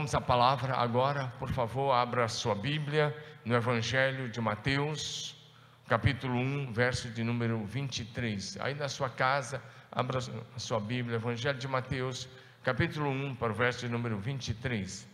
Vamos 0.00 0.14
à 0.14 0.20
palavra 0.22 0.74
agora, 0.76 1.30
por 1.38 1.50
favor, 1.50 1.92
abra 1.92 2.26
sua 2.26 2.54
Bíblia 2.54 3.14
no 3.44 3.54
Evangelho 3.54 4.30
de 4.30 4.40
Mateus, 4.40 5.36
capítulo 5.86 6.36
1, 6.38 6.72
verso 6.72 7.10
de 7.10 7.22
número 7.22 7.62
23. 7.66 8.56
Aí 8.62 8.72
na 8.72 8.88
sua 8.88 9.10
casa, 9.10 9.62
abra 9.92 10.18
a 10.56 10.58
sua 10.58 10.80
Bíblia, 10.80 11.16
Evangelho 11.16 11.58
de 11.58 11.68
Mateus, 11.68 12.30
capítulo 12.62 13.10
1, 13.10 13.34
para 13.34 13.52
o 13.52 13.54
verso 13.54 13.80
de 13.80 13.90
número 13.90 14.18
23. 14.18 15.06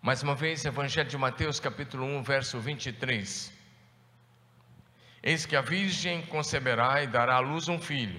Mais 0.00 0.22
uma 0.22 0.34
vez, 0.34 0.64
Evangelho 0.64 1.10
de 1.10 1.18
Mateus, 1.18 1.60
capítulo 1.60 2.06
1, 2.06 2.22
verso 2.22 2.58
23. 2.58 3.52
Eis 5.22 5.44
que 5.44 5.54
a 5.54 5.60
Virgem 5.60 6.22
conceberá 6.22 7.02
e 7.02 7.06
dará 7.06 7.34
à 7.34 7.40
luz 7.40 7.68
um 7.68 7.78
filho, 7.78 8.18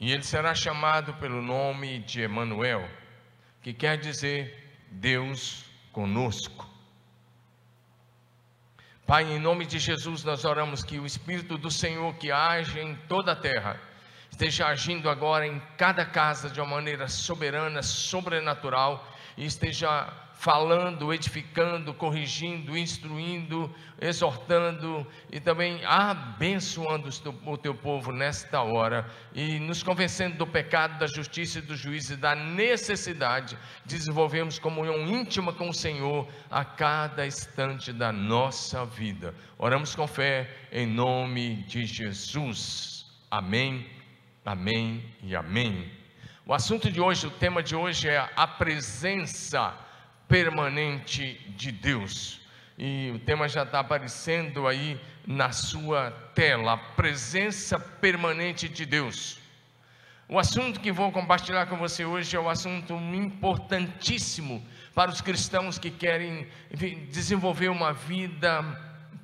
e 0.00 0.12
ele 0.12 0.22
será 0.22 0.54
chamado 0.54 1.14
pelo 1.14 1.42
nome 1.42 1.98
de 2.00 2.22
Emanuel, 2.22 2.88
que 3.60 3.72
quer 3.72 3.98
dizer 3.98 4.86
Deus 4.90 5.64
conosco. 5.92 6.68
Pai, 9.06 9.24
em 9.24 9.38
nome 9.38 9.66
de 9.66 9.78
Jesus, 9.78 10.22
nós 10.22 10.44
oramos 10.44 10.84
que 10.84 10.98
o 10.98 11.06
Espírito 11.06 11.56
do 11.56 11.70
Senhor 11.70 12.14
que 12.16 12.30
age 12.30 12.78
em 12.78 12.94
toda 13.08 13.32
a 13.32 13.36
terra 13.36 13.80
esteja 14.30 14.66
agindo 14.66 15.08
agora 15.08 15.46
em 15.46 15.58
cada 15.76 16.04
casa 16.04 16.50
de 16.50 16.60
uma 16.60 16.76
maneira 16.76 17.08
soberana, 17.08 17.82
sobrenatural 17.82 19.10
e 19.36 19.46
esteja 19.46 20.12
falando, 20.38 21.12
edificando, 21.12 21.92
corrigindo, 21.92 22.78
instruindo, 22.78 23.74
exortando 24.00 25.04
e 25.32 25.40
também 25.40 25.84
abençoando 25.84 27.08
o 27.44 27.58
teu 27.58 27.74
povo 27.74 28.12
nesta 28.12 28.62
hora 28.62 29.04
e 29.34 29.58
nos 29.58 29.82
convencendo 29.82 30.36
do 30.36 30.46
pecado, 30.46 30.96
da 30.96 31.08
justiça 31.08 31.58
e 31.58 31.62
do 31.62 31.74
juízo 31.74 32.12
e 32.12 32.16
da 32.16 32.36
necessidade 32.36 33.58
de 33.84 33.96
desenvolvermos 33.96 34.60
comunhão 34.60 35.08
íntima 35.08 35.52
com 35.52 35.70
o 35.70 35.74
Senhor 35.74 36.28
a 36.48 36.64
cada 36.64 37.26
instante 37.26 37.92
da 37.92 38.12
nossa 38.12 38.86
vida. 38.86 39.34
Oramos 39.58 39.96
com 39.96 40.06
fé 40.06 40.48
em 40.70 40.86
nome 40.86 41.64
de 41.64 41.84
Jesus. 41.84 43.06
Amém, 43.28 43.90
amém 44.46 45.04
e 45.20 45.34
amém. 45.34 45.90
O 46.46 46.54
assunto 46.54 46.92
de 46.92 47.00
hoje, 47.00 47.26
o 47.26 47.30
tema 47.30 47.60
de 47.60 47.74
hoje 47.74 48.08
é 48.08 48.30
a 48.36 48.46
presença 48.46 49.87
permanente 50.28 51.34
de 51.56 51.72
Deus. 51.72 52.40
E 52.76 53.10
o 53.14 53.18
tema 53.18 53.48
já 53.48 53.64
está 53.64 53.80
aparecendo 53.80 54.68
aí 54.68 55.00
na 55.26 55.50
sua 55.50 56.12
tela: 56.34 56.74
a 56.74 56.76
presença 56.76 57.78
permanente 57.78 58.68
de 58.68 58.86
Deus. 58.86 59.40
O 60.28 60.38
assunto 60.38 60.78
que 60.78 60.92
vou 60.92 61.10
compartilhar 61.10 61.66
com 61.66 61.76
você 61.78 62.04
hoje 62.04 62.36
é 62.36 62.40
um 62.40 62.50
assunto 62.50 62.92
importantíssimo 62.92 64.64
para 64.94 65.10
os 65.10 65.22
cristãos 65.22 65.78
que 65.78 65.90
querem 65.90 66.46
desenvolver 67.10 67.70
uma 67.70 67.94
vida 67.94 68.62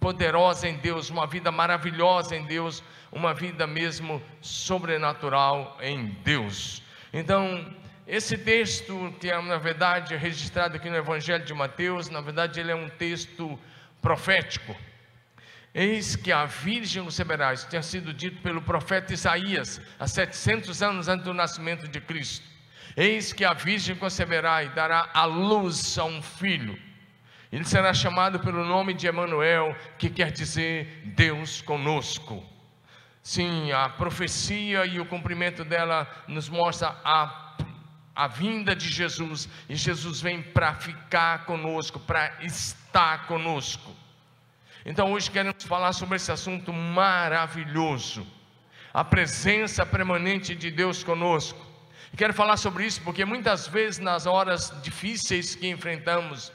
poderosa 0.01 0.67
em 0.67 0.77
Deus, 0.77 1.11
uma 1.11 1.27
vida 1.27 1.53
maravilhosa 1.53 2.35
em 2.35 2.45
Deus, 2.45 2.83
uma 3.13 3.35
vida 3.35 3.67
mesmo 3.67 4.23
sobrenatural 4.41 5.77
em 5.83 6.07
Deus. 6.25 6.83
Então, 7.13 7.65
esse 8.07 8.37
texto, 8.37 9.15
que 9.19 9.31
é 9.31 9.41
na 9.41 9.57
verdade 9.57 10.15
registrado 10.15 10.77
aqui 10.77 10.91
no 10.91 10.97
Evangelho 10.97 11.45
de 11.45 11.55
Mateus, 11.55 12.11
na 12.11 12.21
verdade 12.21 12.61
ele 12.61 12.71
é 12.71 12.75
um 12.75 12.89
texto 12.89 13.59
profético. 14.03 14.77
Eis 15.75 16.15
que 16.15 16.31
a 16.31 16.45
Virgem 16.45 17.03
conceberá, 17.03 17.53
isso 17.53 17.69
tinha 17.69 17.83
sido 17.83 18.13
dito 18.13 18.43
pelo 18.43 18.61
profeta 18.61 19.13
Isaías, 19.13 19.81
há 19.99 20.07
700 20.07 20.83
anos 20.83 21.09
antes 21.09 21.25
do 21.25 21.33
nascimento 21.33 21.89
de 21.89 22.01
Cristo. 22.01 22.47
Eis 22.97 23.33
que 23.33 23.45
a 23.45 23.55
Virgem 23.55 23.97
conceberá 23.97 24.63
e 24.63 24.69
dará 24.69 25.11
à 25.13 25.25
luz 25.25 25.99
a 25.99 26.05
um 26.05 26.23
filho. 26.23 26.79
Ele 27.51 27.65
será 27.65 27.95
chamado 27.95 28.39
pelo 28.39 28.65
nome 28.65 28.95
de 28.95 29.07
Emanuel, 29.07 29.75
que 29.99 30.11
quer 30.11 30.31
dizer 30.31 31.03
Deus 31.07 31.63
conosco. 31.63 32.45
Sim, 33.23 33.73
a 33.73 33.89
profecia 33.89 34.85
e 34.85 35.01
o 35.01 35.07
cumprimento 35.07 35.65
dela 35.65 36.07
nos 36.29 36.49
mostra 36.49 36.89
a 37.03 37.44
a 38.15 38.29
vinda 38.29 38.77
de 38.77 38.89
Jesus, 38.89 39.49
e 39.69 39.75
Jesus 39.75 40.21
vem 40.21 40.41
para 40.41 40.75
ficar 40.75 41.45
conosco, 41.47 41.99
para 41.99 42.33
estar 42.43 43.27
conosco. 43.27 43.91
Então 44.87 45.13
hoje 45.13 45.31
queremos 45.31 45.65
falar 45.65 45.93
sobre 45.93 46.17
esse 46.17 46.31
assunto 46.31 46.73
maravilhoso, 46.73 48.25
a 48.93 49.03
presença 49.03 49.85
permanente 49.85 50.55
de 50.55 50.71
Deus 50.71 51.03
conosco. 51.03 51.61
E 52.13 52.17
quero 52.17 52.33
falar 52.33 52.57
sobre 52.57 52.87
isso 52.87 53.01
porque 53.03 53.25
muitas 53.25 53.67
vezes 53.67 53.99
nas 53.99 54.27
horas 54.27 54.73
difíceis 54.83 55.57
que 55.57 55.69
enfrentamos, 55.69 56.53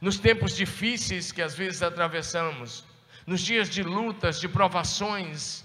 nos 0.00 0.18
tempos 0.18 0.54
difíceis 0.54 1.32
que 1.32 1.42
às 1.42 1.56
vezes 1.56 1.82
atravessamos, 1.82 2.84
nos 3.26 3.40
dias 3.40 3.68
de 3.68 3.82
lutas, 3.82 4.38
de 4.38 4.46
provações, 4.46 5.64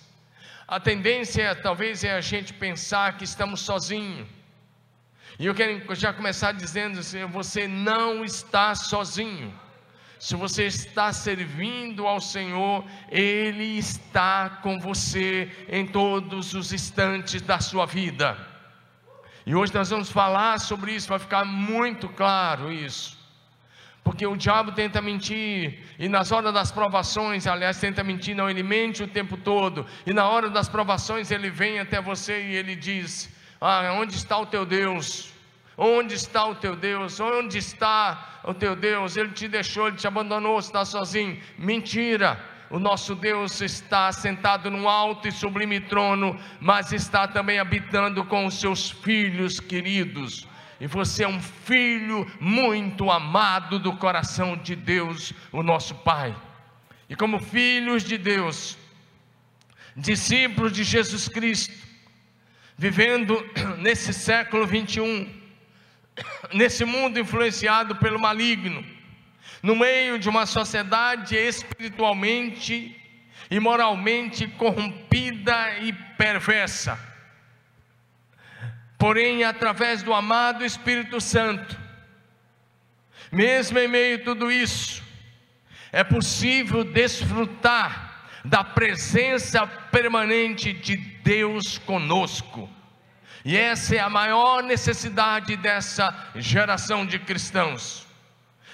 a 0.68 0.80
tendência 0.80 1.53
talvez 1.53 2.03
é 2.03 2.13
a 2.13 2.22
gente 2.22 2.51
pensar 2.51 3.16
que 3.18 3.25
estamos 3.25 3.62
sozinhos 3.62 4.28
e 5.39 5.45
eu 5.45 5.55
quero 5.55 5.95
já 5.95 6.13
começar 6.13 6.51
dizendo 6.51 6.99
assim: 6.99 7.25
você 7.25 7.67
não 7.67 8.23
está 8.23 8.75
sozinho. 8.75 9.53
Se 10.19 10.35
você 10.35 10.67
está 10.67 11.11
servindo 11.11 12.07
ao 12.07 12.21
Senhor, 12.21 12.85
Ele 13.09 13.77
está 13.77 14.49
com 14.61 14.79
você 14.79 15.51
em 15.67 15.85
todos 15.85 16.53
os 16.53 16.71
instantes 16.71 17.41
da 17.41 17.59
sua 17.59 17.85
vida. 17.85 18.38
E 19.45 19.53
hoje 19.53 19.73
nós 19.73 19.89
vamos 19.89 20.09
falar 20.09 20.59
sobre 20.61 20.94
isso, 20.94 21.09
vai 21.09 21.19
ficar 21.19 21.44
muito 21.44 22.07
claro 22.07 22.71
isso. 22.71 23.17
Porque 24.01 24.25
o 24.25 24.38
diabo 24.38 24.71
tenta 24.71 25.01
mentir, 25.01 25.81
e 25.97 26.07
nas 26.07 26.31
horas 26.31 26.53
das 26.53 26.71
provações, 26.71 27.47
aliás, 27.47 27.79
tenta 27.79 28.03
mentir, 28.03 28.35
não, 28.35 28.50
ele 28.50 28.63
mente 28.63 29.03
o 29.03 29.07
tempo 29.07 29.35
todo, 29.38 29.85
e 30.05 30.13
na 30.13 30.27
hora 30.27 30.50
das 30.50 30.69
provações 30.69 31.31
ele 31.31 31.50
vem 31.50 31.79
até 31.79 32.01
você 32.01 32.47
e 32.47 32.55
ele 32.55 32.75
diz: 32.75 33.32
ah, 33.66 33.94
onde 33.94 34.16
está 34.16 34.38
o 34.38 34.46
teu 34.46 34.66
Deus? 34.66 35.31
Onde 35.78 36.16
está 36.16 36.46
o 36.46 36.56
teu 36.56 36.75
Deus? 36.75 37.19
Onde 37.19 37.57
está 37.57 38.41
o 38.44 38.53
teu 38.53 38.75
Deus? 38.75 39.16
Ele 39.16 39.29
te 39.29 39.47
deixou, 39.47 39.88
ele 39.88 39.96
te 39.96 40.06
abandonou, 40.06 40.59
está 40.59 40.84
sozinho. 40.84 41.41
Mentira! 41.57 42.40
O 42.69 42.79
nosso 42.79 43.16
Deus 43.16 43.62
está 43.62 44.12
sentado 44.12 44.69
num 44.69 44.90
alto 44.90 45.28
e 45.28 45.31
sublime 45.31 45.79
trono, 45.79 46.38
mas 46.59 46.91
está 46.91 47.28
também 47.28 47.59
habitando 47.59 48.25
com 48.25 48.46
os 48.46 48.59
seus 48.59 48.90
filhos 48.90 49.59
queridos. 49.59 50.47
E 50.80 50.88
você 50.88 51.24
é 51.24 51.28
um 51.28 51.40
filho 51.40 52.30
muito 52.40 53.09
amado 53.09 53.80
do 53.80 53.95
coração 53.95 54.57
de 54.57 54.75
Deus, 54.75 55.31
o 55.51 55.63
nosso 55.63 55.95
Pai. 55.95 56.35
E 57.07 57.16
como 57.16 57.40
filhos 57.40 58.03
de 58.03 58.18
Deus, 58.18 58.78
discípulos 59.95 60.74
de 60.74 60.84
Jesus 60.84 61.30
Cristo, 61.30 61.93
vivendo 62.78 63.44
nesse 63.78 64.13
século 64.13 64.66
21, 64.66 65.29
nesse 66.53 66.85
mundo 66.85 67.19
influenciado 67.19 67.95
pelo 67.95 68.19
maligno, 68.19 68.85
no 69.61 69.75
meio 69.75 70.19
de 70.19 70.28
uma 70.28 70.45
sociedade 70.45 71.35
espiritualmente 71.35 73.00
e 73.50 73.59
moralmente 73.59 74.47
corrompida 74.47 75.78
e 75.79 75.94
perversa. 75.94 77.00
Porém, 78.97 79.44
através 79.44 80.01
do 80.01 80.13
amado 80.13 80.66
Espírito 80.66 81.19
Santo, 81.19 81.78
mesmo 83.31 83.79
em 83.79 83.88
meio 83.88 84.18
a 84.18 84.24
tudo 84.24 84.51
isso, 84.51 85.03
é 85.92 86.03
possível 86.03 86.83
desfrutar 86.83 88.12
da 88.44 88.63
presença 88.63 89.66
permanente 89.66 90.74
de 90.74 90.95
Deus 90.95 91.78
conosco. 91.78 92.69
E 93.45 93.57
essa 93.57 93.95
é 93.95 94.00
a 94.00 94.10
maior 94.10 94.63
necessidade 94.63 95.56
dessa 95.57 96.13
geração 96.36 97.06
de 97.06 97.19
cristãos. 97.19 98.06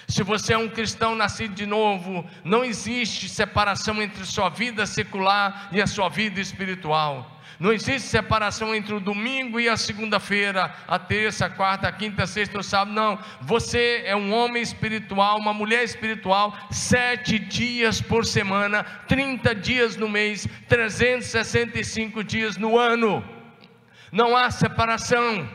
Se 0.08 0.24
você 0.24 0.54
é 0.54 0.58
um 0.58 0.70
cristão 0.70 1.16
nascido 1.16 1.54
de 1.54 1.66
novo, 1.66 2.28
não 2.44 2.64
existe 2.64 3.30
separação 3.30 4.02
entre 4.02 4.26
sua 4.26 4.50
vida 4.50 4.86
secular 4.86 5.70
e 5.72 5.82
a 5.82 5.88
sua 5.88 6.10
vida 6.10 6.40
espiritual. 6.40 7.39
Não 7.60 7.74
existe 7.74 8.08
separação 8.08 8.74
entre 8.74 8.94
o 8.94 9.02
domingo 9.02 9.60
e 9.60 9.68
a 9.68 9.76
segunda-feira, 9.76 10.74
a 10.88 10.98
terça, 10.98 11.46
a 11.46 11.50
quarta, 11.50 11.90
a 11.90 11.92
quinta, 11.92 12.24
a 12.24 12.28
sexta 12.28 12.56
ou 12.56 12.64
sábado. 12.64 12.94
Não. 12.94 13.20
Você 13.42 14.02
é 14.06 14.16
um 14.16 14.34
homem 14.34 14.64
espiritual, 14.64 15.38
uma 15.38 15.54
mulher 15.54 15.84
espiritual, 15.84 16.58
sete 16.72 17.38
dias 17.38 18.02
por 18.02 18.26
semana, 18.26 18.86
30 19.10 19.54
dias 19.56 19.98
no 19.98 20.08
mês, 20.08 20.48
365 20.70 22.24
dias 22.24 22.56
no 22.56 22.80
ano. 22.80 23.22
Não 24.10 24.38
há 24.38 24.50
separação. 24.50 25.50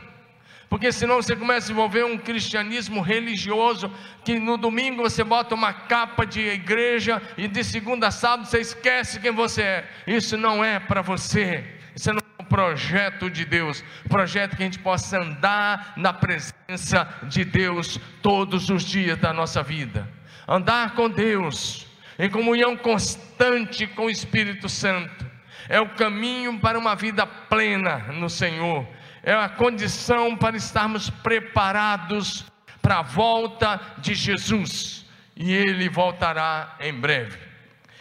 Porque 0.69 0.91
senão 0.93 1.23
você 1.23 1.37
começa 1.37 1.59
a 1.59 1.61
desenvolver 1.61 2.05
um 2.05 2.19
cristianismo 2.19 3.01
religioso 3.01 3.91
que 4.25 4.39
no 4.39 4.57
domingo 4.59 5.03
você 5.03 5.23
bota 5.23 5.55
uma 5.55 5.73
capa 5.73 6.27
de 6.27 6.41
igreja 6.41 7.23
e 7.39 7.47
de 7.47 7.63
segunda 7.63 8.09
a 8.09 8.11
sábado 8.11 8.47
você 8.47 8.61
esquece 8.61 9.21
quem 9.21 9.31
você 9.31 9.63
é. 9.63 9.89
Isso 10.07 10.37
não 10.37 10.65
é 10.65 10.79
para 10.79 11.01
você. 11.01 11.74
Você 11.95 12.13
não 12.13 12.23
projeto 12.55 13.29
de 13.29 13.45
Deus, 13.45 13.83
projeto 14.09 14.57
que 14.57 14.63
a 14.63 14.67
gente 14.67 14.79
possa 14.79 15.19
andar 15.19 15.95
na 15.97 16.13
presença 16.13 17.09
de 17.25 17.45
Deus 17.45 17.99
todos 18.23 18.71
os 18.71 18.85
dias 18.85 19.19
da 19.19 19.33
nossa 19.33 19.63
vida, 19.63 20.09
andar 20.47 20.95
com 20.95 21.11
Deus 21.11 21.87
em 22.17 22.31
comunhão 22.31 22.77
constante 22.77 23.89
com 23.89 24.07
o 24.07 24.11
Espírito 24.11 24.69
Santo, 24.69 25.29
é 25.69 25.81
o 25.81 25.89
caminho 25.91 26.61
para 26.61 26.79
uma 26.79 26.95
vida 26.95 27.27
plena 27.27 27.99
no 28.13 28.31
Senhor, 28.31 28.87
é 29.23 29.33
a 29.33 29.49
condição 29.49 30.37
para 30.37 30.57
estarmos 30.57 31.11
preparados 31.11 32.45
para 32.81 32.99
a 32.99 33.03
volta 33.03 33.81
de 33.99 34.15
Jesus, 34.15 35.07
e 35.35 35.53
Ele 35.53 35.89
voltará 35.89 36.77
em 36.79 36.93
breve. 36.93 37.54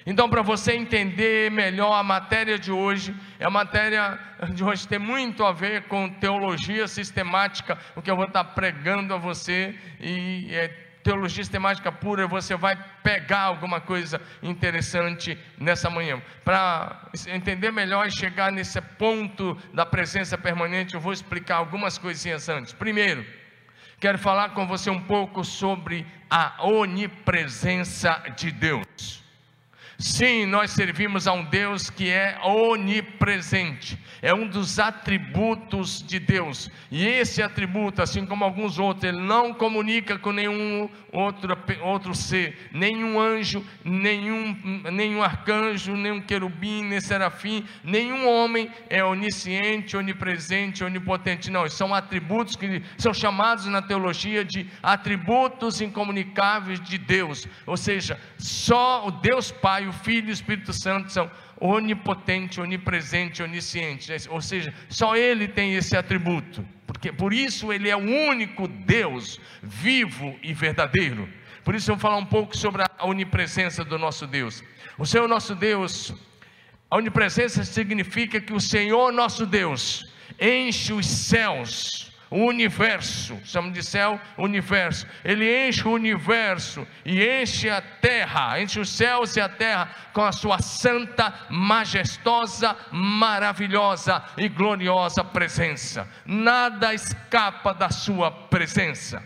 Então, 0.05 0.29
para 0.29 0.41
você 0.41 0.73
entender 0.73 1.49
melhor 1.49 1.93
a 1.93 2.03
matéria 2.03 2.59
de 2.59 2.71
hoje, 2.71 3.15
a 3.39 3.49
matéria 3.49 4.19
de 4.53 4.63
hoje 4.63 4.87
tem 4.87 4.99
muito 4.99 5.45
a 5.45 5.53
ver 5.53 5.83
com 5.83 6.09
teologia 6.09 6.87
sistemática, 6.87 7.77
o 7.95 8.01
que 8.01 8.11
eu 8.11 8.15
vou 8.15 8.25
estar 8.25 8.43
pregando 8.43 9.13
a 9.13 9.17
você, 9.17 9.75
e 9.99 10.47
é 10.51 10.67
teologia 11.03 11.43
sistemática 11.43 11.91
pura, 11.91 12.27
você 12.27 12.55
vai 12.55 12.77
pegar 13.03 13.41
alguma 13.41 13.79
coisa 13.79 14.21
interessante 14.41 15.37
nessa 15.57 15.89
manhã. 15.89 16.21
Para 16.43 17.09
entender 17.27 17.71
melhor 17.71 18.07
e 18.07 18.11
chegar 18.11 18.51
nesse 18.51 18.79
ponto 18.81 19.57
da 19.73 19.85
presença 19.85 20.37
permanente, 20.37 20.95
eu 20.95 21.01
vou 21.01 21.13
explicar 21.13 21.57
algumas 21.57 21.97
coisinhas 21.97 22.47
antes. 22.49 22.73
Primeiro, 22.73 23.25
quero 23.99 24.17
falar 24.17 24.49
com 24.49 24.65
você 24.65 24.89
um 24.89 25.01
pouco 25.01 25.43
sobre 25.43 26.05
a 26.29 26.65
onipresença 26.65 28.21
de 28.35 28.51
Deus. 28.51 29.22
Sim, 30.03 30.45
nós 30.45 30.71
servimos 30.71 31.27
a 31.27 31.33
um 31.33 31.45
Deus 31.45 31.89
que 31.89 32.09
é 32.09 32.37
onipresente, 32.43 33.97
é 34.21 34.33
um 34.33 34.47
dos 34.47 34.79
atributos 34.79 36.03
de 36.05 36.19
Deus, 36.19 36.69
e 36.91 37.05
esse 37.05 37.41
atributo, 37.41 38.01
assim 38.01 38.25
como 38.25 38.43
alguns 38.43 38.79
outros, 38.79 39.05
ele 39.05 39.21
não 39.21 39.53
comunica 39.53 40.17
com 40.17 40.31
nenhum 40.31 40.89
outro, 41.11 41.57
outro 41.81 42.13
ser, 42.13 42.69
nenhum 42.73 43.19
anjo, 43.19 43.65
nenhum, 43.83 44.57
nenhum 44.91 45.23
arcanjo, 45.23 45.95
nenhum 45.95 46.19
querubim, 46.19 46.83
nem 46.83 46.99
serafim, 46.99 47.65
nenhum 47.83 48.27
homem 48.27 48.69
é 48.89 49.03
onisciente, 49.03 49.95
onipresente, 49.95 50.83
onipotente, 50.83 51.49
não, 51.49 51.67
são 51.69 51.93
atributos 51.93 52.57
que 52.57 52.83
são 52.97 53.13
chamados 53.13 53.67
na 53.67 53.81
teologia 53.81 54.43
de 54.43 54.67
atributos 54.81 55.79
incomunicáveis 55.79 56.81
de 56.81 56.97
Deus, 56.97 57.47
ou 57.65 57.77
seja, 57.77 58.19
só 58.37 59.07
o 59.07 59.11
Deus 59.11 59.51
Pai 59.51 59.83
Pai, 59.83 59.92
o 59.93 60.03
Filho 60.03 60.27
e 60.27 60.31
o 60.31 60.33
Espírito 60.33 60.73
Santo 60.73 61.11
são 61.11 61.29
onipotente, 61.59 62.59
onipresente, 62.59 63.43
onisciente. 63.43 64.11
Ou 64.29 64.41
seja, 64.41 64.73
só 64.89 65.15
Ele 65.15 65.47
tem 65.47 65.75
esse 65.75 65.95
atributo. 65.95 66.65
Porque 66.87 67.11
por 67.11 67.33
isso 67.33 67.71
Ele 67.71 67.89
é 67.89 67.95
o 67.95 67.99
único 67.99 68.67
Deus 68.67 69.39
vivo 69.61 70.37
e 70.41 70.53
verdadeiro. 70.53 71.29
Por 71.63 71.75
isso 71.75 71.91
eu 71.91 71.95
vou 71.95 72.01
falar 72.01 72.17
um 72.17 72.25
pouco 72.25 72.57
sobre 72.57 72.83
a 72.83 73.05
onipresença 73.05 73.85
do 73.85 73.97
nosso 73.97 74.27
Deus. 74.27 74.63
O 74.97 75.05
Senhor 75.05 75.27
nosso 75.27 75.55
Deus, 75.55 76.13
a 76.89 76.97
onipresença 76.97 77.63
significa 77.63 78.41
que 78.41 78.53
o 78.53 78.59
Senhor 78.59 79.13
nosso 79.13 79.45
Deus 79.45 80.11
enche 80.39 80.91
os 80.91 81.07
céus 81.07 82.12
o 82.33 82.47
universo, 82.47 83.39
chamamos 83.45 83.75
de 83.75 83.83
céu, 83.83 84.19
universo. 84.39 85.05
Ele 85.23 85.67
enche 85.67 85.87
o 85.87 85.91
universo 85.91 86.87
e 87.05 87.23
enche 87.23 87.69
a 87.69 87.79
terra, 87.79 88.59
enche 88.59 88.79
os 88.79 88.89
céus 88.89 89.35
e 89.35 89.39
a 89.39 89.47
terra 89.47 89.91
com 90.11 90.25
a 90.25 90.31
sua 90.31 90.57
santa, 90.57 91.31
majestosa, 91.47 92.75
maravilhosa 92.91 94.23
e 94.35 94.49
gloriosa 94.49 95.23
presença. 95.23 96.09
Nada 96.25 96.91
escapa 96.91 97.71
da 97.71 97.91
sua 97.91 98.31
presença. 98.31 99.21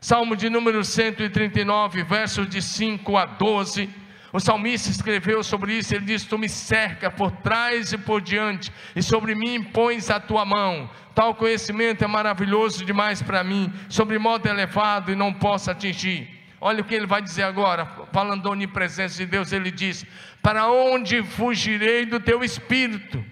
Salmo 0.00 0.36
de 0.36 0.48
número 0.48 0.84
139, 0.84 2.04
versos 2.04 2.48
de 2.48 2.62
5 2.62 3.16
a 3.16 3.26
12. 3.26 3.90
O 4.32 4.38
salmista 4.38 4.90
escreveu 4.90 5.42
sobre 5.42 5.72
isso, 5.74 5.94
ele 5.94 6.04
diz: 6.04 6.24
Tu 6.24 6.38
me 6.38 6.48
cerca 6.48 7.10
por 7.10 7.30
trás 7.30 7.92
e 7.92 7.98
por 7.98 8.20
diante, 8.20 8.70
e 8.94 9.02
sobre 9.02 9.34
mim 9.34 9.62
pões 9.62 10.10
a 10.10 10.20
tua 10.20 10.44
mão. 10.44 10.90
Tal 11.14 11.34
conhecimento 11.34 12.04
é 12.04 12.06
maravilhoso 12.06 12.84
demais 12.84 13.22
para 13.22 13.42
mim, 13.42 13.72
sobre 13.88 14.18
modo 14.18 14.46
elevado 14.46 15.10
e 15.10 15.16
não 15.16 15.32
posso 15.32 15.70
atingir. 15.70 16.28
Olha 16.60 16.82
o 16.82 16.84
que 16.84 16.94
ele 16.94 17.06
vai 17.06 17.22
dizer 17.22 17.44
agora, 17.44 17.86
falando 18.12 18.42
da 18.42 18.50
onipresença 18.50 19.16
de 19.16 19.26
Deus, 19.26 19.52
ele 19.52 19.70
diz: 19.70 20.04
Para 20.42 20.68
onde 20.70 21.22
fugirei 21.22 22.04
do 22.04 22.20
teu 22.20 22.44
espírito? 22.44 23.24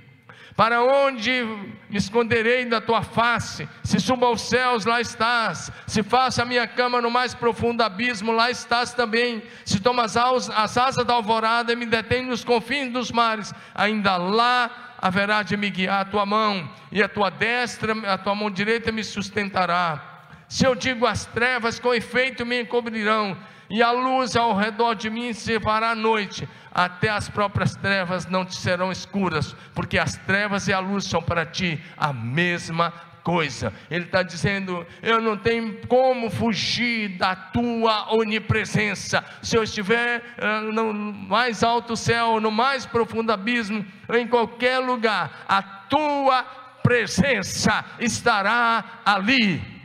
Para 0.56 0.82
onde 0.82 1.44
me 1.90 1.98
esconderei 1.98 2.64
da 2.64 2.80
tua 2.80 3.02
face? 3.02 3.68
Se 3.84 4.00
subo 4.00 4.24
aos 4.24 4.40
céus, 4.40 4.86
lá 4.86 5.02
estás. 5.02 5.70
Se 5.86 6.02
faço 6.02 6.40
a 6.40 6.46
minha 6.46 6.66
cama 6.66 6.98
no 6.98 7.10
mais 7.10 7.34
profundo 7.34 7.82
abismo, 7.82 8.32
lá 8.32 8.50
estás 8.50 8.94
também. 8.94 9.42
Se 9.66 9.78
tomo 9.80 10.00
as, 10.00 10.16
as 10.16 10.78
asas 10.78 11.04
da 11.04 11.12
alvorada 11.12 11.74
e 11.74 11.76
me 11.76 11.84
detém 11.84 12.24
nos 12.24 12.42
confins 12.42 12.90
dos 12.90 13.12
mares, 13.12 13.52
ainda 13.74 14.16
lá 14.16 14.96
haverá 14.98 15.42
de 15.42 15.58
me 15.58 15.68
guiar 15.68 16.00
a 16.00 16.04
tua 16.06 16.24
mão, 16.24 16.66
e 16.90 17.02
a 17.02 17.08
tua 17.08 17.30
destra, 17.30 17.92
a 18.10 18.16
tua 18.16 18.34
mão 18.34 18.50
direita 18.50 18.90
me 18.90 19.04
sustentará. 19.04 20.15
Se 20.48 20.64
eu 20.64 20.74
digo 20.74 21.06
as 21.06 21.26
trevas, 21.26 21.78
com 21.80 21.94
efeito 21.94 22.46
me 22.46 22.62
encobrirão, 22.62 23.36
e 23.68 23.82
a 23.82 23.90
luz 23.90 24.36
ao 24.36 24.56
redor 24.56 24.94
de 24.94 25.10
mim 25.10 25.32
se 25.32 25.58
fará 25.58 25.94
noite, 25.94 26.48
até 26.72 27.08
as 27.08 27.28
próprias 27.28 27.74
trevas 27.74 28.26
não 28.26 28.44
te 28.44 28.54
serão 28.54 28.92
escuras, 28.92 29.56
porque 29.74 29.98
as 29.98 30.16
trevas 30.18 30.68
e 30.68 30.72
a 30.72 30.78
luz 30.78 31.04
são 31.04 31.22
para 31.22 31.44
ti 31.44 31.82
a 31.96 32.12
mesma 32.12 32.92
coisa. 33.24 33.72
Ele 33.90 34.04
está 34.04 34.22
dizendo: 34.22 34.86
eu 35.02 35.20
não 35.20 35.36
tenho 35.36 35.84
como 35.88 36.30
fugir 36.30 37.16
da 37.18 37.34
tua 37.34 38.14
onipresença. 38.14 39.24
Se 39.42 39.56
eu 39.56 39.64
estiver 39.64 40.22
uh, 40.38 40.72
no 40.72 40.92
mais 40.94 41.64
alto 41.64 41.96
céu, 41.96 42.40
no 42.40 42.52
mais 42.52 42.86
profundo 42.86 43.32
abismo, 43.32 43.84
em 44.14 44.28
qualquer 44.28 44.78
lugar, 44.78 45.44
a 45.48 45.60
tua 45.60 46.44
presença 46.84 47.84
estará 47.98 49.00
ali. 49.04 49.75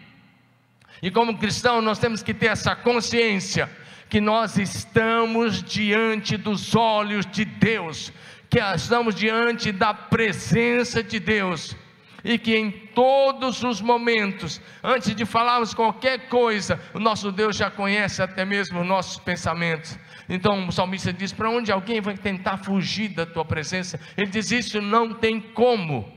E 1.02 1.10
como 1.10 1.38
cristão, 1.38 1.82
nós 1.82 1.98
temos 1.98 2.22
que 2.22 2.34
ter 2.34 2.48
essa 2.48 2.76
consciência 2.76 3.70
que 4.08 4.22
nós 4.22 4.58
estamos 4.58 5.64
diante 5.64 6.36
dos 6.36 6.76
olhos 6.76 7.26
de 7.26 7.46
Deus, 7.46 8.12
que 8.50 8.60
estamos 8.60 9.16
diante 9.16 9.72
da 9.72 9.94
presença 9.94 11.02
de 11.02 11.18
Deus, 11.18 11.76
e 12.24 12.38
que 12.38 12.56
em 12.56 12.70
todos 12.94 13.64
os 13.64 13.82
momentos, 13.82 14.62
antes 14.84 15.16
de 15.16 15.26
falarmos 15.26 15.74
qualquer 15.74 16.28
coisa, 16.28 16.80
o 16.94 17.00
nosso 17.00 17.32
Deus 17.32 17.56
já 17.56 17.72
conhece 17.72 18.22
até 18.22 18.44
mesmo 18.46 18.82
os 18.82 18.86
nossos 18.86 19.18
pensamentos. 19.18 19.98
Então 20.30 20.68
o 20.68 20.72
salmista 20.72 21.12
diz: 21.12 21.32
Para 21.32 21.50
onde 21.50 21.72
alguém 21.72 22.00
vai 22.00 22.16
tentar 22.16 22.58
fugir 22.58 23.10
da 23.10 23.26
tua 23.26 23.46
presença? 23.46 24.00
Ele 24.16 24.30
diz: 24.30 24.52
Isso 24.52 24.82
não 24.82 25.14
tem 25.14 25.40
como. 25.40 26.12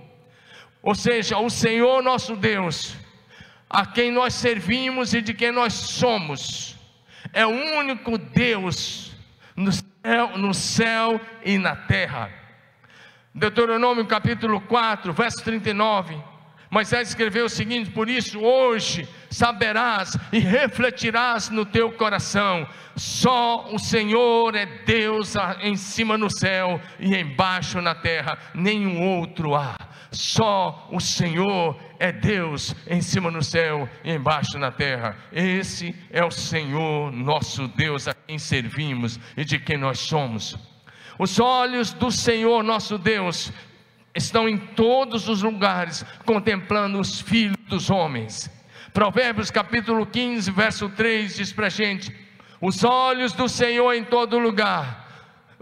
Ou 0.83 0.95
seja, 0.95 1.39
o 1.39 1.49
Senhor 1.49 2.03
nosso 2.03 2.37
Deus, 2.37 2.97
a 3.75 3.85
quem 3.85 4.13
nós 4.13 4.35
servimos 4.35 5.13
e 5.15 5.21
de 5.21 5.35
quem 5.35 5.51
nós 5.51 5.73
somos, 5.73 6.77
é 7.33 7.45
o 7.45 7.51
único 7.51 8.17
Deus 8.17 9.11
no 9.57 9.73
céu, 9.73 10.39
no 10.39 10.55
céu 10.55 11.21
e 11.45 11.59
na 11.59 11.75
terra. 11.75 12.31
Deuteronômio 13.35 14.07
capítulo 14.07 14.61
4, 14.61 15.13
verso 15.13 15.43
39. 15.43 16.17
Moisés 16.71 17.09
escreveu 17.09 17.47
o 17.47 17.49
seguinte: 17.49 17.91
Por 17.91 18.09
isso 18.09 18.39
hoje 18.39 19.09
saberás 19.29 20.17
e 20.33 20.39
refletirás 20.39 21.51
no 21.51 21.67
teu 21.67 21.91
coração, 21.91 22.69
só 22.95 23.69
o 23.73 23.79
Senhor 23.81 24.55
é 24.55 24.67
Deus 24.87 25.35
em 25.61 25.75
cima 25.75 26.17
no 26.17 26.31
céu 26.31 26.81
e 27.01 27.17
embaixo 27.17 27.81
na 27.81 27.97
terra, 27.97 28.39
nenhum 28.55 29.03
outro 29.19 29.57
há. 29.57 29.75
Só 30.15 30.89
o 30.93 31.01
Senhor 31.01 31.77
é 31.99 32.13
Deus 32.13 32.75
em 32.87 33.03
cima 33.03 33.31
no 33.31 33.43
céu 33.43 33.89
e 34.05 34.13
embaixo 34.13 34.59
na 34.59 34.71
terra. 34.71 35.17
Esse 35.33 35.95
é 36.11 36.25
o 36.25 36.31
Senhor, 36.31 37.11
nosso 37.11 37.67
Deus, 37.69 38.07
a 38.07 38.15
quem 38.15 38.39
servimos 38.39 39.19
e 39.37 39.45
de 39.45 39.59
quem 39.59 39.77
nós 39.77 39.99
somos. 39.99 40.57
Os 41.19 41.39
olhos 41.41 41.93
do 41.93 42.11
Senhor, 42.11 42.63
nosso 42.63 42.97
Deus, 42.97 43.53
estão 44.15 44.49
em 44.49 44.57
todos 44.57 45.29
os 45.29 45.43
lugares, 45.43 46.05
contemplando 46.25 47.01
os 47.01 47.21
filhos 47.21 47.57
dos 47.69 47.91
homens. 47.91 48.51
Provérbios 48.93 49.51
capítulo 49.51 50.07
15, 50.07 50.51
verso 50.53 50.89
3 50.89 51.37
diz 51.37 51.53
para 51.53 51.67
a 51.67 51.71
gente: 51.71 52.15
Os 52.61 52.85
olhos 52.85 53.33
do 53.33 53.49
Senhor 53.49 53.93
em 53.93 54.05
todo 54.05 54.39
lugar, 54.39 55.04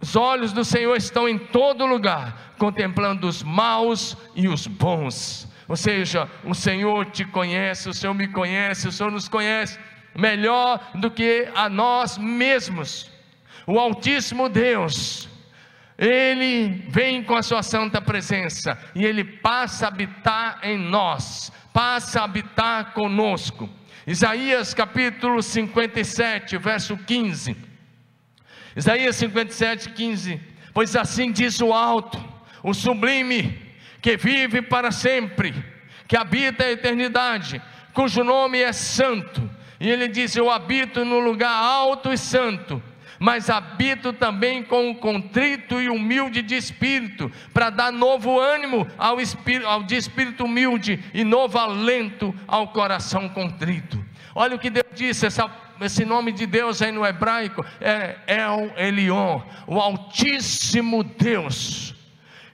os 0.03 0.17
olhos 0.17 0.53
do 0.53 0.65
Senhor 0.65 0.97
estão 0.97 1.29
em 1.29 1.39
todo 1.39 1.87
lugar, 1.87 2.55
contemplando 2.59 3.29
os 3.29 3.45
maus 3.45 4.17
e 4.35 4.49
os 4.49 4.67
bons. 4.67 5.49
Ou 5.69 5.77
seja, 5.77 6.29
o 6.45 6.55
Senhor 6.55 7.07
te 7.07 7.25
conhece, 7.25 7.89
o 7.89 7.95
Senhor 7.95 8.13
me 8.13 8.27
conhece, 8.27 8.89
o 8.89 8.93
Senhor 8.93 9.13
nos 9.13 9.29
conhece 9.29 9.79
melhor 10.13 10.81
do 10.97 11.09
que 11.09 11.49
a 11.55 11.69
nós 11.69 12.19
mesmos. 12.19 13.13
O 13.65 13.79
Altíssimo 13.79 14.49
Deus, 14.49 15.29
ele 15.97 16.85
vem 16.89 17.23
com 17.23 17.37
a 17.37 17.43
sua 17.43 17.63
santa 17.63 18.01
presença 18.01 18.77
e 18.97 19.05
ele 19.05 19.23
passa 19.23 19.85
a 19.85 19.89
habitar 19.89 20.59
em 20.65 20.77
nós, 20.77 21.53
passa 21.73 22.21
a 22.21 22.25
habitar 22.25 22.93
conosco. 22.93 23.71
Isaías 24.05 24.75
capítulo 24.75 25.41
57, 25.41 26.59
verso 26.59 26.97
15. 26.97 27.72
Isaías 28.77 29.17
57, 29.17 29.91
15. 29.91 30.41
Pois 30.73 30.97
assim 30.97 31.31
diz 31.31 31.61
o 31.61 31.73
alto, 31.73 32.23
o 32.63 32.73
sublime, 32.73 33.61
que 34.01 34.17
vive 34.17 34.63
para 34.63 34.91
sempre, 34.91 35.55
que 36.09 36.17
habita 36.17 36.65
a 36.65 36.73
eternidade, 36.73 37.61
cujo 37.93 38.25
nome 38.25 38.61
é 38.61 38.73
santo. 38.73 39.49
E 39.79 39.89
ele 39.89 40.09
diz: 40.09 40.35
Eu 40.35 40.51
habito 40.51 41.05
no 41.05 41.21
lugar 41.21 41.53
alto 41.53 42.13
e 42.13 42.19
santo 42.19 42.83
mas 43.23 43.49
habito 43.49 44.13
também 44.13 44.65
com 44.65 44.91
o 44.91 44.97
contrito 44.97 45.81
e 45.81 45.89
humilde 45.89 46.43
de 46.43 46.57
espírito, 46.57 47.31
para 47.55 47.71
dar 47.71 47.93
novo 47.93 48.41
ânimo 48.41 48.85
ao, 48.99 49.21
espírito, 49.21 49.65
ao 49.65 49.85
de 49.85 49.95
espírito 49.95 50.45
humilde 50.45 50.99
e 51.15 51.23
novo 51.23 51.57
alento 51.57 52.35
ao 52.49 52.67
coração 52.67 53.29
contrito. 53.29 54.05
Olha 54.35 54.57
o 54.57 54.59
que 54.59 54.69
Deus 54.69 54.87
disse, 54.93 55.25
essa, 55.25 55.49
esse 55.85 56.05
nome 56.05 56.33
de 56.33 56.47
Deus 56.47 56.83
aí 56.83 56.93
no 56.93 57.05
hebraico 57.05 57.65
é 57.81 58.17
El 58.27 58.73
Elion, 58.77 59.41
o 59.67 59.79
Altíssimo 59.79 61.03
Deus. 61.03 61.95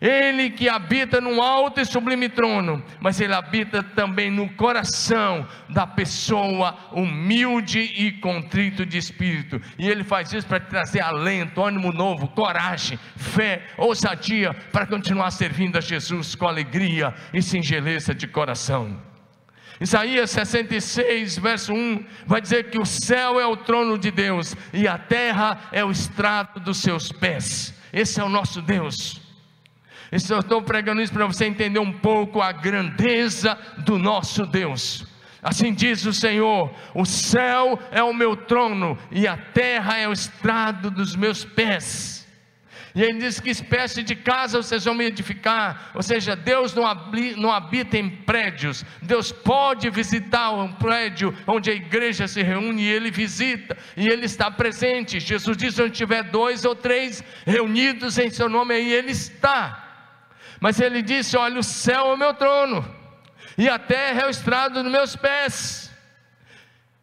Ele 0.01 0.51
que 0.51 0.69
habita 0.69 1.21
num 1.21 1.43
alto 1.43 1.81
e 1.81 1.85
sublime 1.85 2.29
trono, 2.29 2.83
mas 3.01 3.21
ele 3.21 3.35
habita 3.35 3.83
também 3.83 4.31
no 4.31 4.49
coração 4.51 5.47
da 5.69 5.87
pessoa 5.87 6.77
humilde 6.93 7.81
e 7.81 8.13
contrito 8.13 8.87
de 8.87 8.97
espírito. 8.97 9.61
E 9.77 9.89
ele 9.89 10.05
faz 10.05 10.33
isso 10.33 10.47
para 10.47 10.61
trazer 10.61 11.01
alento, 11.01 11.63
ânimo 11.63 11.93
novo, 11.93 12.29
coragem, 12.29 12.99
fé, 13.17 13.67
ousadia 13.77 14.55
para 14.73 14.87
continuar 14.87 15.33
servindo 15.33 15.77
a 15.77 15.81
Jesus 15.81 16.37
com 16.37 16.47
alegria 16.47 17.13
e 17.35 17.43
singeleza 17.43 18.15
de 18.15 18.29
coração. 18.29 19.09
Isaías 19.81 20.31
66, 20.31 21.39
verso 21.39 21.73
1, 21.73 22.05
vai 22.27 22.41
dizer 22.41 22.71
que 22.71 22.81
o 22.81 22.85
céu 22.85 23.39
é 23.39 23.47
o 23.47 23.57
trono 23.57 23.97
de 23.97 24.11
Deus 24.11 24.57
e 24.73 24.89
a 24.89 24.99
terra 24.99 25.69
é 25.71 25.85
o 25.85 25.91
estrado 25.91 26.59
dos 26.59 26.79
seus 26.79 27.13
pés. 27.13 27.73
Esse 27.93 28.21
é 28.21 28.25
o 28.25 28.29
nosso 28.29 28.61
Deus. 28.61 29.21
Eu 30.11 30.17
estou 30.41 30.63
pregando 30.63 31.01
isso 31.01 31.13
para 31.13 31.27
você 31.27 31.45
entender 31.45 31.79
um 31.79 31.93
pouco 31.93 32.41
a 32.41 32.51
grandeza 32.51 33.57
do 33.79 33.99
nosso 33.99 34.47
Deus. 34.47 35.07
Assim 35.43 35.73
diz 35.73 36.05
o 36.07 36.13
Senhor: 36.13 36.75
o 36.95 37.05
céu 37.05 37.79
é 37.91 38.03
o 38.03 38.13
meu 38.13 38.37
trono 38.37 38.99
e 39.11 39.27
a 39.27 39.37
terra 39.37 39.97
é 39.97 40.09
o 40.09 40.13
estrado 40.13 40.91
dos 40.91 41.15
meus 41.15 41.45
pés. 41.45 42.28
E 42.99 43.03
ele 43.03 43.21
diz: 43.21 43.39
Que 43.39 43.51
espécie 43.51 44.03
de 44.03 44.17
casa 44.17 44.61
vocês 44.61 44.85
vão 44.85 44.93
me 44.93 45.05
edificar? 45.05 45.93
Ou 45.95 46.03
seja, 46.03 46.35
Deus 46.35 46.75
não, 46.75 47.53
habita 47.53 47.97
em 47.97 48.11
prédios. 48.11 48.85
Deus 49.01 49.31
pode 49.31 49.89
visitar 49.89 50.51
um 50.51 50.73
prédio 50.73 51.33
onde 51.47 51.71
a 51.71 51.75
igreja 51.75 52.27
se 52.27 52.43
reúne 52.43 52.83
e 52.83 52.89
ele 52.89 53.09
visita, 53.13 53.79
e 53.97 54.09
ele 54.09 54.25
está 54.27 54.51
presente. 54.51 55.21
Jesus 55.21 55.57
diz: 55.57 55.79
Onde 55.79 55.93
tiver 55.93 56.25
dois 56.25 56.65
ou 56.65 56.75
três 56.75 57.23
reunidos 57.47 58.19
em 58.19 58.31
seu 58.31 58.49
nome, 58.49 58.75
aí 58.75 58.93
ele 58.93 59.13
está. 59.13 60.17
Mas 60.59 60.81
ele 60.81 61.01
disse: 61.01 61.37
Olha, 61.37 61.61
o 61.61 61.63
céu 61.63 62.09
é 62.09 62.15
o 62.15 62.17
meu 62.17 62.35
trono, 62.35 62.85
e 63.57 63.69
a 63.69 63.79
terra 63.79 64.23
é 64.23 64.27
o 64.27 64.31
estrado 64.31 64.83
dos 64.83 64.91
meus 64.91 65.15
pés. 65.15 65.88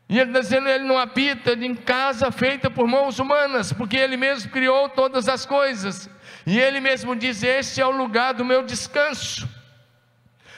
E 0.07 0.19
ele 0.19 0.29
está 0.29 0.39
dizendo: 0.39 0.67
Ele 0.67 0.83
não 0.83 0.97
habita 0.97 1.53
em 1.53 1.75
casa 1.75 2.31
feita 2.31 2.69
por 2.69 2.87
mãos 2.87 3.19
humanas, 3.19 3.73
porque 3.73 3.97
Ele 3.97 4.15
mesmo 4.15 4.51
criou 4.51 4.89
todas 4.89 5.27
as 5.27 5.45
coisas. 5.45 6.09
E 6.45 6.59
Ele 6.59 6.79
mesmo 6.79 7.15
diz: 7.15 7.41
Este 7.41 7.81
é 7.81 7.85
o 7.85 7.91
lugar 7.91 8.33
do 8.33 8.45
meu 8.45 8.63
descanso. 8.63 9.49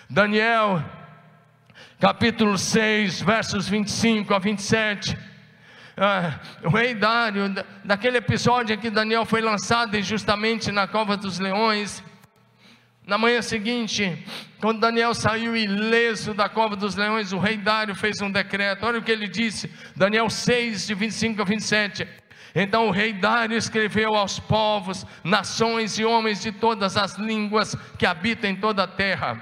Daniel, 0.10 0.84
capítulo 2.00 2.58
6, 2.58 3.22
versos 3.22 3.68
25 3.68 4.34
a 4.34 4.40
27. 4.40 5.18
Ah, 6.00 6.40
o 6.64 6.70
rei 6.70 6.94
Dário, 6.94 7.54
daquele 7.84 8.18
episódio 8.18 8.76
em 8.76 8.78
que 8.78 8.90
Daniel 8.90 9.26
foi 9.26 9.42
lançado 9.42 9.98
injustamente 9.98 10.72
na 10.72 10.88
cova 10.88 11.18
dos 11.18 11.40
leões, 11.40 12.04
na 13.08 13.18
manhã 13.18 13.42
seguinte, 13.42 14.22
quando 14.60 14.82
Daniel 14.82 15.16
saiu 15.16 15.56
ileso 15.56 16.34
da 16.34 16.50
cova 16.50 16.76
dos 16.76 16.94
leões, 16.94 17.32
o 17.32 17.40
rei 17.40 17.56
Dário 17.56 17.96
fez 17.96 18.22
um 18.22 18.30
decreto. 18.30 18.86
Olha 18.86 19.00
o 19.00 19.02
que 19.02 19.12
ele 19.12 19.30
disse, 19.30 19.72
Daniel 19.96 20.30
6, 20.30 20.86
de 20.86 20.94
25 20.94 21.42
a 21.42 21.46
27. 21.46 22.06
Então 22.54 22.90
o 22.90 22.92
rei 22.92 23.14
Dário 23.14 23.56
escreveu 23.56 24.14
aos 24.14 24.40
povos, 24.40 25.06
nações 25.24 25.98
e 25.98 26.04
homens 26.04 26.42
de 26.42 26.52
todas 26.52 26.98
as 26.98 27.18
línguas 27.18 27.78
que 27.98 28.06
habitam 28.06 28.50
em 28.50 28.58
toda 28.58 28.84
a 28.84 28.88
terra: 28.88 29.42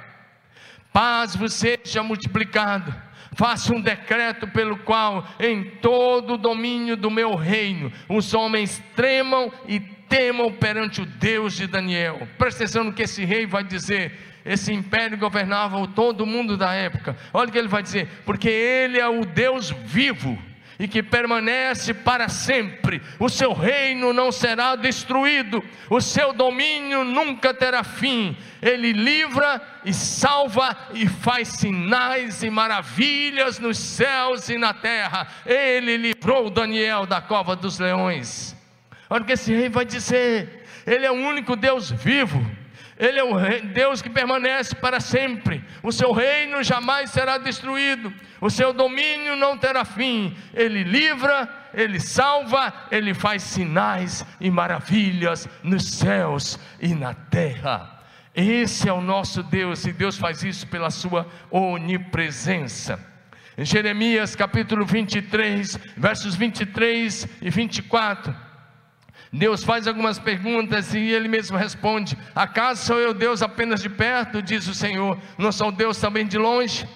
Paz 0.93 1.36
vos 1.36 1.53
seja 1.53 2.03
multiplicado. 2.03 2.93
Faça 3.34 3.74
um 3.74 3.81
decreto 3.81 4.48
pelo 4.48 4.77
qual, 4.77 5.25
em 5.39 5.63
todo 5.81 6.36
o 6.36 6.38
domínio 6.38 6.95
do 6.95 7.10
meu 7.10 7.36
reino, 7.36 7.91
os 8.07 8.34
homens 8.34 8.81
tremam 8.95 9.51
e 9.67 9.95
temam 10.10 10.52
perante 10.52 11.02
o 11.02 11.06
Deus 11.06 11.56
de 11.56 11.68
Daniel. 11.68 12.28
Presta 12.38 12.64
atenção 12.64 12.84
no 12.84 12.94
que 12.94 13.04
esse 13.04 13.24
rei 13.26 13.46
vai 13.46 13.64
dizer. 13.64 14.12
Esse 14.46 14.72
império 14.72 15.18
governava 15.18 15.88
todo 15.88 16.22
o 16.22 16.28
mundo 16.28 16.56
da 16.56 16.74
época. 16.74 17.18
Olha 17.34 17.50
o 17.50 17.52
que 17.52 17.58
ele 17.58 17.68
vai 17.68 17.82
dizer: 17.82 18.08
porque 18.26 18.48
ele 18.48 19.00
é 19.00 19.08
o 19.08 19.26
Deus 19.26 19.72
vivo 19.72 20.38
e 20.78 20.88
que 20.88 21.02
permanece 21.02 21.94
para 21.94 22.30
sempre. 22.30 23.02
O 23.20 23.30
seu 23.30 23.54
reino 23.54 24.14
não 24.14 24.32
será 24.32 24.76
destruído, 24.76 25.64
o 25.90 26.02
seu 26.02 26.34
domínio 26.34 27.04
nunca 27.04 27.54
terá 27.54 27.84
fim. 27.84 28.38
Ele 28.62 28.92
livra 28.92 29.62
e 29.84 29.94
salva 29.94 30.76
e 30.94 31.08
faz 31.08 31.50
sinais 31.50 32.44
e 32.44 32.50
maravilhas 32.50 33.60
nos 33.60 33.78
céus 33.78 34.50
e 34.50 34.58
na 34.58 34.74
terra. 34.74 35.28
Ele 35.46 35.98
livrou 35.98 36.50
Daniel 36.50 37.06
da 37.06 37.22
cova 37.22 37.56
dos 37.56 37.80
leões. 37.80 38.55
Olha 39.10 39.24
o 39.24 39.26
que 39.26 39.34
esse 39.34 39.54
rei 39.54 39.70
vai 39.70 39.86
dizer: 39.86 40.66
Ele 40.86 41.06
é 41.06 41.12
o 41.12 41.16
único 41.16 41.56
Deus 41.56 41.92
vivo. 41.92 42.46
Ele 42.98 43.20
é 43.20 43.24
o 43.24 43.36
Deus 43.74 44.02
que 44.02 44.10
permanece 44.10 44.74
para 44.74 45.02
sempre. 45.02 45.62
O 45.84 45.92
seu 45.92 46.14
reino 46.14 46.64
jamais 46.64 47.10
será 47.10 47.38
destruído. 47.38 48.14
O 48.40 48.50
seu 48.50 48.72
domínio 48.72 49.36
não 49.36 49.58
terá 49.58 49.84
fim. 49.84 50.36
Ele 50.54 50.84
livra, 50.84 51.50
ele 51.74 52.00
salva, 52.00 52.74
ele 52.90 53.14
faz 53.14 53.44
sinais 53.44 54.26
e 54.40 54.50
maravilhas 54.50 55.48
nos 55.62 55.92
céus 55.92 56.58
e 56.80 56.96
na 56.96 57.14
terra. 57.14 58.02
Esse 58.34 58.88
é 58.88 58.94
o 58.94 59.02
nosso 59.02 59.44
Deus 59.44 59.86
e 59.86 59.92
Deus 59.92 60.18
faz 60.18 60.44
isso 60.44 60.66
pela 60.68 60.90
sua 60.90 61.28
onipresença. 61.52 63.00
Em 63.58 63.66
Jeremias 63.66 64.36
capítulo 64.36 64.86
23, 64.86 65.80
versos 65.98 66.36
23 66.36 67.28
e 67.42 67.50
24. 67.50 68.45
Deus 69.36 69.65
faz 69.65 69.86
algumas 69.86 70.18
perguntas 70.18 70.94
e 70.94 71.00
ele 71.00 71.27
mesmo 71.27 71.58
responde: 71.58 72.18
Acaso 72.34 72.86
sou 72.86 72.98
eu 72.98 73.13
Deus 73.13 73.42
apenas 73.42 73.82
de 73.82 73.89
perto? 73.89 74.42
Diz 74.42 74.65
o 74.65 74.74
Senhor, 74.74 75.20
não 75.38 75.51
sou 75.51 75.74
Deus 75.74 75.98
também 75.98 76.25
de 76.25 76.38
longe? 76.38 76.88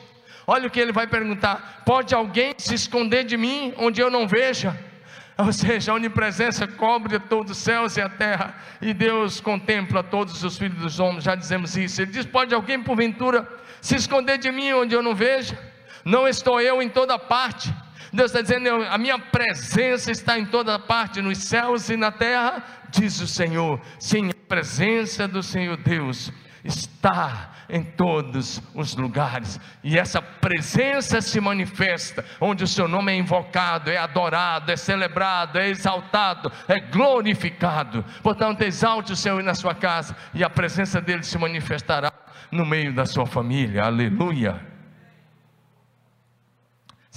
Olha 0.47 0.67
o 0.67 0.71
que 0.71 0.79
ele 0.79 0.93
vai 0.93 1.05
perguntar: 1.05 1.83
Pode 1.85 2.15
alguém 2.15 2.53
se 2.57 2.73
esconder 2.73 3.25
de 3.25 3.35
mim 3.35 3.73
onde 3.77 3.99
eu 3.99 4.09
não 4.09 4.25
veja? 4.25 4.77
Ou 5.37 5.51
seja, 5.51 5.91
a 5.91 5.95
onipresença 5.95 6.65
cobre 6.65 7.19
todos 7.19 7.51
os 7.51 7.57
céus 7.57 7.97
e 7.97 8.01
a 8.01 8.07
terra, 8.07 8.55
e 8.81 8.93
Deus 8.93 9.41
contempla 9.41 10.01
todos 10.01 10.41
os 10.41 10.57
filhos 10.57 10.79
dos 10.79 10.97
homens, 10.97 11.25
já 11.25 11.35
dizemos 11.35 11.75
isso. 11.75 12.01
Ele 12.01 12.11
diz: 12.11 12.25
Pode 12.25 12.55
alguém 12.55 12.81
porventura 12.81 13.45
se 13.81 13.95
esconder 13.95 14.37
de 14.37 14.49
mim 14.49 14.71
onde 14.71 14.95
eu 14.95 15.03
não 15.03 15.13
veja? 15.13 15.59
Não 16.05 16.25
estou 16.25 16.61
eu 16.61 16.81
em 16.81 16.87
toda 16.87 17.19
parte 17.19 17.69
Deus 18.11 18.31
está 18.31 18.41
dizendo: 18.41 18.69
a 18.89 18.97
minha 18.97 19.19
presença 19.19 20.11
está 20.11 20.37
em 20.37 20.45
toda 20.45 20.79
parte, 20.79 21.21
nos 21.21 21.37
céus 21.37 21.89
e 21.89 21.97
na 21.97 22.11
terra, 22.11 22.63
diz 22.89 23.19
o 23.21 23.27
Senhor. 23.27 23.79
Sim, 23.99 24.29
a 24.29 24.47
presença 24.47 25.27
do 25.27 25.43
Senhor 25.43 25.77
Deus 25.77 26.31
está 26.63 27.51
em 27.69 27.83
todos 27.83 28.61
os 28.73 28.95
lugares, 28.95 29.59
e 29.83 29.97
essa 29.97 30.21
presença 30.21 31.21
se 31.21 31.39
manifesta 31.39 32.25
onde 32.41 32.63
o 32.63 32.67
seu 32.67 32.87
nome 32.87 33.11
é 33.11 33.15
invocado, 33.15 33.91
é 33.91 33.97
adorado, 33.97 34.71
é 34.71 34.75
celebrado, 34.75 35.59
é 35.59 35.69
exaltado, 35.69 36.51
é 36.67 36.79
glorificado. 36.79 38.03
Portanto, 38.23 38.63
exalte 38.63 39.13
o 39.13 39.15
Senhor 39.15 39.41
na 39.43 39.53
sua 39.53 39.75
casa, 39.75 40.15
e 40.33 40.43
a 40.43 40.49
presença 40.49 40.99
dele 40.99 41.23
se 41.23 41.37
manifestará 41.37 42.11
no 42.51 42.65
meio 42.65 42.91
da 42.91 43.05
sua 43.05 43.27
família. 43.27 43.83
Aleluia. 43.83 44.78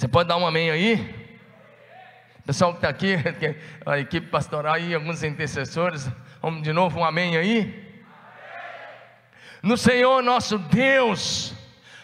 Você 0.03 0.09
pode 0.09 0.27
dar 0.27 0.35
um 0.35 0.45
amém 0.45 0.69
aí? 0.69 1.15
Pessoal 2.45 2.73
que 2.73 2.79
está 2.79 2.89
aqui, 2.89 3.15
a 3.85 3.99
equipe 3.99 4.27
pastoral 4.27 4.73
aí, 4.73 4.93
alguns 4.93 5.23
intercessores, 5.23 6.11
vamos 6.41 6.61
de 6.61 6.73
novo 6.73 6.99
um 6.99 7.05
amém 7.05 7.37
aí? 7.37 8.03
No 9.61 9.77
Senhor 9.77 10.21
nosso 10.21 10.57
Deus, 10.57 11.55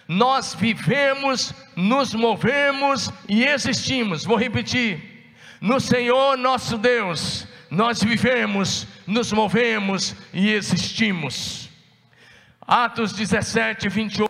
nós 0.08 0.56
vivemos, 0.56 1.54
nos 1.76 2.14
movemos 2.14 3.12
e 3.28 3.44
existimos. 3.44 4.24
Vou 4.24 4.38
repetir: 4.38 5.34
no 5.60 5.78
Senhor 5.78 6.38
nosso 6.38 6.78
Deus, 6.78 7.50
nós 7.70 8.02
vivemos, 8.02 8.88
nos 9.06 9.34
movemos 9.34 10.16
e 10.34 10.54
existimos. 10.54 11.70
Atos 12.66 13.12
17, 13.12 13.90
28. 13.90 14.29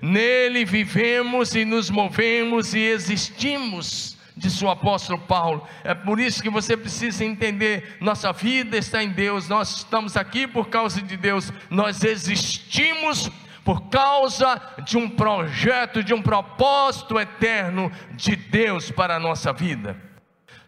Nele 0.00 0.64
vivemos 0.64 1.54
e 1.54 1.64
nos 1.64 1.90
movemos 1.90 2.74
e 2.74 2.80
existimos, 2.80 4.16
disse 4.36 4.64
o 4.64 4.70
apóstolo 4.70 5.18
Paulo. 5.18 5.66
É 5.84 5.94
por 5.94 6.18
isso 6.18 6.42
que 6.42 6.50
você 6.50 6.76
precisa 6.76 7.24
entender: 7.24 7.96
nossa 8.00 8.32
vida 8.32 8.76
está 8.76 9.02
em 9.02 9.10
Deus, 9.10 9.48
nós 9.48 9.78
estamos 9.78 10.16
aqui 10.16 10.46
por 10.46 10.68
causa 10.68 11.00
de 11.02 11.16
Deus, 11.16 11.52
nós 11.68 12.02
existimos 12.04 13.30
por 13.64 13.88
causa 13.88 14.60
de 14.84 14.96
um 14.96 15.08
projeto, 15.08 16.02
de 16.02 16.14
um 16.14 16.22
propósito 16.22 17.20
eterno 17.20 17.92
de 18.12 18.34
Deus 18.34 18.90
para 18.90 19.16
a 19.16 19.20
nossa 19.20 19.52
vida. 19.52 19.96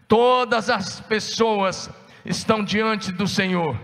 Todas 0.06 0.68
as 0.68 1.00
pessoas 1.00 1.90
estão 2.24 2.62
diante 2.62 3.10
do 3.10 3.26
Senhor. 3.26 3.78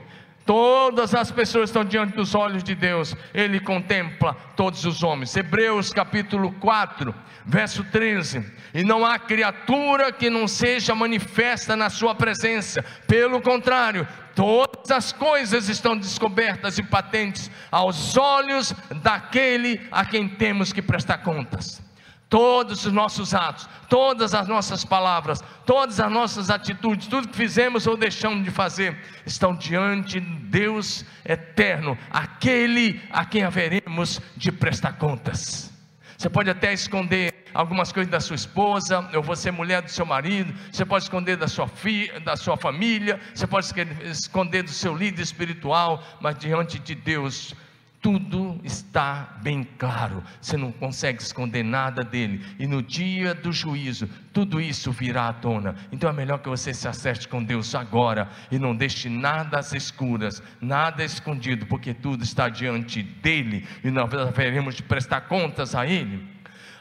Todas 0.48 1.14
as 1.14 1.30
pessoas 1.30 1.68
estão 1.68 1.84
diante 1.84 2.16
dos 2.16 2.34
olhos 2.34 2.64
de 2.64 2.74
Deus, 2.74 3.14
Ele 3.34 3.60
contempla 3.60 4.34
todos 4.56 4.82
os 4.86 5.02
homens. 5.02 5.36
Hebreus 5.36 5.92
capítulo 5.92 6.52
4, 6.52 7.14
verso 7.44 7.84
13: 7.84 8.50
E 8.72 8.82
não 8.82 9.04
há 9.04 9.18
criatura 9.18 10.10
que 10.10 10.30
não 10.30 10.48
seja 10.48 10.94
manifesta 10.94 11.76
na 11.76 11.90
Sua 11.90 12.14
presença, 12.14 12.82
pelo 13.06 13.42
contrário, 13.42 14.08
todas 14.34 14.90
as 14.90 15.12
coisas 15.12 15.68
estão 15.68 15.94
descobertas 15.94 16.78
e 16.78 16.82
patentes 16.82 17.50
aos 17.70 18.16
olhos 18.16 18.74
daquele 19.02 19.86
a 19.92 20.06
quem 20.06 20.26
temos 20.26 20.72
que 20.72 20.80
prestar 20.80 21.18
contas 21.18 21.86
todos 22.28 22.84
os 22.84 22.92
nossos 22.92 23.34
atos, 23.34 23.68
todas 23.88 24.34
as 24.34 24.46
nossas 24.46 24.84
palavras, 24.84 25.42
todas 25.64 25.98
as 25.98 26.10
nossas 26.12 26.50
atitudes, 26.50 27.06
tudo 27.06 27.28
que 27.28 27.36
fizemos 27.36 27.86
ou 27.86 27.96
deixamos 27.96 28.44
de 28.44 28.50
fazer, 28.50 28.96
estão 29.24 29.54
diante 29.54 30.20
de 30.20 30.26
Deus 30.48 31.04
eterno, 31.24 31.96
aquele 32.10 33.00
a 33.10 33.24
quem 33.24 33.42
haveremos 33.42 34.20
de 34.36 34.52
prestar 34.52 34.92
contas. 34.92 35.72
Você 36.16 36.28
pode 36.28 36.50
até 36.50 36.72
esconder 36.72 37.44
algumas 37.54 37.92
coisas 37.92 38.10
da 38.10 38.18
sua 38.18 38.34
esposa, 38.34 39.08
ou 39.14 39.22
você 39.22 39.50
mulher 39.50 39.82
do 39.82 39.90
seu 39.90 40.04
marido, 40.04 40.52
você 40.70 40.84
pode 40.84 41.04
esconder 41.04 41.36
da 41.36 41.46
sua 41.46 41.68
filha, 41.68 42.18
da 42.20 42.36
sua 42.36 42.56
família, 42.56 43.20
você 43.32 43.46
pode 43.46 43.72
esconder 44.02 44.64
do 44.64 44.70
seu 44.70 44.96
líder 44.96 45.22
espiritual, 45.22 46.02
mas 46.20 46.36
diante 46.36 46.78
de 46.78 46.94
Deus 46.94 47.54
tudo 48.00 48.60
está 48.62 49.38
bem 49.42 49.66
claro, 49.76 50.22
você 50.40 50.56
não 50.56 50.70
consegue 50.70 51.20
esconder 51.20 51.64
nada 51.64 52.04
dele, 52.04 52.44
e 52.58 52.66
no 52.66 52.82
dia 52.82 53.34
do 53.34 53.52
juízo, 53.52 54.08
tudo 54.32 54.60
isso 54.60 54.92
virá 54.92 55.28
à 55.28 55.32
tona. 55.32 55.74
Então 55.90 56.08
é 56.08 56.12
melhor 56.12 56.38
que 56.38 56.48
você 56.48 56.72
se 56.72 56.86
acerte 56.86 57.26
com 57.26 57.42
Deus 57.42 57.74
agora 57.74 58.28
e 58.50 58.58
não 58.58 58.74
deixe 58.74 59.08
nada 59.08 59.58
às 59.58 59.72
escuras, 59.72 60.42
nada 60.60 61.04
escondido, 61.04 61.66
porque 61.66 61.92
tudo 61.92 62.22
está 62.22 62.48
diante 62.48 63.02
dele 63.02 63.66
e 63.82 63.90
nós 63.90 64.08
veremos 64.34 64.76
de 64.76 64.82
prestar 64.82 65.22
contas 65.22 65.74
a 65.74 65.86
ele. 65.86 66.37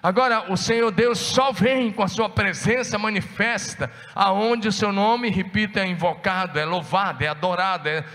Agora, 0.07 0.49
o 0.49 0.55
Senhor 0.55 0.89
Deus 0.89 1.19
só 1.19 1.51
vem 1.51 1.91
com 1.91 2.01
a 2.01 2.07
sua 2.07 2.29
presença 2.29 2.97
manifesta, 2.97 3.91
aonde 4.15 4.69
o 4.69 4.71
seu 4.71 4.93
nome, 4.93 5.29
repita, 5.29 5.81
é 5.81 5.85
invocado, 5.85 6.57
é 6.57 6.63
louvado, 6.63 7.25
é 7.25 7.27
adorado, 7.27 7.89
é 7.89 8.05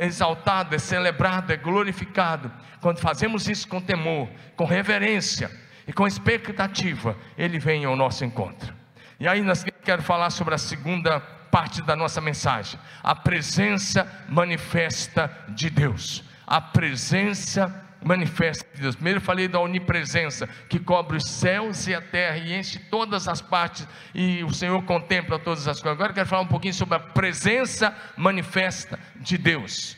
exaltado, 0.00 0.74
é 0.74 0.80
celebrado, 0.80 1.52
é 1.52 1.56
glorificado. 1.56 2.50
Quando 2.80 2.98
fazemos 2.98 3.48
isso 3.48 3.68
com 3.68 3.80
temor, 3.80 4.28
com 4.56 4.64
reverência 4.64 5.48
e 5.86 5.92
com 5.92 6.08
expectativa, 6.08 7.16
Ele 7.38 7.60
vem 7.60 7.84
ao 7.84 7.94
nosso 7.94 8.24
encontro. 8.24 8.74
E 9.20 9.28
aí 9.28 9.42
nós 9.42 9.64
quero 9.84 10.02
falar 10.02 10.30
sobre 10.30 10.56
a 10.56 10.58
segunda 10.58 11.20
parte 11.20 11.82
da 11.82 11.94
nossa 11.94 12.20
mensagem, 12.20 12.80
a 13.00 13.14
presença 13.14 14.24
manifesta 14.28 15.30
de 15.50 15.70
Deus. 15.70 16.24
A 16.44 16.60
presença 16.60 17.91
manifesta 18.02 18.66
de 18.74 18.82
Deus. 18.82 18.94
Primeiro 18.94 19.18
eu 19.18 19.22
falei 19.22 19.48
da 19.48 19.60
onipresença, 19.60 20.48
que 20.68 20.78
cobre 20.78 21.16
os 21.16 21.24
céus 21.24 21.86
e 21.86 21.94
a 21.94 22.00
terra 22.00 22.38
e 22.38 22.54
enche 22.54 22.78
todas 22.78 23.28
as 23.28 23.40
partes, 23.40 23.86
e 24.14 24.42
o 24.44 24.52
Senhor 24.52 24.82
contempla 24.84 25.38
todas 25.38 25.68
as 25.68 25.80
coisas. 25.80 25.96
Agora 25.96 26.10
eu 26.10 26.14
quero 26.14 26.28
falar 26.28 26.42
um 26.42 26.48
pouquinho 26.48 26.74
sobre 26.74 26.96
a 26.96 27.00
presença 27.00 27.96
manifesta 28.16 28.98
de 29.16 29.38
Deus. 29.38 29.96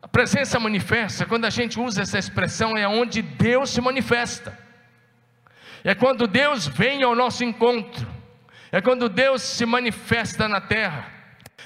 A 0.00 0.08
presença 0.08 0.60
manifesta, 0.60 1.26
quando 1.26 1.44
a 1.44 1.50
gente 1.50 1.80
usa 1.80 2.02
essa 2.02 2.18
expressão, 2.18 2.76
é 2.76 2.86
onde 2.86 3.22
Deus 3.22 3.70
se 3.70 3.80
manifesta. 3.80 4.56
É 5.82 5.94
quando 5.94 6.26
Deus 6.26 6.66
vem 6.66 7.02
ao 7.02 7.14
nosso 7.14 7.44
encontro. 7.44 8.06
É 8.72 8.80
quando 8.80 9.08
Deus 9.08 9.42
se 9.42 9.66
manifesta 9.66 10.48
na 10.48 10.60
terra. 10.60 11.06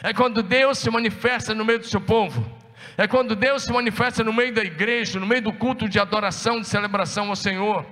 É 0.03 0.13
quando 0.13 0.43
Deus 0.43 0.79
se 0.79 0.91
manifesta 0.91 1.55
no 1.55 1.65
meio 1.65 1.79
do 1.79 1.87
seu 1.87 2.01
povo. 2.01 2.58
É 3.01 3.07
quando 3.07 3.37
Deus 3.37 3.63
se 3.63 3.73
manifesta 3.73 4.25
no 4.25 4.33
meio 4.33 4.53
da 4.53 4.65
igreja, 4.65 5.21
no 5.21 5.27
meio 5.27 5.41
do 5.41 5.53
culto 5.53 5.89
de 5.89 6.01
adoração, 6.01 6.61
de 6.61 6.67
celebração 6.67 7.29
ao 7.29 7.37
Senhor. 7.37 7.87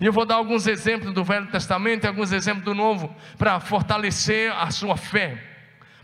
E 0.00 0.04
eu 0.04 0.12
vou 0.12 0.26
dar 0.26 0.34
alguns 0.34 0.66
exemplos 0.66 1.14
do 1.14 1.22
Velho 1.22 1.46
Testamento 1.46 2.02
e 2.02 2.08
alguns 2.08 2.32
exemplos 2.32 2.64
do 2.64 2.74
Novo, 2.74 3.14
para 3.38 3.60
fortalecer 3.60 4.52
a 4.52 4.68
sua 4.72 4.96
fé. 4.96 5.40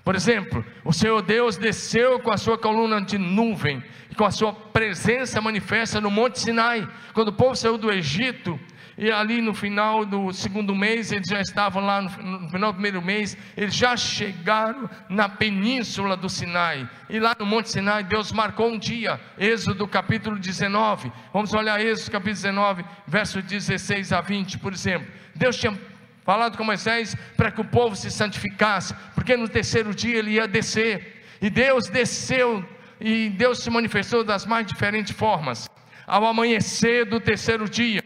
Por 0.05 0.15
exemplo, 0.15 0.65
o 0.85 0.93
Senhor 0.93 1.21
Deus 1.21 1.57
desceu 1.57 2.21
com 2.21 2.33
a 2.33 2.37
sua 2.37 2.57
coluna 2.57 3.03
de 3.03 3.19
nuvem, 3.19 3.83
e 4.09 4.15
com 4.15 4.25
a 4.25 4.31
sua 4.31 4.53
presença 4.53 5.41
manifesta 5.41 6.01
no 6.01 6.11
Monte 6.11 6.39
Sinai. 6.39 6.89
Quando 7.13 7.29
o 7.29 7.33
povo 7.33 7.57
saiu 7.57 7.77
do 7.77 7.91
Egito, 7.91 8.59
e 9.03 9.11
ali 9.11 9.41
no 9.41 9.53
final 9.53 10.05
do 10.05 10.33
segundo 10.33 10.77
mês, 10.77 11.11
eles 11.11 11.27
já 11.27 11.41
estavam 11.41 11.85
lá, 11.85 12.01
no, 12.01 12.38
no, 12.38 12.49
final 12.49 12.71
do 12.71 12.77
primeiro 12.77 13.03
mês, 13.03 13.37
eles 13.57 13.75
já 13.75 13.97
chegaram 13.97 14.88
na 15.09 15.29
península 15.29 16.17
do 16.17 16.29
Sinai, 16.29 16.88
e 17.11 17.19
lá 17.19 17.35
no 17.37 17.45
Monte 17.45 17.69
Sinai, 17.69 18.05
Deus 18.05 18.31
marcou 18.31 18.69
um 18.69 18.79
dia, 18.79 19.21
Êxodo 19.37 19.88
capítulo 19.88 20.38
19, 20.38 21.11
vamos 21.33 21.53
olhar 21.53 21.85
Êxodo 21.85 22.12
capítulo 22.12 22.37
19, 22.37 22.85
verso 23.05 23.43
16 23.43 24.12
a 24.12 24.21
20, 24.21 24.59
por 24.61 24.73
exemplo, 24.73 25.09
Deus 25.35 25.57
tinha 25.57 25.77
falado 26.23 26.57
com 26.57 26.62
Moisés 26.62 27.17
para 27.37 27.51
que 27.51 27.61
o 27.61 27.65
povo 27.65 27.97
se 27.97 28.09
santificasse, 28.09 28.95
porque 29.17 29.37
no 29.37 29.49
terceiro 29.49 29.93
dia 29.93 30.19
ele 30.19 30.35
ia 30.35 30.47
descer, 30.47 31.25
e 31.43 31.51
Deus 31.51 31.88
desceu, 31.88 32.65
e 33.01 33.31
Deus 33.31 33.65
se 33.65 33.69
manifestou 33.69 34.23
das 34.23 34.47
mais 34.47 34.65
diferentes 34.65 35.12
formas, 35.12 35.69
ao 36.07 36.25
amanhecer 36.25 37.05
do 37.05 37.19
terceiro 37.19 37.69
dia, 37.69 38.01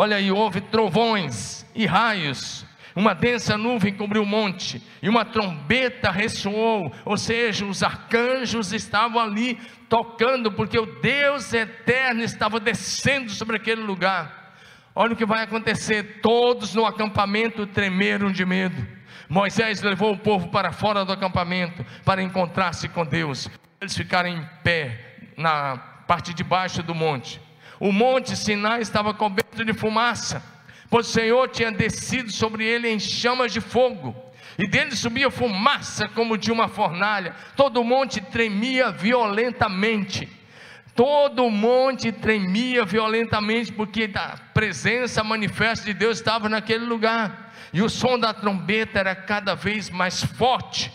Olha 0.00 0.16
aí, 0.16 0.30
houve 0.30 0.60
trovões 0.60 1.66
e 1.74 1.84
raios, 1.84 2.64
uma 2.94 3.16
densa 3.16 3.58
nuvem 3.58 3.92
cobriu 3.92 4.22
o 4.22 4.26
monte, 4.26 4.80
e 5.02 5.08
uma 5.08 5.24
trombeta 5.24 6.08
ressoou, 6.08 6.94
ou 7.04 7.16
seja, 7.16 7.66
os 7.66 7.82
arcanjos 7.82 8.72
estavam 8.72 9.20
ali 9.20 9.58
tocando, 9.88 10.52
porque 10.52 10.78
o 10.78 10.86
Deus 11.00 11.52
eterno 11.52 12.22
estava 12.22 12.60
descendo 12.60 13.32
sobre 13.32 13.56
aquele 13.56 13.82
lugar. 13.82 14.54
Olha 14.94 15.14
o 15.14 15.16
que 15.16 15.26
vai 15.26 15.42
acontecer: 15.42 16.20
todos 16.22 16.76
no 16.76 16.86
acampamento 16.86 17.66
tremeram 17.66 18.30
de 18.30 18.46
medo. 18.46 18.86
Moisés 19.28 19.82
levou 19.82 20.12
o 20.12 20.18
povo 20.18 20.46
para 20.46 20.70
fora 20.70 21.04
do 21.04 21.10
acampamento 21.10 21.84
para 22.04 22.22
encontrar-se 22.22 22.88
com 22.88 23.04
Deus. 23.04 23.50
Eles 23.80 23.96
ficaram 23.96 24.28
em 24.28 24.48
pé 24.62 25.16
na 25.36 25.76
parte 26.06 26.32
de 26.32 26.44
baixo 26.44 26.84
do 26.84 26.94
monte. 26.94 27.47
O 27.80 27.92
monte 27.92 28.36
Sinai 28.36 28.80
estava 28.80 29.14
coberto 29.14 29.64
de 29.64 29.72
fumaça, 29.72 30.42
pois 30.90 31.08
o 31.08 31.12
Senhor 31.12 31.48
tinha 31.48 31.70
descido 31.70 32.30
sobre 32.30 32.64
ele 32.64 32.88
em 32.88 32.98
chamas 32.98 33.52
de 33.52 33.60
fogo, 33.60 34.16
e 34.58 34.66
dele 34.66 34.96
subia 34.96 35.30
fumaça 35.30 36.08
como 36.08 36.36
de 36.36 36.50
uma 36.50 36.66
fornalha. 36.66 37.34
Todo 37.56 37.80
o 37.80 37.84
monte 37.84 38.20
tremia 38.20 38.90
violentamente. 38.90 40.28
Todo 40.96 41.44
o 41.44 41.50
monte 41.50 42.10
tremia 42.10 42.84
violentamente, 42.84 43.72
porque 43.72 44.10
a 44.12 44.36
presença 44.52 45.22
manifesta 45.22 45.86
de 45.86 45.94
Deus 45.94 46.18
estava 46.18 46.48
naquele 46.48 46.84
lugar, 46.84 47.52
e 47.72 47.80
o 47.80 47.88
som 47.88 48.18
da 48.18 48.34
trombeta 48.34 48.98
era 48.98 49.14
cada 49.14 49.54
vez 49.54 49.88
mais 49.90 50.24
forte. 50.24 50.90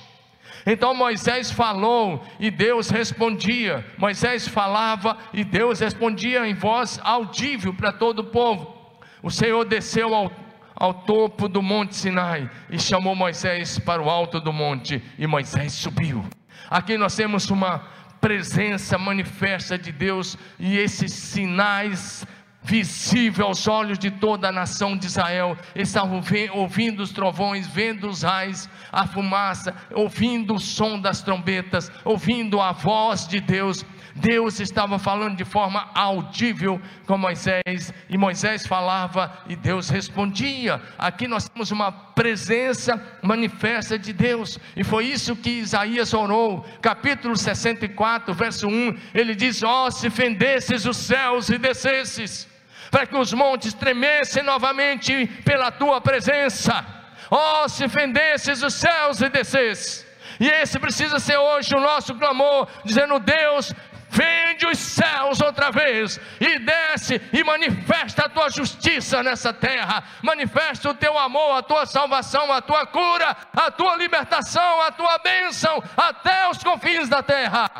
Então 0.66 0.94
Moisés 0.94 1.52
falou 1.52 2.26
e 2.40 2.50
Deus 2.50 2.90
respondia. 2.90 3.86
Moisés 3.98 4.48
falava 4.48 5.18
e 5.34 5.44
Deus 5.44 5.80
respondia 5.80 6.48
em 6.48 6.54
voz 6.54 7.00
audível 7.04 7.74
para 7.74 7.92
todo 7.92 8.20
o 8.20 8.26
povo. 8.26 8.74
O 9.22 9.30
Senhor 9.30 9.66
desceu 9.66 10.14
ao, 10.14 10.32
ao 10.76 10.94
topo 10.94 11.48
do 11.48 11.62
monte 11.62 11.96
Sinai 11.96 12.50
e 12.70 12.80
chamou 12.80 13.16
Moisés 13.16 13.80
para 13.80 14.02
o 14.02 14.10
alto 14.10 14.40
do 14.40 14.52
monte, 14.52 15.02
e 15.18 15.26
Moisés 15.28 15.74
subiu. 15.74 16.26
Aqui 16.70 16.98
nós 16.98 17.16
temos 17.16 17.50
uma 17.50 17.80
presença 18.20 18.98
manifesta 18.98 19.78
de 19.78 19.92
Deus 19.92 20.38
e 20.58 20.78
esses 20.78 21.12
sinais 21.12 22.26
visível 22.64 23.48
aos 23.48 23.68
olhos 23.68 24.00
de 24.00 24.10
toda 24.10 24.48
a 24.48 24.52
nação 24.52 24.98
de 24.98 25.06
Israel. 25.06 25.58
Estavam 25.76 26.22
ouvindo 26.54 27.02
os 27.02 27.12
trovões, 27.12 27.68
vendo 27.68 28.08
os 28.08 28.24
raios, 28.24 28.70
a 28.92 29.06
fumaça, 29.06 29.76
ouvindo 29.94 30.56
o 30.56 30.60
som 30.60 31.00
das 31.00 31.22
trombetas, 31.22 31.92
ouvindo 32.06 32.62
a 32.62 32.72
voz 32.72 33.28
de 33.28 33.40
Deus. 33.40 33.86
Deus 34.16 34.60
estava 34.60 35.00
falando 35.00 35.36
de 35.36 35.44
forma 35.44 35.90
audível 35.96 36.80
com 37.08 37.18
Moisés, 37.18 37.92
e 38.08 38.16
Moisés 38.16 38.66
falava 38.66 39.40
e 39.48 39.56
Deus 39.56 39.90
respondia. 39.90 40.80
Aqui 41.00 41.28
nós 41.28 41.50
temos 41.50 41.72
uma 41.72 41.92
presença 41.92 43.02
manifesta 43.24 43.98
de 43.98 44.14
Deus, 44.14 44.60
e 44.76 44.84
foi 44.84 45.08
isso 45.08 45.36
que 45.36 45.50
Isaías 45.50 46.14
orou, 46.14 46.64
capítulo 46.80 47.36
64, 47.36 48.34
verso 48.36 48.68
1. 48.68 48.98
Ele 49.16 49.34
diz: 49.34 49.64
Ó, 49.64 49.88
oh, 49.88 49.92
se 49.92 50.12
fendesses 50.12 50.86
os 50.86 50.98
céus 50.98 51.50
e 51.50 51.58
descesses 51.58 52.53
para 52.94 53.08
que 53.08 53.18
os 53.18 53.34
montes 53.34 53.74
tremessem 53.74 54.44
novamente 54.44 55.26
pela 55.44 55.72
tua 55.72 56.00
presença. 56.00 56.86
Oh, 57.32 57.68
se 57.68 57.90
fendesses 57.90 58.62
os 58.62 58.76
céus 58.76 59.20
e 59.20 59.30
descesses. 59.30 60.06
E 60.40 60.48
esse 60.48 60.78
precisa 60.78 61.18
ser 61.18 61.38
hoje 61.38 61.76
o 61.76 61.80
nosso 61.80 62.14
clamor, 62.14 62.68
dizendo: 62.86 63.18
Deus, 63.18 63.74
fende 64.12 64.68
os 64.68 64.78
céus 64.78 65.42
outra 65.42 65.72
vez 65.72 66.20
e 66.40 66.60
desce 66.60 67.20
e 67.34 67.44
manifesta 67.44 68.26
a 68.26 68.30
tua 68.30 68.52
justiça 68.52 69.24
nessa 69.24 69.52
terra, 69.52 70.04
manifesta 70.22 70.92
o 70.92 70.94
teu 70.94 71.18
amor, 71.18 71.58
a 71.58 71.64
tua 71.64 71.88
salvação, 71.88 72.54
a 72.54 72.62
tua 72.62 72.86
cura, 72.86 73.36
a 73.54 73.72
tua 73.72 73.96
libertação, 73.96 74.82
a 74.84 74.92
tua 74.92 75.18
bênção 75.18 75.84
até 75.98 76.48
os 76.48 76.64
confins 76.64 77.10
da 77.10 77.24
terra. 77.24 77.72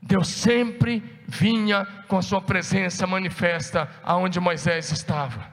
Deus 0.00 0.28
sempre 0.28 1.17
vinha 1.28 1.84
com 2.08 2.16
a 2.16 2.22
sua 2.22 2.40
presença 2.40 3.06
manifesta 3.06 3.86
aonde 4.02 4.40
Moisés 4.40 4.90
estava. 4.90 5.52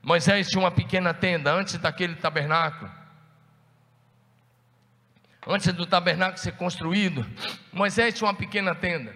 Moisés 0.00 0.48
tinha 0.48 0.62
uma 0.62 0.70
pequena 0.70 1.12
tenda 1.12 1.52
antes 1.52 1.76
daquele 1.76 2.14
tabernáculo. 2.14 2.88
Antes 5.44 5.72
do 5.72 5.84
tabernáculo 5.84 6.38
ser 6.38 6.52
construído, 6.52 7.26
Moisés 7.72 8.14
tinha 8.14 8.28
uma 8.28 8.34
pequena 8.34 8.72
tenda. 8.72 9.12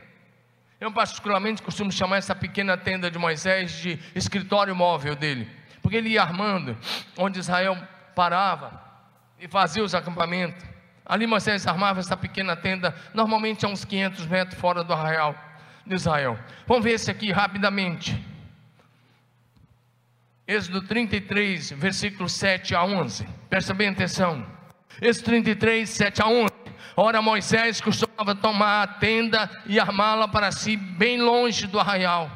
Eu 0.81 0.91
particularmente 0.93 1.63
costumo 1.63 1.93
chamar 1.93 2.17
essa 2.19 2.35
pequena 2.35 2.77
tenda 2.77 3.09
de 3.09 3.19
Moisés 3.19 3.71
de 3.79 4.01
escritório 4.17 4.75
móvel 4.75 5.15
dele, 5.15 5.49
porque 5.81 5.97
ele 5.97 6.09
ia 6.09 6.23
armando 6.23 6.77
onde 7.17 7.39
Israel 7.39 7.77
parava 8.17 8.83
e 9.39 9.47
fazia 9.47 9.85
os 9.85 9.95
acampamentos. 9.95 10.76
Ali 11.07 11.27
Moisés 11.27 11.67
armava 11.67 12.01
essa 12.01 12.17
pequena 12.17 12.57
tenda, 12.57 12.95
normalmente 13.15 13.65
a 13.65 13.69
uns 13.69 13.85
500 13.85 14.27
metros 14.27 14.61
fora 14.61 14.83
do 14.83 14.93
arraial 14.93 15.35
de 15.87 15.95
Israel. 15.95 16.39
Vamos 16.67 16.83
ver 16.83 16.93
esse 16.93 17.11
aqui 17.11 17.31
rapidamente. 17.31 18.21
Êxodo 20.49 20.83
33, 20.83 21.71
versículos 21.73 22.33
7 22.33 22.75
a 22.75 22.85
11. 22.85 23.27
Presta 23.49 23.73
bem 23.73 23.89
atenção. 23.89 24.45
Êxodo 25.01 25.27
33, 25.27 25.89
7 25.89 26.23
a 26.23 26.27
11. 26.27 26.53
Ora, 26.97 27.21
Moisés 27.21 27.81
costumava 27.81 28.35
tomar 28.35 28.83
a 28.83 28.87
tenda 28.87 29.51
e 29.67 29.79
armá-la 29.79 30.27
para 30.27 30.51
si 30.51 30.77
bem 30.77 31.21
longe 31.21 31.67
do 31.67 31.79
arraial. 31.79 32.31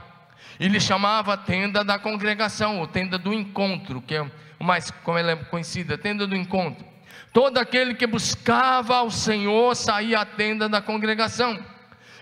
Ele 0.59 0.79
chamava 0.79 1.35
a 1.35 1.37
tenda 1.37 1.83
da 1.83 1.99
congregação, 1.99 2.79
ou 2.79 2.87
tenda 2.87 3.17
do 3.17 3.33
encontro, 3.33 4.03
que 4.03 4.15
é 4.15 4.23
o 4.59 4.65
mais 4.65 4.91
como 4.91 5.17
ela 5.17 5.31
é 5.31 5.37
conhecida, 5.37 5.97
tenda 5.97 6.27
do 6.27 6.37
encontro. 6.37 6.90
Todo 7.33 7.59
aquele 7.59 7.95
que 7.95 8.07
buscava 8.07 8.97
ao 8.97 9.11
Senhor 9.11 9.77
saía 9.77 10.21
à 10.21 10.25
tenda 10.25 10.69
da 10.69 10.83
congregação, 10.83 11.59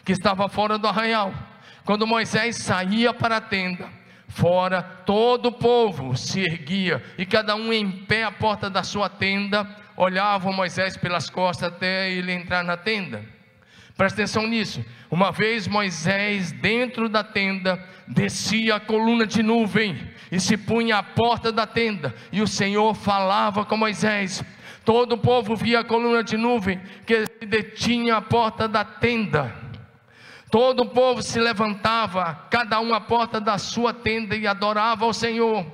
que 0.04 0.12
estava 0.12 0.48
fora 0.48 0.76
do 0.76 0.86
arraial. 0.86 1.32
Quando 1.84 2.06
Moisés 2.06 2.56
saía 2.56 3.14
para 3.14 3.38
a 3.38 3.40
tenda, 3.40 3.88
fora 4.28 4.82
todo 4.82 5.46
o 5.46 5.52
povo 5.52 6.14
se 6.14 6.40
erguia, 6.40 7.02
e 7.16 7.24
cada 7.24 7.56
um 7.56 7.72
em 7.72 7.90
pé 7.90 8.24
à 8.24 8.30
porta 8.30 8.68
da 8.68 8.82
sua 8.82 9.08
tenda, 9.08 9.66
olhava 9.96 10.52
Moisés 10.52 10.96
pelas 10.98 11.30
costas 11.30 11.72
até 11.72 12.10
ele 12.10 12.30
entrar 12.30 12.62
na 12.62 12.76
tenda. 12.76 13.24
Presta 13.96 14.20
atenção 14.20 14.46
nisso. 14.46 14.84
Uma 15.10 15.32
vez 15.32 15.66
Moisés, 15.66 16.52
dentro 16.52 17.08
da 17.08 17.24
tenda, 17.24 17.82
descia 18.06 18.76
a 18.76 18.80
coluna 18.80 19.26
de 19.26 19.42
nuvem 19.42 19.98
e 20.30 20.38
se 20.38 20.56
punha 20.58 20.98
à 20.98 21.02
porta 21.02 21.50
da 21.50 21.66
tenda, 21.66 22.14
e 22.30 22.42
o 22.42 22.46
Senhor 22.46 22.94
falava 22.94 23.64
com 23.64 23.76
Moisés 23.76 24.44
Todo 24.88 25.16
o 25.16 25.18
povo 25.18 25.54
via 25.54 25.80
a 25.80 25.84
coluna 25.84 26.24
de 26.24 26.38
nuvem 26.38 26.80
que 27.04 27.26
detinha 27.44 28.16
a 28.16 28.22
porta 28.22 28.66
da 28.66 28.82
tenda. 28.82 29.54
Todo 30.50 30.84
o 30.84 30.88
povo 30.88 31.20
se 31.20 31.38
levantava, 31.38 32.46
cada 32.50 32.80
um 32.80 32.94
à 32.94 32.98
porta 32.98 33.38
da 33.38 33.58
sua 33.58 33.92
tenda 33.92 34.34
e 34.34 34.46
adorava 34.46 35.04
ao 35.04 35.12
Senhor. 35.12 35.66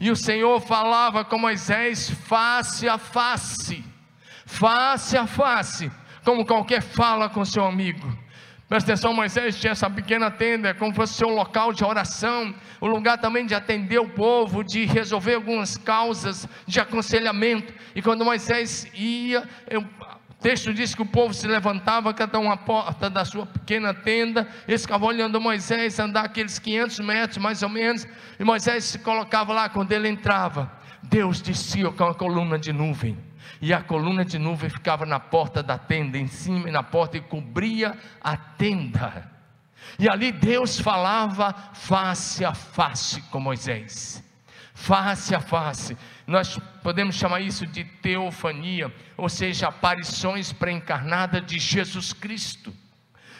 E 0.00 0.10
o 0.10 0.16
Senhor 0.16 0.58
falava 0.58 1.22
com 1.22 1.36
Moisés 1.36 2.08
face 2.26 2.88
a 2.88 2.96
face, 2.96 3.84
face 4.46 5.18
a 5.18 5.26
face, 5.26 5.92
como 6.24 6.46
qualquer 6.46 6.80
fala 6.80 7.28
com 7.28 7.44
seu 7.44 7.66
amigo. 7.66 8.21
Presta 8.72 8.92
atenção, 8.92 9.12
Moisés 9.12 9.60
tinha 9.60 9.72
essa 9.72 9.90
pequena 9.90 10.30
tenda, 10.30 10.72
como 10.72 10.94
fosse 10.94 11.12
seu 11.12 11.28
local 11.28 11.74
de 11.74 11.84
oração, 11.84 12.54
o 12.80 12.86
lugar 12.86 13.18
também 13.18 13.44
de 13.44 13.54
atender 13.54 13.98
o 13.98 14.08
povo, 14.08 14.64
de 14.64 14.86
resolver 14.86 15.34
algumas 15.34 15.76
causas 15.76 16.48
de 16.66 16.80
aconselhamento. 16.80 17.70
E 17.94 18.00
quando 18.00 18.24
Moisés 18.24 18.90
ia, 18.94 19.46
eu, 19.68 19.82
o 19.82 20.34
texto 20.40 20.72
diz 20.72 20.94
que 20.94 21.02
o 21.02 21.04
povo 21.04 21.34
se 21.34 21.46
levantava, 21.46 22.14
cada 22.14 22.38
uma 22.38 22.56
porta 22.56 23.10
da 23.10 23.26
sua 23.26 23.44
pequena 23.44 23.92
tenda, 23.92 24.48
eles 24.66 24.80
ficavam 24.80 25.08
olhando 25.08 25.38
Moisés 25.38 25.98
andar 25.98 26.24
aqueles 26.24 26.58
500 26.58 27.00
metros 27.00 27.36
mais 27.36 27.62
ou 27.62 27.68
menos, 27.68 28.08
e 28.40 28.42
Moisés 28.42 28.84
se 28.84 28.98
colocava 29.00 29.52
lá, 29.52 29.68
quando 29.68 29.92
ele 29.92 30.08
entrava, 30.08 30.72
Deus 31.02 31.42
descia 31.42 31.90
com 31.90 32.04
a 32.04 32.14
coluna 32.14 32.58
de 32.58 32.72
nuvem 32.72 33.31
e 33.60 33.72
a 33.72 33.82
coluna 33.82 34.24
de 34.24 34.38
nuvem 34.38 34.70
ficava 34.70 35.06
na 35.06 35.20
porta 35.20 35.62
da 35.62 35.78
tenda, 35.78 36.18
em 36.18 36.26
cima 36.26 36.68
e 36.68 36.72
na 36.72 36.82
porta, 36.82 37.16
e 37.16 37.20
cobria 37.20 37.96
a 38.20 38.36
tenda. 38.36 39.30
E 39.98 40.08
ali 40.08 40.32
Deus 40.32 40.80
falava 40.80 41.52
face 41.74 42.44
a 42.44 42.54
face 42.54 43.20
com 43.22 43.40
Moisés, 43.40 44.22
face 44.74 45.34
a 45.34 45.40
face. 45.40 45.96
Nós 46.26 46.58
podemos 46.82 47.16
chamar 47.16 47.40
isso 47.40 47.66
de 47.66 47.84
teofania, 47.84 48.92
ou 49.16 49.28
seja, 49.28 49.68
aparições 49.68 50.52
pré-encarnadas 50.52 51.44
de 51.44 51.58
Jesus 51.58 52.12
Cristo. 52.12 52.72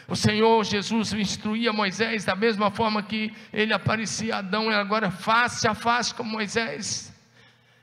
O 0.08 0.16
Senhor 0.16 0.62
Jesus 0.64 1.12
instruía 1.12 1.72
Moisés 1.72 2.24
da 2.24 2.34
mesma 2.34 2.70
forma 2.70 3.02
que 3.02 3.32
ele 3.52 3.72
aparecia 3.72 4.36
a 4.36 4.38
Adão, 4.38 4.70
e 4.70 4.74
agora 4.74 5.10
face 5.10 5.66
a 5.66 5.74
face 5.74 6.14
com 6.14 6.24
Moisés. 6.24 7.11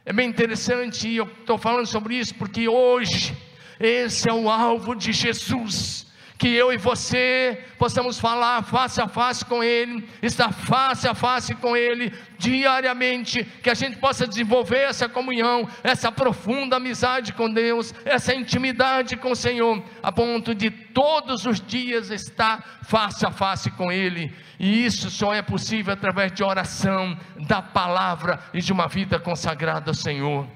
É 0.10 0.12
bem 0.12 0.28
interessante, 0.28 1.08
eu 1.14 1.26
estou 1.26 1.56
falando 1.56 1.86
sobre 1.86 2.16
isso 2.16 2.34
porque 2.34 2.68
hoje, 2.68 3.38
esse 3.80 4.28
é 4.28 4.34
o 4.34 4.50
alvo 4.50 4.96
de 4.96 5.14
Jesus 5.14 6.09
que 6.40 6.48
eu 6.48 6.72
e 6.72 6.78
você 6.78 7.66
possamos 7.78 8.18
falar 8.18 8.64
face 8.64 9.02
a 9.02 9.10
face 9.10 9.44
com 9.44 9.62
Ele, 9.62 10.08
estar 10.24 10.54
face 10.54 11.06
a 11.06 11.14
face 11.14 11.54
com 11.54 11.76
Ele 11.76 12.14
diariamente, 12.38 13.44
que 13.44 13.70
a 13.70 13.74
gente 13.74 13.98
possa 13.98 14.26
desenvolver 14.26 14.80
essa 14.80 15.10
comunhão, 15.10 15.68
essa 15.84 16.10
profunda 16.10 16.78
amizade 16.78 17.34
com 17.34 17.52
Deus, 17.52 17.94
essa 18.06 18.34
intimidade 18.34 19.18
com 19.18 19.32
o 19.32 19.36
Senhor, 19.36 19.84
a 20.02 20.14
ponto 20.14 20.56
de 20.56 20.72
todos 20.72 21.46
os 21.46 21.60
dias 21.60 22.10
estar 22.10 22.80
face 22.84 23.26
a 23.26 23.32
face 23.32 23.70
com 23.72 23.92
Ele, 23.92 24.34
e 24.58 24.86
isso 24.86 25.10
só 25.10 25.34
é 25.34 25.42
possível 25.42 25.94
através 25.94 26.32
de 26.32 26.42
oração, 26.42 27.20
da 27.50 27.62
palavra 27.62 28.40
e 28.54 28.62
de 28.62 28.72
uma 28.72 28.88
vida 28.88 29.20
consagrada 29.20 29.92
ao 29.92 29.96
Senhor. 29.96 30.48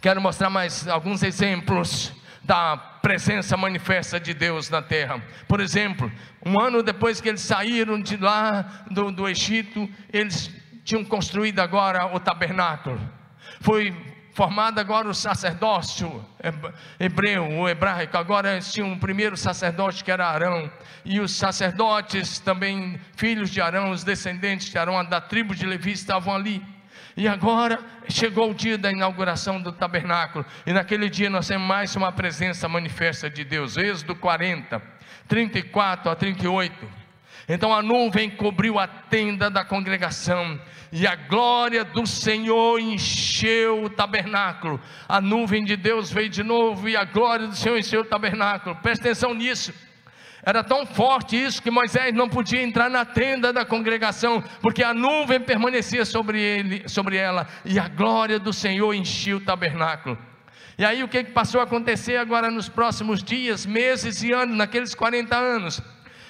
Quero 0.00 0.22
mostrar 0.22 0.48
mais 0.48 0.88
alguns 0.88 1.22
exemplos 1.22 2.14
da 2.44 2.76
presença 2.76 3.56
manifesta 3.56 4.20
de 4.20 4.34
Deus 4.34 4.68
na 4.70 4.82
terra. 4.82 5.22
Por 5.48 5.60
exemplo, 5.60 6.10
um 6.44 6.58
ano 6.60 6.82
depois 6.82 7.20
que 7.20 7.28
eles 7.28 7.40
saíram 7.40 8.00
de 8.00 8.16
lá 8.16 8.84
do, 8.90 9.10
do 9.10 9.28
Egito, 9.28 9.88
eles 10.12 10.50
tinham 10.84 11.04
construído 11.04 11.60
agora 11.60 12.14
o 12.14 12.20
tabernáculo. 12.20 13.00
Foi 13.60 13.94
formado 14.34 14.80
agora 14.80 15.08
o 15.08 15.14
sacerdócio 15.14 16.24
hebreu, 16.98 17.48
o 17.50 17.68
hebraico. 17.68 18.16
Agora 18.18 18.52
eles 18.52 18.72
tinham 18.72 18.88
um 18.88 18.98
primeiro 18.98 19.36
sacerdote 19.36 20.04
que 20.04 20.10
era 20.10 20.26
Arão. 20.26 20.70
E 21.04 21.20
os 21.20 21.32
sacerdotes, 21.32 22.40
também 22.40 23.00
filhos 23.16 23.48
de 23.48 23.60
Arão, 23.60 23.90
os 23.90 24.04
descendentes 24.04 24.68
de 24.68 24.76
Arão, 24.76 25.02
da 25.04 25.20
tribo 25.20 25.54
de 25.54 25.64
Levi, 25.64 25.92
estavam 25.92 26.34
ali. 26.34 26.73
E 27.16 27.28
agora 27.28 27.78
chegou 28.08 28.50
o 28.50 28.54
dia 28.54 28.76
da 28.76 28.90
inauguração 28.90 29.60
do 29.62 29.70
tabernáculo, 29.70 30.44
e 30.66 30.72
naquele 30.72 31.08
dia 31.08 31.30
nós 31.30 31.46
temos 31.46 31.66
mais 31.66 31.94
uma 31.94 32.10
presença 32.10 32.68
manifesta 32.68 33.30
de 33.30 33.44
Deus. 33.44 33.76
Êxodo 33.76 34.16
40, 34.16 34.82
34 35.28 36.10
a 36.10 36.16
38. 36.16 37.04
Então 37.48 37.72
a 37.72 37.82
nuvem 37.82 38.30
cobriu 38.30 38.78
a 38.78 38.88
tenda 38.88 39.48
da 39.48 39.64
congregação, 39.64 40.60
e 40.90 41.06
a 41.06 41.14
glória 41.14 41.84
do 41.84 42.06
Senhor 42.06 42.80
encheu 42.80 43.84
o 43.84 43.90
tabernáculo. 43.90 44.80
A 45.08 45.20
nuvem 45.20 45.64
de 45.64 45.76
Deus 45.76 46.10
veio 46.10 46.28
de 46.28 46.42
novo, 46.42 46.88
e 46.88 46.96
a 46.96 47.04
glória 47.04 47.46
do 47.46 47.54
Senhor 47.54 47.78
encheu 47.78 48.00
o 48.00 48.04
tabernáculo. 48.04 48.74
Presta 48.76 49.04
atenção 49.04 49.34
nisso. 49.34 49.72
Era 50.46 50.62
tão 50.62 50.84
forte 50.84 51.42
isso 51.42 51.62
que 51.62 51.70
Moisés 51.70 52.14
não 52.14 52.28
podia 52.28 52.62
entrar 52.62 52.90
na 52.90 53.04
tenda 53.04 53.52
da 53.52 53.64
congregação, 53.64 54.44
porque 54.60 54.82
a 54.82 54.92
nuvem 54.92 55.40
permanecia 55.40 56.04
sobre 56.04 56.38
ele, 56.38 56.88
sobre 56.88 57.16
ela, 57.16 57.48
e 57.64 57.78
a 57.78 57.88
glória 57.88 58.38
do 58.38 58.52
Senhor 58.52 58.92
enchia 58.92 59.36
o 59.36 59.40
tabernáculo. 59.40 60.18
E 60.76 60.84
aí 60.84 61.02
o 61.02 61.08
que 61.08 61.24
passou 61.24 61.60
a 61.60 61.64
acontecer 61.64 62.16
agora 62.16 62.50
nos 62.50 62.68
próximos 62.68 63.22
dias, 63.22 63.64
meses 63.64 64.22
e 64.22 64.32
anos, 64.32 64.56
naqueles 64.56 64.94
40 64.94 65.34
anos? 65.34 65.80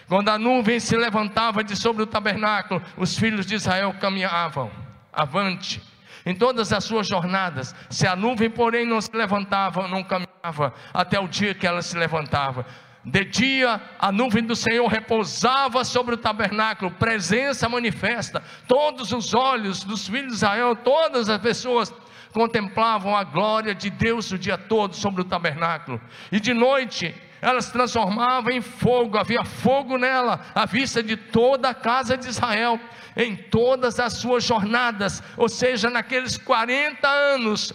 Quando 0.06 0.28
a 0.28 0.38
nuvem 0.38 0.78
se 0.78 0.96
levantava 0.96 1.64
de 1.64 1.74
sobre 1.74 2.02
o 2.02 2.06
tabernáculo, 2.06 2.80
os 2.96 3.18
filhos 3.18 3.46
de 3.46 3.54
Israel 3.54 3.94
caminhavam 3.98 4.70
avante 5.12 5.82
em 6.26 6.34
todas 6.34 6.72
as 6.72 6.84
suas 6.84 7.06
jornadas. 7.06 7.74
Se 7.90 8.06
a 8.06 8.14
nuvem, 8.14 8.48
porém, 8.48 8.86
não 8.86 9.00
se 9.00 9.14
levantava, 9.14 9.88
não 9.88 10.02
caminhava 10.02 10.72
até 10.92 11.18
o 11.18 11.28
dia 11.28 11.54
que 11.54 11.66
ela 11.66 11.82
se 11.82 11.96
levantava. 11.96 12.66
De 13.04 13.22
dia, 13.24 13.80
a 13.98 14.10
nuvem 14.10 14.42
do 14.42 14.56
Senhor 14.56 14.86
repousava 14.86 15.84
sobre 15.84 16.14
o 16.14 16.18
tabernáculo, 16.18 16.90
presença 16.90 17.68
manifesta. 17.68 18.42
Todos 18.66 19.12
os 19.12 19.34
olhos 19.34 19.84
dos 19.84 20.08
filhos 20.08 20.28
de 20.28 20.34
Israel, 20.36 20.74
todas 20.74 21.28
as 21.28 21.40
pessoas 21.40 21.92
contemplavam 22.32 23.14
a 23.14 23.22
glória 23.22 23.74
de 23.74 23.90
Deus 23.90 24.32
o 24.32 24.38
dia 24.38 24.56
todo 24.56 24.94
sobre 24.94 25.20
o 25.20 25.24
tabernáculo. 25.24 26.00
E 26.32 26.40
de 26.40 26.54
noite, 26.54 27.14
ela 27.42 27.60
se 27.60 27.70
transformava 27.70 28.52
em 28.52 28.62
fogo, 28.62 29.18
havia 29.18 29.44
fogo 29.44 29.98
nela, 29.98 30.40
à 30.54 30.64
vista 30.64 31.02
de 31.02 31.14
toda 31.14 31.68
a 31.68 31.74
casa 31.74 32.16
de 32.16 32.26
Israel, 32.26 32.80
em 33.14 33.36
todas 33.36 34.00
as 34.00 34.14
suas 34.14 34.44
jornadas, 34.44 35.22
ou 35.36 35.48
seja, 35.48 35.90
naqueles 35.90 36.38
40 36.38 37.06
anos, 37.06 37.72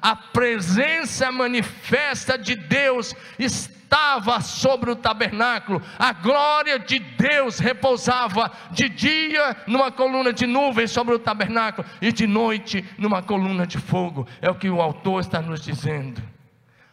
a 0.00 0.14
presença 0.16 1.30
manifesta 1.30 2.38
de 2.38 2.54
Deus 2.54 3.14
estava 3.38 4.40
sobre 4.40 4.90
o 4.90 4.96
tabernáculo, 4.96 5.82
a 5.98 6.12
glória 6.12 6.78
de 6.78 6.98
Deus 6.98 7.58
repousava 7.58 8.52
de 8.70 8.88
dia 8.88 9.56
numa 9.66 9.90
coluna 9.90 10.32
de 10.32 10.46
nuvem 10.46 10.86
sobre 10.86 11.14
o 11.14 11.18
tabernáculo 11.18 11.88
e 12.00 12.12
de 12.12 12.26
noite 12.26 12.84
numa 12.98 13.22
coluna 13.22 13.66
de 13.66 13.78
fogo. 13.78 14.26
É 14.40 14.50
o 14.50 14.54
que 14.54 14.68
o 14.68 14.80
autor 14.80 15.20
está 15.20 15.40
nos 15.40 15.60
dizendo. 15.60 16.22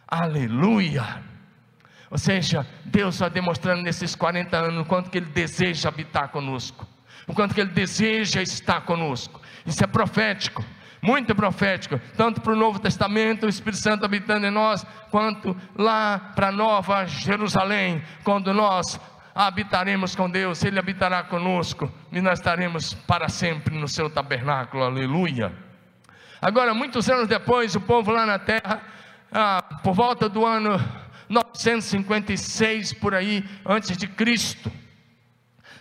Aleluia! 0.08 1.22
Ou 2.10 2.18
seja, 2.18 2.66
Deus 2.84 3.16
está 3.16 3.28
demonstrando 3.28 3.82
nesses 3.82 4.14
40 4.14 4.56
anos 4.56 4.82
o 4.82 4.88
quanto 4.88 5.10
que 5.10 5.18
Ele 5.18 5.26
deseja 5.26 5.88
habitar 5.88 6.28
conosco, 6.28 6.86
o 7.26 7.34
quanto 7.34 7.54
que 7.54 7.60
Ele 7.60 7.70
deseja 7.70 8.40
estar 8.40 8.82
conosco. 8.82 9.40
Isso 9.66 9.82
é 9.82 9.86
profético 9.86 10.64
muito 11.06 11.36
profético, 11.36 12.00
tanto 12.16 12.40
para 12.40 12.52
o 12.52 12.56
Novo 12.56 12.80
Testamento, 12.80 13.46
o 13.46 13.48
Espírito 13.48 13.80
Santo 13.80 14.04
habitando 14.04 14.44
em 14.44 14.50
nós, 14.50 14.84
quanto 15.08 15.56
lá 15.76 16.32
para 16.34 16.50
Nova 16.50 17.06
Jerusalém, 17.06 18.02
quando 18.24 18.52
nós 18.52 18.98
habitaremos 19.32 20.16
com 20.16 20.28
Deus, 20.28 20.64
Ele 20.64 20.80
habitará 20.80 21.22
conosco 21.22 21.88
e 22.10 22.20
nós 22.20 22.40
estaremos 22.40 22.92
para 22.92 23.28
sempre 23.28 23.78
no 23.78 23.86
seu 23.86 24.10
tabernáculo, 24.10 24.82
aleluia. 24.82 25.52
Agora, 26.42 26.74
muitos 26.74 27.08
anos 27.08 27.28
depois, 27.28 27.76
o 27.76 27.80
povo 27.80 28.10
lá 28.10 28.26
na 28.26 28.40
terra, 28.40 28.82
ah, 29.30 29.62
por 29.84 29.94
volta 29.94 30.28
do 30.28 30.44
ano 30.44 30.76
956 31.28 32.94
por 32.94 33.14
aí, 33.14 33.44
antes 33.64 33.96
de 33.96 34.08
Cristo, 34.08 34.72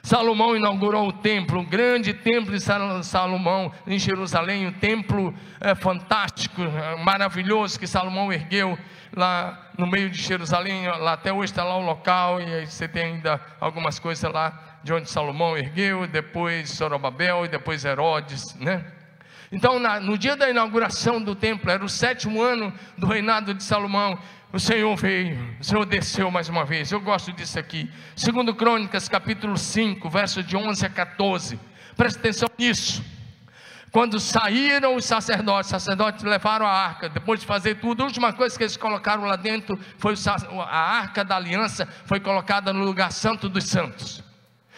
Salomão 0.06 0.56
inaugurou 0.56 1.08
o 1.08 1.12
templo, 1.12 1.62
o 1.62 1.66
grande 1.66 2.14
templo 2.14 2.56
de 2.56 2.64
Salomão 3.04 3.72
em 3.88 3.98
Jerusalém, 3.98 4.68
um 4.68 4.72
templo 4.72 5.34
é, 5.60 5.74
fantástico, 5.74 6.62
maravilhoso 7.04 7.80
que 7.80 7.88
Salomão 7.88 8.32
ergueu 8.32 8.78
lá 9.16 9.72
no 9.76 9.88
meio 9.88 10.08
de 10.12 10.22
Jerusalém. 10.22 10.88
Lá 10.88 11.14
até 11.14 11.34
hoje 11.34 11.52
está 11.52 11.64
lá 11.64 11.76
o 11.76 11.82
local 11.82 12.40
e 12.40 12.68
você 12.68 12.88
tem 12.88 13.16
ainda 13.16 13.42
algumas 13.60 13.98
coisas 13.98 14.32
lá 14.32 14.78
de 14.84 14.94
onde 14.94 15.10
Salomão 15.10 15.58
ergueu, 15.58 16.06
depois 16.06 16.70
Sorobabel 16.70 17.46
e 17.46 17.48
depois 17.48 17.84
Herodes, 17.84 18.54
né? 18.60 18.86
Então, 19.52 19.80
na, 19.80 20.00
no 20.00 20.20
dia 20.20 20.36
da 20.36 20.48
inauguração 20.48 21.20
do 21.20 21.34
templo, 21.34 21.72
era 21.72 21.84
o 21.84 21.90
sétimo 21.90 22.44
ano 22.44 22.72
do 22.96 23.08
reinado 23.08 23.56
de 23.56 23.64
Salomão, 23.64 24.20
o 24.56 24.60
Senhor 24.60 24.96
veio, 24.96 25.38
o 25.60 25.64
Senhor 25.66 25.86
desceu 25.86 26.32
mais 26.32 26.48
uma 26.48 26.64
vez. 26.64 26.90
Eu 26.90 27.02
gosto 27.02 27.34
disso 27.34 27.60
aqui. 27.60 27.92
Segundo 28.16 28.56
Crônicas, 28.56 29.10
capítulo 29.10 29.58
5, 29.58 30.10
verso 30.10 30.42
de 30.42 30.56
11 30.56 30.86
a 30.86 30.90
14. 30.90 31.60
Presta 31.98 32.20
atenção 32.20 32.48
nisso. 32.58 33.04
Quando 33.92 34.18
saíram 34.18 34.96
os 34.96 35.04
sacerdotes, 35.04 35.66
os 35.66 35.72
sacerdotes 35.72 36.24
levaram 36.24 36.66
a 36.66 36.72
arca, 36.72 37.10
depois 37.10 37.42
de 37.42 37.46
fazer 37.46 37.82
tudo, 37.82 38.04
a 38.04 38.06
última 38.06 38.32
coisa 38.32 38.58
que 38.58 38.64
eles 38.64 38.78
colocaram 38.78 39.26
lá 39.26 39.36
dentro 39.36 39.78
foi 39.98 40.14
a 40.70 40.80
arca 40.80 41.26
da 41.26 41.36
aliança, 41.36 41.86
foi 42.06 42.22
colocada 42.22 42.72
no 42.72 42.86
lugar 42.86 43.12
santo 43.12 43.50
dos 43.50 43.66
santos. 43.66 44.24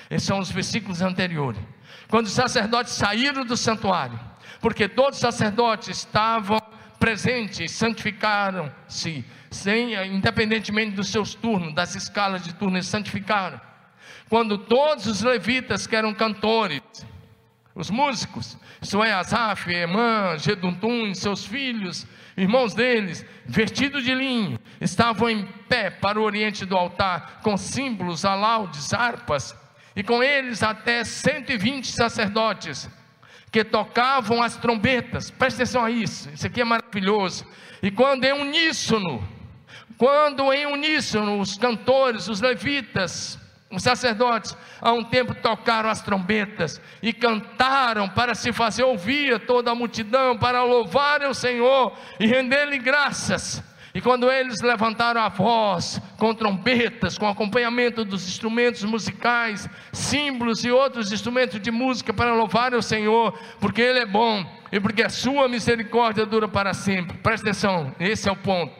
Esses 0.09 0.25
são 0.25 0.39
os 0.39 0.49
versículos 0.49 1.03
anteriores. 1.03 1.61
Quando 2.07 2.25
os 2.25 2.33
sacerdotes 2.33 2.93
saíram 2.93 3.45
do 3.45 3.55
santuário, 3.55 4.19
porque 4.59 4.87
todos 4.87 5.17
os 5.17 5.21
sacerdotes 5.21 5.89
estavam 5.99 6.57
presentes, 6.99 7.71
santificaram-se, 7.71 9.23
sem, 9.49 9.93
independentemente 10.15 10.95
dos 10.95 11.10
seus 11.10 11.33
turnos, 11.33 11.73
das 11.73 11.95
escalas 11.95 12.43
de 12.43 12.53
turno, 12.53 12.77
eles 12.77 12.88
santificaram. 12.88 13.60
Quando 14.29 14.57
todos 14.57 15.05
os 15.07 15.21
levitas 15.21 15.88
que 15.88 15.95
eram 15.95 16.13
cantores, 16.13 16.81
os 17.73 17.89
músicos, 17.89 18.57
isso 18.81 19.03
é 19.03 19.13
Asaf, 19.13 19.71
Emã, 19.71 20.38
Geduntum, 20.38 21.13
seus 21.13 21.45
filhos, 21.45 22.05
irmãos 22.36 22.73
deles, 22.73 23.25
vestidos 23.45 24.03
de 24.03 24.13
linho, 24.13 24.60
estavam 24.81 25.29
em 25.29 25.45
pé 25.69 25.89
para 25.89 26.19
o 26.19 26.23
oriente 26.23 26.65
do 26.65 26.75
altar, 26.75 27.39
com 27.41 27.55
símbolos, 27.55 28.25
alaudes, 28.25 28.93
harpas, 28.93 29.55
e 29.95 30.03
com 30.03 30.21
eles 30.21 30.62
até 30.62 31.03
120 31.03 31.88
sacerdotes, 31.88 32.89
que 33.57 33.63
tocavam 33.63 34.43
as 34.43 34.55
trombetas, 34.55 35.31
presta 35.31 35.63
atenção 35.63 35.83
a 35.83 35.89
isso, 35.89 36.29
isso 36.29 36.45
aqui 36.45 36.61
é 36.61 36.63
maravilhoso, 36.63 37.43
e 37.81 37.89
quando 37.89 38.23
em 38.23 38.31
uníssono, 38.31 39.27
quando 39.97 40.53
em 40.53 40.67
uníssono 40.67 41.39
os 41.39 41.57
cantores, 41.57 42.27
os 42.27 42.39
levitas, 42.39 43.39
os 43.71 43.81
sacerdotes, 43.81 44.55
a 44.79 44.93
um 44.93 45.03
tempo 45.03 45.33
tocaram 45.33 45.89
as 45.89 46.03
trombetas 46.03 46.79
e 47.01 47.11
cantaram 47.11 48.07
para 48.07 48.35
se 48.35 48.53
fazer 48.53 48.83
ouvir 48.83 49.39
toda 49.47 49.71
a 49.71 49.75
multidão, 49.75 50.37
para 50.37 50.63
louvar 50.63 51.23
o 51.23 51.33
Senhor 51.33 51.97
e 52.19 52.27
render-lhe 52.27 52.77
graças. 52.77 53.63
E 53.97 54.01
quando 54.01 54.31
eles 54.31 54.62
levantaram 54.62 55.19
a 55.19 55.27
voz 55.27 55.99
com 56.19 56.31
trombetas, 56.31 57.17
com 57.17 57.27
acompanhamento 57.27 58.05
dos 58.05 58.27
instrumentos 58.27 58.83
musicais, 58.83 59.67
símbolos 59.91 60.63
e 60.63 60.69
outros 60.69 61.12
instrumentos 61.12 61.60
de 61.60 61.71
música 61.71 62.13
para 62.13 62.31
louvar 62.31 62.75
o 62.75 62.81
Senhor, 62.83 63.36
porque 63.60 63.81
Ele 63.81 63.97
é 63.97 64.05
bom 64.05 64.45
e 64.71 64.79
porque 64.79 65.01
a 65.01 65.10
sua 65.10 65.47
misericórdia 65.47 66.27
dura 66.27 66.47
para 66.47 66.75
sempre. 66.75 67.17
Presta 67.17 67.49
atenção, 67.49 67.91
esse 67.99 68.29
é 68.29 68.31
o 68.31 68.36
ponto. 68.36 68.71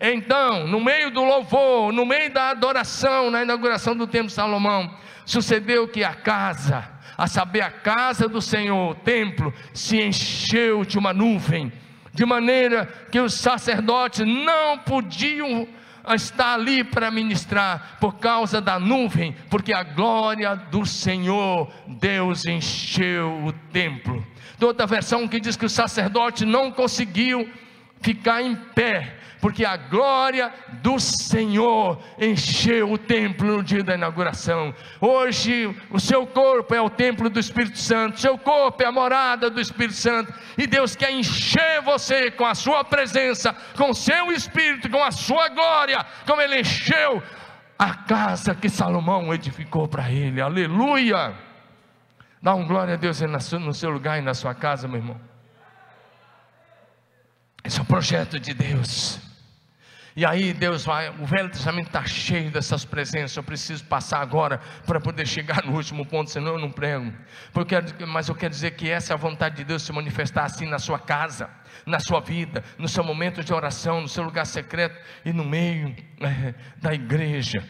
Então, 0.00 0.66
no 0.66 0.80
meio 0.80 1.08
do 1.12 1.22
louvor, 1.22 1.92
no 1.92 2.04
meio 2.04 2.32
da 2.32 2.50
adoração, 2.50 3.30
na 3.30 3.44
inauguração 3.44 3.96
do 3.96 4.08
templo 4.08 4.26
de 4.26 4.32
Salomão, 4.32 4.92
sucedeu 5.24 5.86
que 5.86 6.02
a 6.02 6.14
casa, 6.14 6.84
a 7.16 7.28
saber, 7.28 7.60
a 7.60 7.70
casa 7.70 8.28
do 8.28 8.42
Senhor, 8.42 8.90
o 8.90 8.94
templo, 8.96 9.54
se 9.72 10.02
encheu 10.02 10.84
de 10.84 10.98
uma 10.98 11.12
nuvem, 11.12 11.72
de 12.14 12.24
maneira 12.24 12.86
que 13.10 13.20
os 13.20 13.34
sacerdotes 13.34 14.26
não 14.26 14.78
podiam 14.78 15.66
estar 16.14 16.54
ali 16.54 16.84
para 16.84 17.10
ministrar 17.10 17.96
por 18.00 18.16
causa 18.16 18.60
da 18.60 18.78
nuvem, 18.78 19.34
porque 19.50 19.72
a 19.72 19.82
glória 19.82 20.54
do 20.54 20.86
Senhor, 20.86 21.70
Deus 21.86 22.44
encheu 22.44 23.44
o 23.44 23.52
templo. 23.72 24.24
Tem 24.58 24.68
outra 24.68 24.86
versão 24.86 25.26
que 25.26 25.40
diz 25.40 25.56
que 25.56 25.66
os 25.66 25.72
sacerdotes 25.72 26.46
não 26.46 26.70
conseguiam 26.70 27.46
ficar 28.00 28.42
em 28.42 28.54
pé, 28.54 29.18
porque 29.44 29.62
a 29.62 29.76
glória 29.76 30.50
do 30.80 30.98
Senhor 30.98 32.02
encheu 32.18 32.90
o 32.90 32.96
templo 32.96 33.58
no 33.58 33.62
dia 33.62 33.84
da 33.84 33.94
inauguração. 33.94 34.74
Hoje, 34.98 35.66
o 35.90 36.00
seu 36.00 36.26
corpo 36.26 36.74
é 36.74 36.80
o 36.80 36.88
templo 36.88 37.28
do 37.28 37.38
Espírito 37.38 37.78
Santo, 37.78 38.18
seu 38.18 38.38
corpo 38.38 38.82
é 38.82 38.86
a 38.86 38.90
morada 38.90 39.50
do 39.50 39.60
Espírito 39.60 39.96
Santo, 39.96 40.32
e 40.56 40.66
Deus 40.66 40.96
quer 40.96 41.10
encher 41.10 41.82
você 41.82 42.30
com 42.30 42.46
a 42.46 42.54
sua 42.54 42.84
presença, 42.84 43.54
com 43.76 43.90
o 43.90 43.94
seu 43.94 44.32
espírito, 44.32 44.88
com 44.88 45.04
a 45.04 45.10
sua 45.10 45.50
glória, 45.50 46.06
como 46.24 46.40
ele 46.40 46.60
encheu 46.60 47.22
a 47.78 47.92
casa 47.96 48.54
que 48.54 48.70
Salomão 48.70 49.34
edificou 49.34 49.86
para 49.86 50.10
ele. 50.10 50.40
Aleluia! 50.40 51.34
Dá 52.40 52.54
um 52.54 52.66
glória 52.66 52.94
a 52.94 52.96
Deus 52.96 53.20
no 53.20 53.74
seu 53.74 53.90
lugar 53.90 54.18
e 54.18 54.22
na 54.22 54.32
sua 54.32 54.54
casa, 54.54 54.88
meu 54.88 55.00
irmão. 55.00 55.20
Esse 57.62 57.78
é 57.78 57.82
o 57.82 57.84
projeto 57.84 58.40
de 58.40 58.54
Deus. 58.54 59.23
E 60.16 60.24
aí 60.24 60.52
Deus 60.52 60.84
vai, 60.84 61.10
o 61.18 61.26
Velho 61.26 61.50
Testamento 61.50 61.88
está 61.88 62.04
cheio 62.04 62.48
dessas 62.48 62.84
presenças. 62.84 63.36
Eu 63.36 63.42
preciso 63.42 63.84
passar 63.84 64.20
agora 64.20 64.60
para 64.86 65.00
poder 65.00 65.26
chegar 65.26 65.64
no 65.64 65.72
último 65.72 66.06
ponto, 66.06 66.30
senão 66.30 66.52
eu 66.52 66.58
não 66.58 66.70
prego. 66.70 67.12
Porque, 67.52 67.74
mas 68.06 68.28
eu 68.28 68.34
quero 68.36 68.50
dizer 68.50 68.72
que 68.72 68.88
essa 68.88 69.12
é 69.12 69.14
a 69.14 69.16
vontade 69.16 69.56
de 69.56 69.64
Deus 69.64 69.82
se 69.82 69.92
manifestar 69.92 70.44
assim 70.44 70.66
na 70.66 70.78
sua 70.78 71.00
casa, 71.00 71.50
na 71.84 71.98
sua 71.98 72.20
vida, 72.20 72.62
no 72.78 72.86
seu 72.86 73.02
momento 73.02 73.42
de 73.42 73.52
oração, 73.52 74.00
no 74.00 74.08
seu 74.08 74.22
lugar 74.22 74.46
secreto 74.46 74.96
e 75.24 75.32
no 75.32 75.44
meio 75.44 75.96
é, 76.20 76.54
da 76.76 76.94
igreja. 76.94 77.64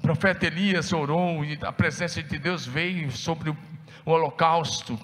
profeta 0.00 0.46
Elias 0.46 0.92
orou 0.92 1.44
e 1.44 1.58
a 1.60 1.72
presença 1.72 2.22
de 2.22 2.38
Deus 2.38 2.64
veio 2.64 3.10
sobre 3.10 3.50
o 3.50 3.56
o 4.04 4.10
holocausto 4.10 4.98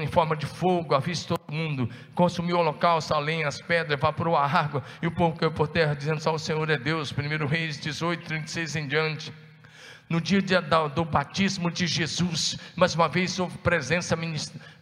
em 0.00 0.06
forma 0.06 0.34
de 0.36 0.46
fogo, 0.46 0.98
de 0.98 1.26
todo 1.26 1.40
mundo, 1.50 1.88
consumiu 2.14 2.56
o 2.56 2.60
holocausto, 2.60 3.14
a 3.14 3.18
lenha, 3.18 3.46
as 3.46 3.60
pedras, 3.60 3.98
evaporou 3.98 4.36
a 4.36 4.44
água, 4.44 4.82
e 5.02 5.06
o 5.06 5.14
povo 5.14 5.36
caiu 5.36 5.52
por 5.52 5.68
terra, 5.68 5.94
dizendo 5.94 6.20
só 6.20 6.34
o 6.34 6.38
Senhor 6.38 6.68
é 6.70 6.78
Deus. 6.78 7.12
1 7.12 7.46
Reis 7.46 7.78
18, 7.78 8.24
36 8.24 8.76
em 8.76 8.88
diante. 8.88 9.32
No 10.08 10.20
dia 10.20 10.40
de, 10.40 10.58
do, 10.60 10.88
do 10.88 11.04
batismo 11.04 11.70
de 11.70 11.86
Jesus, 11.86 12.56
mais 12.76 12.94
uma 12.94 13.08
vez 13.08 13.38
houve 13.38 13.58
presença 13.58 14.16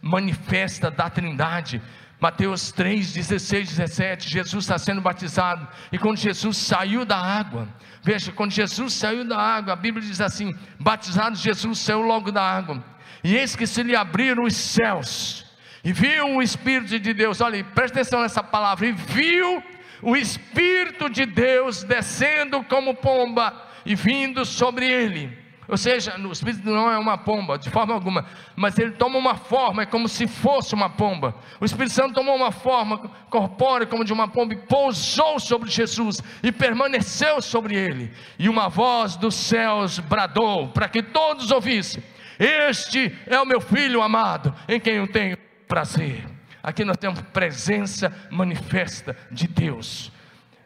manifesta 0.01 0.89
da 0.89 1.09
Trindade. 1.09 1.81
Mateus 2.19 2.71
3, 2.71 3.13
16, 3.13 3.69
17, 3.75 4.29
Jesus 4.29 4.63
está 4.63 4.77
sendo 4.77 5.01
batizado, 5.01 5.67
e 5.91 5.97
quando 5.97 6.17
Jesus 6.17 6.55
saiu 6.57 7.03
da 7.03 7.17
água, 7.17 7.67
veja, 8.01 8.31
quando 8.31 8.51
Jesus 8.51 8.93
saiu 8.93 9.27
da 9.27 9.37
água, 9.37 9.73
a 9.73 9.75
Bíblia 9.75 10.07
diz 10.07 10.21
assim: 10.21 10.55
batizado 10.79 11.35
Jesus 11.35 11.77
saiu 11.79 12.01
logo 12.01 12.31
da 12.31 12.41
água, 12.41 12.81
e 13.25 13.35
eis 13.35 13.55
que 13.55 13.65
se 13.65 13.81
lhe 13.81 13.95
abriram 13.95 14.43
os 14.43 14.55
céus, 14.55 15.43
e 15.83 15.91
viu 15.91 16.35
o 16.35 16.43
Espírito 16.43 16.99
de 16.99 17.11
Deus, 17.11 17.41
olha, 17.41 17.63
presta 17.63 17.99
atenção 17.99 18.21
nessa 18.21 18.43
palavra, 18.43 18.85
e 18.85 18.91
viu 18.91 19.63
o 20.03 20.15
Espírito 20.15 21.09
de 21.09 21.25
Deus 21.25 21.83
descendo 21.83 22.63
como 22.65 22.93
pomba 22.93 23.51
e 23.83 23.95
vindo 23.95 24.45
sobre 24.45 24.87
ele. 24.87 25.35
Ou 25.67 25.75
seja, 25.75 26.15
o 26.19 26.31
Espírito 26.31 26.69
não 26.69 26.91
é 26.91 26.99
uma 26.99 27.17
pomba, 27.17 27.57
de 27.57 27.71
forma 27.71 27.95
alguma, 27.95 28.27
mas 28.55 28.77
ele 28.77 28.91
toma 28.91 29.17
uma 29.17 29.33
forma, 29.33 29.81
é 29.81 29.85
como 29.87 30.07
se 30.07 30.27
fosse 30.27 30.75
uma 30.75 30.91
pomba. 30.91 31.33
O 31.59 31.65
Espírito 31.65 31.93
Santo 31.93 32.13
tomou 32.13 32.35
uma 32.35 32.51
forma 32.51 32.99
corpórea, 33.31 33.87
como 33.87 34.05
de 34.05 34.13
uma 34.13 34.27
pomba, 34.27 34.53
e 34.53 34.57
pousou 34.57 35.39
sobre 35.39 35.71
Jesus 35.71 36.21
e 36.43 36.51
permaneceu 36.51 37.41
sobre 37.41 37.75
ele. 37.75 38.13
E 38.37 38.47
uma 38.47 38.69
voz 38.69 39.15
dos 39.15 39.33
céus 39.33 39.97
bradou 39.97 40.67
para 40.67 40.87
que 40.87 41.01
todos 41.01 41.49
ouvissem 41.49 42.03
este 42.39 43.15
é 43.25 43.39
o 43.39 43.45
meu 43.45 43.61
filho 43.61 44.01
amado, 44.01 44.53
em 44.67 44.79
quem 44.79 44.95
eu 44.95 45.07
tenho 45.07 45.37
prazer. 45.67 46.25
Aqui 46.61 46.83
nós 46.83 46.97
temos 46.97 47.21
presença 47.21 48.11
manifesta 48.29 49.15
de 49.31 49.47
Deus. 49.47 50.11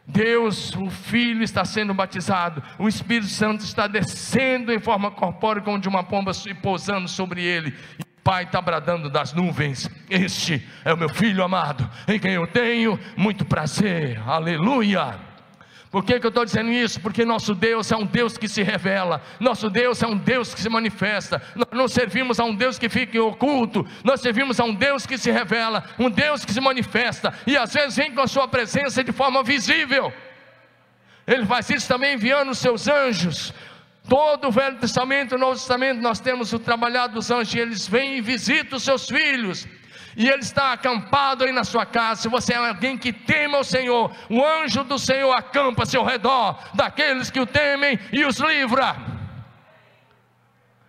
Deus, 0.06 0.74
o 0.74 0.90
Filho 0.90 1.42
está 1.42 1.64
sendo 1.64 1.94
batizado, 1.94 2.62
o 2.78 2.88
Espírito 2.88 3.28
Santo 3.28 3.64
está 3.64 3.86
descendo 3.86 4.72
em 4.72 4.80
forma 4.80 5.10
corpórea 5.10 5.62
como 5.62 5.78
de 5.78 5.88
uma 5.88 6.02
pomba 6.02 6.32
e 6.46 6.54
pousando 6.54 7.06
sobre 7.06 7.42
ele. 7.44 7.74
E 7.98 8.02
o 8.02 8.22
Pai 8.22 8.44
está 8.44 8.60
bradando 8.60 9.08
das 9.08 9.32
nuvens: 9.32 9.88
Este 10.08 10.66
é 10.84 10.92
o 10.92 10.96
meu 10.96 11.08
filho 11.08 11.44
amado, 11.44 11.88
em 12.08 12.18
quem 12.18 12.32
eu 12.32 12.46
tenho 12.46 12.98
muito 13.16 13.44
prazer. 13.44 14.20
Aleluia. 14.26 15.29
Por 15.90 16.04
que, 16.04 16.20
que 16.20 16.26
eu 16.26 16.28
estou 16.28 16.44
dizendo 16.44 16.70
isso? 16.70 17.00
Porque 17.00 17.24
nosso 17.24 17.52
Deus 17.52 17.90
é 17.90 17.96
um 17.96 18.06
Deus 18.06 18.38
que 18.38 18.46
se 18.46 18.62
revela, 18.62 19.20
nosso 19.40 19.68
Deus 19.68 20.00
é 20.00 20.06
um 20.06 20.16
Deus 20.16 20.54
que 20.54 20.60
se 20.60 20.68
manifesta. 20.68 21.42
Nós 21.56 21.68
não 21.72 21.88
servimos 21.88 22.38
a 22.38 22.44
um 22.44 22.54
Deus 22.54 22.78
que 22.78 22.88
fica 22.88 23.20
oculto, 23.20 23.84
nós 24.04 24.20
servimos 24.20 24.60
a 24.60 24.64
um 24.64 24.72
Deus 24.72 25.04
que 25.04 25.18
se 25.18 25.32
revela, 25.32 25.82
um 25.98 26.08
Deus 26.08 26.44
que 26.44 26.52
se 26.52 26.60
manifesta, 26.60 27.34
e 27.44 27.56
às 27.56 27.72
vezes 27.72 27.96
vem 27.96 28.14
com 28.14 28.20
a 28.20 28.28
sua 28.28 28.46
presença 28.46 29.02
de 29.02 29.10
forma 29.10 29.42
visível. 29.42 30.12
Ele 31.26 31.44
faz 31.44 31.68
isso 31.70 31.88
também 31.88 32.14
enviando 32.14 32.50
os 32.50 32.58
seus 32.58 32.86
anjos. 32.86 33.52
Todo 34.08 34.48
o 34.48 34.52
Velho 34.52 34.78
Testamento 34.78 35.34
e 35.34 35.36
o 35.36 35.38
Novo 35.38 35.54
Testamento 35.54 36.00
nós 36.00 36.20
temos 36.20 36.52
o 36.52 36.58
trabalhar 36.60 37.08
dos 37.08 37.32
anjos, 37.32 37.54
e 37.54 37.58
eles 37.58 37.88
vêm 37.88 38.18
e 38.18 38.20
visitam 38.20 38.76
os 38.76 38.84
seus 38.84 39.08
filhos 39.08 39.66
e 40.16 40.28
ele 40.28 40.42
está 40.42 40.72
acampado 40.72 41.44
aí 41.44 41.52
na 41.52 41.64
sua 41.64 41.86
casa. 41.86 42.22
Se 42.22 42.28
você 42.28 42.54
é 42.54 42.56
alguém 42.56 42.98
que 42.98 43.12
teme 43.12 43.56
o 43.56 43.64
Senhor, 43.64 44.12
o 44.28 44.44
anjo 44.44 44.82
do 44.84 44.98
Senhor 44.98 45.32
acampa 45.32 45.82
ao 45.82 45.86
seu 45.86 46.04
redor 46.04 46.58
daqueles 46.74 47.30
que 47.30 47.40
o 47.40 47.46
temem 47.46 47.98
e 48.12 48.24
os 48.24 48.38
livra. 48.38 48.96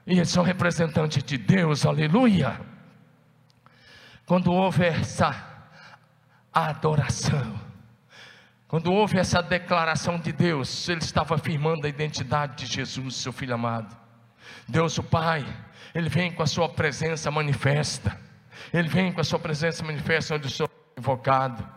E 0.06 0.14
eles 0.14 0.30
são 0.30 0.44
representantes 0.44 1.24
de 1.24 1.38
Deus, 1.38 1.86
aleluia. 1.86 2.60
Quando 4.26 4.52
houve 4.52 4.86
essa 4.86 5.36
adoração, 6.54 7.60
quando 8.68 8.92
houve 8.92 9.20
essa 9.20 9.42
declaração 9.42 10.18
de 10.18 10.32
Deus, 10.32 10.90
ele 10.90 11.02
estava 11.02 11.36
afirmando 11.36 11.86
a 11.86 11.90
identidade 11.90 12.66
de 12.66 12.74
Jesus, 12.74 13.16
seu 13.16 13.32
filho 13.32 13.54
amado. 13.54 13.96
Deus 14.68 14.98
o 14.98 15.04
Pai, 15.04 15.46
ele 15.94 16.10
vem 16.10 16.32
com 16.32 16.42
a 16.42 16.48
sua 16.48 16.70
presença 16.70 17.30
manifesta 17.30 18.31
ele 18.74 18.88
vem 18.88 19.12
com 19.12 19.22
a 19.22 19.24
sua 19.24 19.40
presença 19.40 19.84
manifesta 19.84 20.36
onde 20.36 20.48
o 20.48 20.50
Senhor 20.50 20.70
é 20.70 21.00
invocado. 21.00 21.68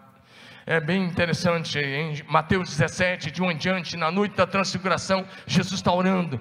É 0.66 0.80
bem 0.80 1.04
interessante, 1.04 1.78
em 1.78 2.22
Mateus 2.26 2.70
17, 2.70 3.30
de 3.30 3.42
um 3.42 3.50
em 3.50 3.56
diante, 3.56 3.96
na 3.96 4.10
noite 4.10 4.34
da 4.34 4.46
transfiguração, 4.46 5.26
Jesus 5.46 5.74
está 5.74 5.92
orando. 5.92 6.40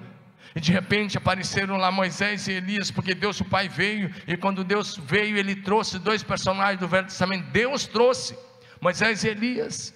E 0.56 0.60
de 0.60 0.72
repente 0.72 1.18
apareceram 1.18 1.76
lá 1.76 1.90
Moisés 1.90 2.46
e 2.48 2.52
Elias, 2.52 2.90
porque 2.90 3.14
Deus 3.14 3.40
o 3.40 3.44
Pai 3.44 3.68
veio, 3.68 4.10
e 4.26 4.36
quando 4.36 4.64
Deus 4.64 4.96
veio, 4.96 5.36
ele 5.36 5.56
trouxe 5.56 5.98
dois 5.98 6.22
personagens 6.22 6.80
do 6.80 6.88
Velho 6.88 7.06
Testamento. 7.06 7.50
Deus 7.50 7.86
trouxe 7.86 8.38
Moisés 8.80 9.24
e 9.24 9.28
Elias. 9.28 9.94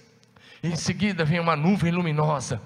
E 0.61 0.67
em 0.67 0.75
seguida 0.75 1.23
vem 1.25 1.39
uma 1.39 1.55
nuvem 1.55 1.91
luminosa, 1.91 2.61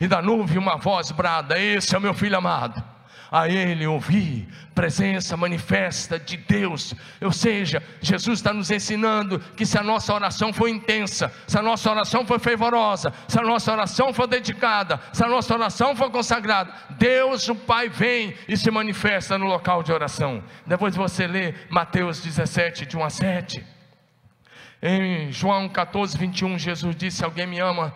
e 0.00 0.06
da 0.06 0.22
nuvem 0.22 0.56
uma 0.56 0.76
voz 0.76 1.10
brada: 1.10 1.58
Esse 1.58 1.94
é 1.94 1.98
o 1.98 2.00
meu 2.00 2.14
filho 2.14 2.38
amado 2.38 2.91
a 3.32 3.48
Ele 3.48 3.86
ouvir, 3.86 4.46
presença 4.74 5.38
manifesta 5.38 6.20
de 6.20 6.36
Deus. 6.36 6.94
Ou 7.18 7.32
seja, 7.32 7.82
Jesus 8.02 8.40
está 8.40 8.52
nos 8.52 8.70
ensinando 8.70 9.40
que 9.56 9.64
se 9.64 9.78
a 9.78 9.82
nossa 9.82 10.12
oração 10.12 10.52
for 10.52 10.68
intensa, 10.68 11.32
se 11.46 11.58
a 11.58 11.62
nossa 11.62 11.90
oração 11.90 12.26
for 12.26 12.38
fervorosa, 12.38 13.10
se 13.26 13.38
a 13.38 13.42
nossa 13.42 13.72
oração 13.72 14.12
for 14.12 14.26
dedicada, 14.26 15.00
se 15.14 15.24
a 15.24 15.28
nossa 15.28 15.54
oração 15.54 15.96
for 15.96 16.10
consagrada, 16.10 16.74
Deus, 16.90 17.48
o 17.48 17.54
Pai, 17.54 17.88
vem 17.88 18.34
e 18.46 18.54
se 18.54 18.70
manifesta 18.70 19.38
no 19.38 19.46
local 19.46 19.82
de 19.82 19.90
oração. 19.90 20.44
Depois 20.66 20.94
você 20.94 21.26
lê 21.26 21.54
Mateus 21.70 22.20
17, 22.20 22.84
de 22.84 22.98
1 22.98 23.04
a 23.04 23.08
7. 23.08 23.66
Em 24.82 25.32
João 25.32 25.70
14, 25.70 26.18
21, 26.18 26.58
Jesus 26.58 26.94
disse: 26.94 27.24
Alguém 27.24 27.46
me 27.46 27.60
ama. 27.60 27.94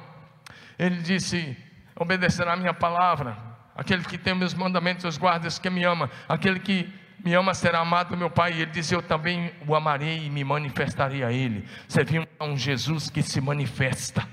Ele 0.78 0.96
disse: 1.02 1.54
Obedecerá 1.94 2.54
a 2.54 2.56
minha 2.56 2.72
palavra 2.72 3.55
aquele 3.76 4.02
que 4.04 4.16
tem 4.16 4.34
meus 4.34 4.54
mandamentos, 4.54 5.04
os 5.04 5.18
guardas 5.18 5.58
que 5.58 5.68
me 5.68 5.84
ama, 5.84 6.10
aquele 6.28 6.58
que 6.58 6.92
me 7.24 7.34
ama 7.34 7.54
será 7.54 7.80
amado 7.80 8.10
do 8.10 8.16
meu 8.16 8.30
Pai. 8.30 8.52
E 8.52 8.62
ele 8.62 8.70
diz: 8.70 8.90
Eu 8.90 9.02
também 9.02 9.52
o 9.66 9.74
amarei 9.74 10.26
e 10.26 10.30
me 10.30 10.44
manifestarei 10.44 11.22
a 11.22 11.32
Ele. 11.32 11.64
Servimos 11.88 12.28
a 12.38 12.44
um 12.44 12.56
Jesus 12.56 13.10
que 13.10 13.22
se 13.22 13.40
manifesta, 13.40 14.26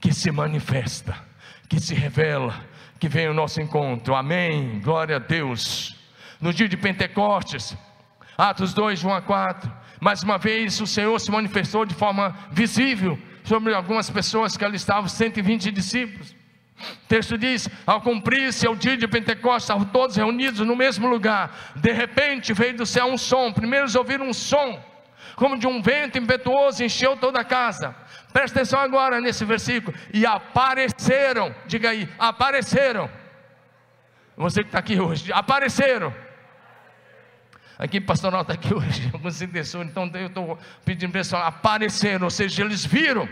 que 0.00 0.12
se 0.12 0.30
manifesta, 0.30 1.16
que 1.68 1.80
se 1.80 1.94
revela, 1.94 2.54
que 2.98 3.08
vem 3.08 3.26
ao 3.26 3.34
nosso 3.34 3.60
encontro. 3.60 4.14
Amém. 4.14 4.80
Glória 4.80 5.16
a 5.16 5.18
Deus. 5.18 5.96
No 6.40 6.52
dia 6.52 6.68
de 6.68 6.76
Pentecostes, 6.76 7.76
Atos 8.36 8.72
2, 8.72 9.04
1 9.04 9.12
a 9.12 9.20
4. 9.20 9.80
Mais 10.00 10.22
uma 10.22 10.38
vez 10.38 10.80
o 10.80 10.86
Senhor 10.86 11.18
se 11.20 11.30
manifestou 11.30 11.84
de 11.84 11.94
forma 11.94 12.34
visível 12.50 13.18
sobre 13.44 13.74
algumas 13.74 14.08
pessoas 14.08 14.56
que 14.56 14.64
ali 14.64 14.76
estavam, 14.76 15.08
120 15.08 15.70
discípulos. 15.70 16.39
O 16.80 17.06
texto 17.08 17.36
diz: 17.36 17.68
ao 17.86 18.00
cumprir-se 18.00 18.66
o 18.68 18.74
dia 18.74 18.96
de 18.96 19.06
Pentecostes, 19.06 19.64
estavam 19.64 19.84
todos 19.84 20.16
reunidos 20.16 20.60
no 20.60 20.74
mesmo 20.74 21.08
lugar. 21.08 21.72
De 21.76 21.92
repente 21.92 22.52
veio 22.52 22.76
do 22.76 22.86
céu 22.86 23.06
um 23.06 23.18
som. 23.18 23.52
Primeiro 23.52 23.84
eles 23.84 23.94
ouviram 23.94 24.28
um 24.28 24.32
som, 24.32 24.82
como 25.36 25.58
de 25.58 25.66
um 25.66 25.82
vento 25.82 26.18
impetuoso, 26.18 26.82
encheu 26.82 27.16
toda 27.16 27.40
a 27.40 27.44
casa. 27.44 27.94
Presta 28.32 28.58
atenção 28.58 28.80
agora 28.80 29.20
nesse 29.20 29.44
versículo. 29.44 29.96
E 30.12 30.24
apareceram, 30.24 31.54
diga 31.66 31.90
aí, 31.90 32.08
apareceram. 32.18 33.10
Você 34.36 34.62
que 34.62 34.68
está 34.68 34.78
aqui 34.78 34.98
hoje, 34.98 35.32
apareceram. 35.32 36.14
Aqui, 37.78 37.98
pastoral 37.98 38.42
está 38.42 38.52
aqui 38.52 38.74
hoje, 38.74 39.08
alguns 39.12 39.40
intercessores, 39.40 39.90
então 39.90 40.10
eu 40.12 40.26
estou 40.26 40.58
pedindo 40.84 41.10
para 41.10 41.20
eles 41.20 41.32
apareceram, 41.32 42.24
ou 42.24 42.30
seja, 42.30 42.62
eles 42.62 42.84
viram 42.84 43.26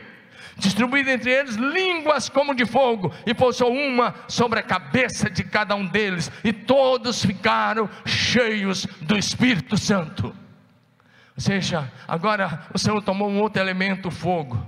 distribuído 0.59 1.11
entre 1.11 1.31
eles 1.31 1.55
línguas 1.55 2.29
como 2.29 2.55
de 2.55 2.67
fogo, 2.67 3.15
e 3.25 3.33
pousou 3.33 3.73
uma 3.73 4.15
sobre 4.27 4.59
a 4.59 4.63
cabeça 4.63 5.31
de 5.31 5.45
cada 5.45 5.75
um 5.75 5.87
deles, 5.87 6.31
e 6.43 6.53
todos 6.53 7.25
ficaram 7.25 7.89
cheios 8.05 8.87
do 9.01 9.17
Espírito 9.17 9.79
Santo. 9.79 10.27
Ou 11.37 11.41
seja, 11.41 11.91
agora 12.07 12.67
o 12.75 12.79
Senhor 12.79 13.01
tomou 13.03 13.31
um 13.31 13.41
outro 13.41 13.63
elemento, 13.63 14.09
o 14.09 14.11
fogo. 14.11 14.61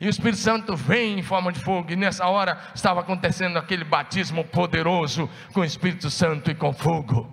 E 0.00 0.06
o 0.06 0.10
Espírito 0.10 0.38
Santo 0.38 0.76
vem 0.76 1.20
em 1.20 1.22
forma 1.22 1.52
de 1.52 1.60
fogo, 1.60 1.92
e 1.92 1.96
nessa 1.96 2.26
hora 2.26 2.58
estava 2.74 3.00
acontecendo 3.00 3.56
aquele 3.56 3.84
batismo 3.84 4.44
poderoso 4.44 5.30
com 5.52 5.60
o 5.60 5.64
Espírito 5.64 6.10
Santo 6.10 6.50
e 6.50 6.54
com 6.54 6.72
fogo, 6.72 7.32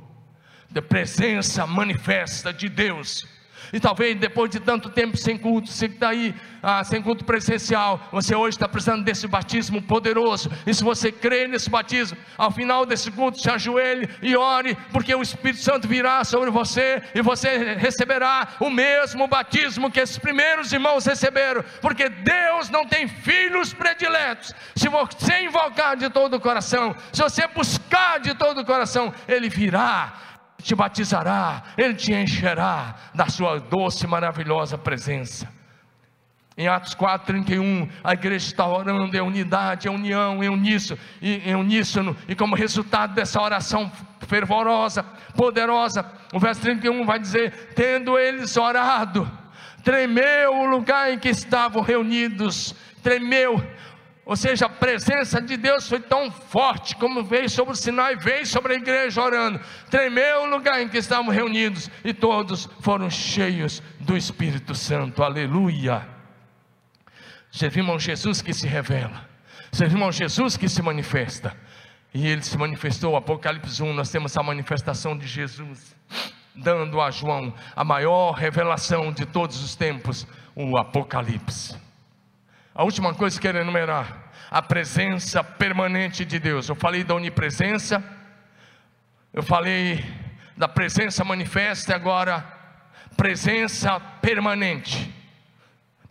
da 0.70 0.82
presença 0.82 1.66
manifesta 1.66 2.54
de 2.54 2.70
Deus 2.70 3.28
E 3.74 3.80
talvez 3.80 4.18
depois 4.18 4.50
de 4.50 4.60
tanto 4.60 4.90
tempo 4.90 5.16
sem 5.18 5.38
culto, 5.38 5.70
você 5.70 5.88
que 5.88 5.96
está 5.96 6.10
aí, 6.10 6.36
ah, 6.62 6.84
sem 6.84 7.02
culto 7.02 7.24
presencial, 7.24 8.08
você 8.12 8.36
hoje 8.36 8.56
está 8.56 8.68
precisando 8.68 9.04
desse 9.04 9.28
batismo 9.28 9.82
poderoso. 9.82 10.52
E 10.66 10.74
se 10.74 10.84
você 10.84 11.12
crê 11.12 11.48
nesse 11.48 11.70
batismo, 11.70 12.18
ao 12.38 12.52
final 12.52 12.86
desse 12.86 13.10
culto, 13.12 13.40
se 13.40 13.50
ajoelhe 13.50 14.10
e 14.22 14.36
ore, 14.36 14.78
porque 14.92 15.14
o 15.16 15.22
Espírito 15.22 15.62
Santo 15.62 15.88
virá 15.88 16.24
sobre 16.24 16.50
você 16.50 17.02
e 17.16 17.22
você 17.22 17.76
receberá 17.76 18.50
o 18.60 18.70
mesmo 18.70 19.28
batismo 19.28 19.90
que 19.90 20.00
esses 20.00 20.18
primeiros 20.18 20.72
irmãos 20.72 21.06
receberam, 21.06 21.64
porque 21.82 22.10
Deus 22.10 22.70
não 22.70 22.86
tem 22.86 23.08
filhos 23.08 23.74
prediletos. 23.74 24.54
Se 24.76 24.90
você 24.90 25.44
invocar 25.44 25.96
de 25.96 26.10
todo 26.10 26.36
o 26.36 26.40
coração, 26.40 26.96
se 27.14 27.22
você 27.22 27.48
buscar 27.48 28.20
de 28.20 28.34
todo 28.34 28.62
o 28.62 28.66
coração, 28.66 29.14
Ele 29.28 29.50
virá 29.50 30.31
te 30.62 30.76
batizará, 30.76 31.64
Ele 31.78 31.94
te 31.94 32.14
encherá 32.14 32.96
da 33.14 33.28
sua 33.28 33.60
doce 33.60 34.06
e 34.06 34.08
maravilhosa 34.08 34.78
presença. 34.78 35.48
Em 36.58 36.68
Atos 36.68 36.94
4,31, 36.94 37.90
a 38.04 38.14
igreja 38.14 38.46
está 38.46 38.68
orando 38.68 39.16
em 39.16 39.22
unidade, 39.22 39.88
em 39.88 39.92
união, 39.92 40.44
em 40.44 40.50
uníssono, 40.50 41.00
em 41.22 41.56
uníssono, 41.56 42.16
e 42.28 42.36
como 42.36 42.56
resultado 42.56 43.14
dessa 43.14 43.42
oração 43.42 43.90
fervorosa, 44.28 45.04
poderosa, 45.36 46.06
o 46.34 46.40
verso 46.40 46.62
31 46.62 47.06
vai 47.06 47.20
dizer: 47.20 47.72
Tendo 47.74 48.18
eles 48.18 48.58
orado, 48.58 49.30
tremeu 49.84 50.56
o 50.58 50.66
lugar 50.66 51.14
em 51.14 51.18
que 51.20 51.30
estavam 51.30 51.82
reunidos, 51.82 52.76
tremeu, 53.02 53.64
ou 54.24 54.36
seja, 54.36 54.68
a 54.68 54.70
presença 54.70 55.42
de 55.42 55.58
Deus 55.58 55.90
foi 55.90 56.00
tão 56.00 56.32
forte 56.32 56.96
como 56.96 57.24
veio 57.24 57.50
sobre 57.50 57.74
o 57.74 57.76
Sinai, 57.76 58.16
veio 58.16 58.46
sobre 58.46 58.74
a 58.74 58.78
igreja 58.78 59.22
orando. 59.22 59.60
Tremeu 59.90 60.44
o 60.44 60.50
lugar 60.50 60.80
em 60.82 60.88
que 60.88 60.98
estavam 60.98 61.32
reunidos 61.32 61.90
e 62.04 62.14
todos 62.14 62.70
foram 62.82 63.10
cheios 63.10 63.82
do 64.00 64.16
Espírito 64.16 64.76
Santo. 64.76 65.24
Aleluia. 65.24 66.08
Servimos 67.52 67.96
a 67.96 68.00
Jesus 68.00 68.42
que 68.42 68.54
se 68.54 68.68
revela. 68.68 69.28
Servimos 69.72 70.10
a 70.10 70.12
Jesus 70.12 70.56
que 70.56 70.70
se 70.70 70.82
manifesta. 70.84 71.58
E 72.14 72.28
ele 72.28 72.44
se 72.44 72.58
manifestou, 72.58 73.16
Apocalipse 73.16 73.82
1, 73.82 73.94
nós 73.94 74.12
temos 74.12 74.38
a 74.38 74.44
manifestação 74.44 75.18
de 75.18 75.26
Jesus, 75.26 75.96
dando 76.54 77.02
a 77.02 77.10
João 77.10 77.54
a 77.76 77.84
maior 77.84 78.34
revelação 78.34 79.12
de 79.12 79.26
todos 79.26 79.64
os 79.64 79.76
tempos, 79.76 80.28
o 80.54 80.78
Apocalipse. 80.78 81.81
A 82.74 82.84
última 82.84 83.14
coisa 83.14 83.36
que 83.36 83.42
quero 83.42 83.58
enumerar, 83.58 84.32
a 84.50 84.62
presença 84.62 85.44
permanente 85.44 86.24
de 86.24 86.40
Deus. 86.40 86.70
Eu 86.70 86.76
falei 86.76 87.04
da 87.04 87.14
onipresença, 87.14 88.02
eu 89.34 89.44
falei 89.44 90.06
da 90.56 90.70
presença 90.70 91.24
manifesta, 91.26 91.94
agora 91.94 92.46
presença 93.18 94.00
permanente. 94.00 95.14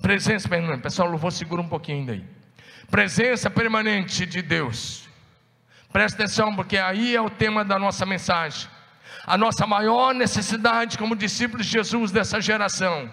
Presença 0.02 0.48
permanente. 0.48 0.82
Pessoal, 0.82 1.08
louvor, 1.08 1.32
segura 1.32 1.62
um 1.62 1.68
pouquinho 1.68 2.06
daí. 2.06 2.24
Presença 2.90 3.48
permanente 3.48 4.26
de 4.26 4.42
Deus. 4.42 5.08
Presta 5.90 6.22
atenção, 6.22 6.54
porque 6.54 6.76
aí 6.76 7.16
é 7.16 7.20
o 7.22 7.30
tema 7.30 7.64
da 7.64 7.78
nossa 7.78 8.04
mensagem. 8.04 8.68
A 9.26 9.38
nossa 9.38 9.66
maior 9.66 10.14
necessidade 10.14 10.98
como 10.98 11.16
discípulos 11.16 11.66
de 11.66 11.72
Jesus 11.72 12.10
dessa 12.10 12.38
geração 12.38 13.10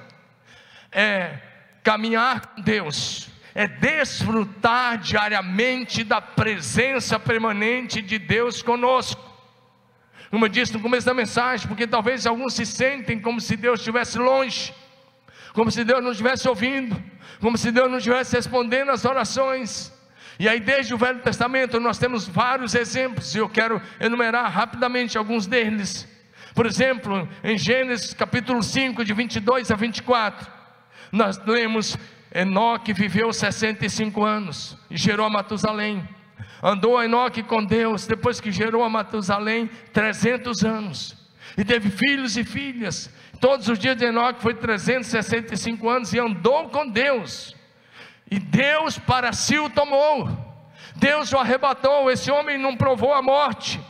é 0.91 1.39
caminhar 1.81 2.47
com 2.47 2.61
Deus 2.61 3.36
é 3.57 3.67
desfrutar 3.67 4.99
diariamente 4.99 6.03
da 6.03 6.21
presença 6.21 7.19
permanente 7.19 8.03
de 8.03 8.19
Deus 8.19 8.61
conosco. 8.61 9.19
Como 10.29 10.45
eu 10.45 10.49
disse 10.49 10.75
no 10.75 10.79
começo 10.79 11.07
da 11.07 11.13
mensagem, 11.15 11.67
porque 11.67 11.87
talvez 11.87 12.27
alguns 12.27 12.53
se 12.53 12.67
sentem 12.67 13.19
como 13.19 13.41
se 13.41 13.57
Deus 13.57 13.79
estivesse 13.79 14.19
longe, 14.19 14.71
como 15.53 15.71
se 15.71 15.83
Deus 15.83 16.03
não 16.03 16.11
estivesse 16.11 16.47
ouvindo, 16.47 17.03
como 17.39 17.57
se 17.57 17.71
Deus 17.71 17.89
não 17.89 17.97
estivesse 17.97 18.35
respondendo 18.35 18.91
às 18.91 19.05
orações. 19.05 19.91
E 20.37 20.47
aí, 20.47 20.59
desde 20.59 20.93
o 20.93 20.97
Velho 20.99 21.23
Testamento, 21.23 21.79
nós 21.79 21.97
temos 21.97 22.27
vários 22.27 22.75
exemplos, 22.75 23.33
e 23.33 23.39
eu 23.39 23.49
quero 23.49 23.81
enumerar 23.99 24.51
rapidamente 24.51 25.17
alguns 25.17 25.47
deles. 25.47 26.07
Por 26.53 26.67
exemplo, 26.67 27.27
em 27.43 27.57
Gênesis 27.57 28.13
capítulo 28.13 28.61
5, 28.61 29.03
de 29.03 29.15
22 29.15 29.71
a 29.71 29.75
24, 29.75 30.47
nós 31.11 31.43
lemos 31.43 31.97
Enoque 32.37 32.93
viveu 32.93 33.33
65 33.33 34.23
anos 34.23 34.77
e 34.91 34.95
gerou 34.95 35.25
a 35.25 35.29
Matusalém. 35.29 36.07
Andou 36.61 37.03
Enoque 37.03 37.41
com 37.41 37.65
Deus, 37.65 38.05
depois 38.05 38.39
que 38.39 38.51
gerou 38.51 38.83
a 38.83 38.89
Matusalém, 38.89 39.65
300 39.91 40.63
anos. 40.63 41.17
E 41.57 41.65
teve 41.65 41.89
filhos 41.89 42.37
e 42.37 42.43
filhas. 42.43 43.11
Todos 43.41 43.67
os 43.67 43.79
dias 43.79 43.97
de 43.97 44.05
Enoque 44.05 44.39
foi 44.39 44.53
365 44.53 45.89
anos 45.89 46.13
e 46.13 46.19
andou 46.19 46.69
com 46.69 46.87
Deus. 46.87 47.55
E 48.29 48.37
Deus 48.37 48.99
para 48.99 49.33
si 49.33 49.57
o 49.57 49.67
tomou. 49.67 50.29
Deus 50.95 51.33
o 51.33 51.39
arrebatou. 51.39 52.11
Esse 52.11 52.29
homem 52.29 52.59
não 52.59 52.77
provou 52.77 53.15
a 53.15 53.21
morte. 53.23 53.81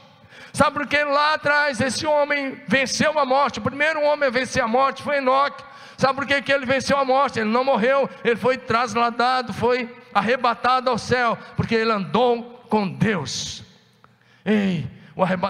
Sabe 0.54 0.72
por 0.80 0.88
que 0.88 1.04
lá 1.04 1.34
atrás 1.34 1.82
esse 1.82 2.08
homem 2.08 2.62
venceu 2.66 3.20
a 3.20 3.26
morte? 3.26 3.60
O 3.60 3.62
primeiro 3.62 4.02
homem 4.04 4.30
a 4.30 4.32
vencer 4.32 4.64
a 4.64 4.70
morte 4.70 5.04
foi 5.04 5.18
Enoque. 5.18 5.64
Sabe 5.98 6.14
por 6.14 6.28
que, 6.28 6.42
que 6.42 6.52
ele 6.52 6.66
venceu 6.66 6.98
a 6.98 7.04
morte? 7.04 7.40
Ele 7.40 7.50
não 7.50 7.64
morreu, 7.64 8.10
ele 8.24 8.36
foi 8.36 8.58
trasladado, 8.58 9.52
foi 9.52 9.94
arrebatado 10.14 10.90
ao 10.90 10.98
céu, 10.98 11.38
porque 11.56 11.74
ele 11.74 11.92
andou 11.92 12.64
com 12.70 12.88
Deus. 12.88 13.64
Ei, 14.46 14.88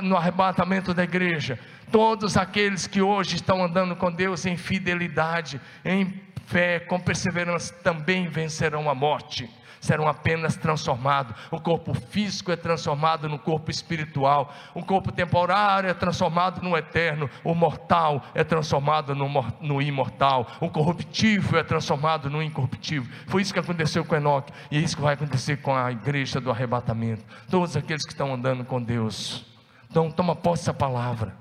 no 0.04 0.16
arrebatamento 0.16 0.94
da 0.94 1.04
igreja, 1.04 1.60
todos 1.92 2.38
aqueles 2.38 2.88
que 2.88 3.02
hoje 3.02 3.36
estão 3.36 3.64
andando 3.64 3.96
com 3.96 4.10
Deus 4.12 4.46
em 4.46 4.56
fidelidade, 4.56 5.60
em 5.84 6.22
fé, 6.46 6.80
com 6.80 6.98
perseverança, 6.98 7.74
também 7.84 8.28
vencerão 8.30 8.90
a 8.90 8.96
morte 8.96 9.50
serão 9.80 10.08
apenas 10.08 10.56
transformados. 10.56 11.36
O 11.52 11.60
corpo 11.60 11.94
físico 11.94 12.52
é 12.52 12.56
transformado 12.56 13.28
no 13.28 13.40
corpo 13.40 13.72
espiritual, 13.72 14.54
o 14.74 14.84
corpo 14.84 15.12
temporário 15.12 15.90
é 15.90 15.94
transformado 15.94 16.62
no 16.62 16.78
eterno, 16.78 17.30
o 17.44 17.54
mortal 17.54 18.24
é 18.34 18.44
transformado 18.44 19.16
no, 19.16 19.30
no 19.62 19.82
imortal, 19.82 20.48
o 20.60 20.70
corruptível 20.70 21.60
é 21.60 21.64
transformado 21.64 22.30
no 22.30 22.42
incorruptível. 22.42 23.12
Foi 23.28 23.42
isso 23.42 23.54
que 23.54 23.60
aconteceu 23.60 24.04
com 24.06 24.16
Enoque, 24.16 24.52
e 24.72 24.78
é 24.78 24.80
isso 24.80 24.96
que 24.96 25.02
vai 25.02 25.14
acontecer 25.14 25.58
com 25.58 25.76
a 25.76 25.92
igreja 25.92 26.40
do 26.40 26.52
arrebatamento. 26.52 27.24
Todos 27.50 27.76
aqueles 27.76 28.06
que 28.06 28.12
estão 28.12 28.34
andando 28.34 28.64
com 28.64 28.82
Deus. 28.82 29.46
Então, 29.90 30.12
toma 30.12 30.36
posse 30.36 30.64
dessa 30.64 30.74
palavra. 30.74 31.34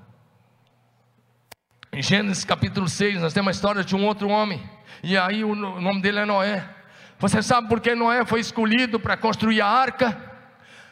Em 1.93 2.03
Gênesis 2.03 2.45
capítulo 2.45 2.89
6, 2.89 3.21
nós 3.21 3.33
temos 3.33 3.49
a 3.49 3.51
história 3.53 3.83
de 3.83 3.97
um 3.97 4.05
outro 4.05 4.29
homem, 4.29 4.63
e 5.03 5.17
aí 5.17 5.43
o 5.43 5.55
nome 5.55 6.01
dele 6.01 6.21
é 6.21 6.25
Noé. 6.25 6.76
Você 7.19 7.43
sabe 7.43 7.69
por 7.69 7.81
que 7.81 7.95
Noé 7.95 8.25
foi 8.25 8.41
escolhido 8.41 9.01
para 9.01 9.17
construir 9.17 9.61
a 9.61 9.67
arca? 9.67 10.17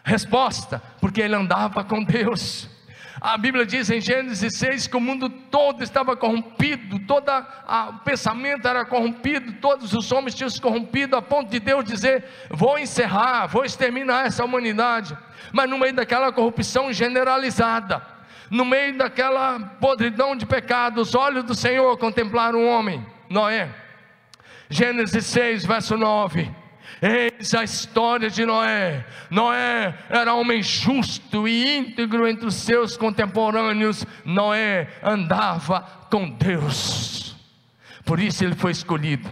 Resposta: 0.03 0.83
porque 1.01 1.21
ele 1.21 1.35
andava 1.35 1.85
com 1.85 2.03
Deus. 2.03 2.69
A 3.21 3.39
Bíblia 3.39 3.65
diz 3.65 3.89
em 3.91 4.01
Gênesis 4.01 4.59
6 4.59 4.87
que 4.87 4.97
o 4.97 5.01
mundo 5.01 5.31
todo 5.31 5.83
estava 5.83 6.17
corrompido, 6.17 6.99
todo 7.07 7.31
o 7.31 7.93
pensamento 8.05 8.67
era 8.67 8.85
corrompido, 8.85 9.53
todos 9.61 9.95
os 9.95 10.13
homens 10.13 10.35
tinham 10.35 10.51
se 10.51 10.61
corrompido, 10.61 11.17
a 11.17 11.23
ponto 11.23 11.51
de 11.51 11.61
Deus 11.61 11.85
dizer: 11.85 12.25
Vou 12.51 12.79
encerrar, 12.79 13.47
vou 13.47 13.65
exterminar 13.65 14.27
essa 14.27 14.45
humanidade. 14.45 15.17
Mas 15.53 15.71
no 15.71 15.79
meio 15.79 15.95
daquela 15.95 16.33
corrupção 16.33 16.93
generalizada, 16.93 18.03
no 18.51 18.65
meio 18.65 18.97
daquela 18.97 19.61
podridão 19.81 20.35
de 20.35 20.45
pecado, 20.45 21.01
os 21.01 21.15
olhos 21.15 21.45
do 21.45 21.55
Senhor 21.55 21.97
contemplaram 21.99 22.61
o 22.61 22.69
homem, 22.69 23.07
Noé 23.29 23.84
Gênesis 24.75 25.27
6, 25.27 25.65
verso 25.67 25.97
9. 25.97 26.51
Eis 27.01 27.55
a 27.55 27.63
história 27.63 28.29
de 28.29 28.45
Noé. 28.45 29.07
Noé 29.31 29.97
era 30.11 30.35
homem 30.35 30.65
justo 30.65 31.47
e 31.47 31.77
íntegro 31.77 32.27
entre 32.27 32.45
os 32.45 32.57
seus 32.57 32.97
contemporâneos. 32.97 34.05
Noé 34.25 34.89
andava 35.01 35.81
com 36.11 36.29
Deus. 36.29 37.37
Por 38.05 38.19
isso 38.19 38.43
ele 38.43 38.57
foi 38.57 38.73
escolhido 38.73 39.31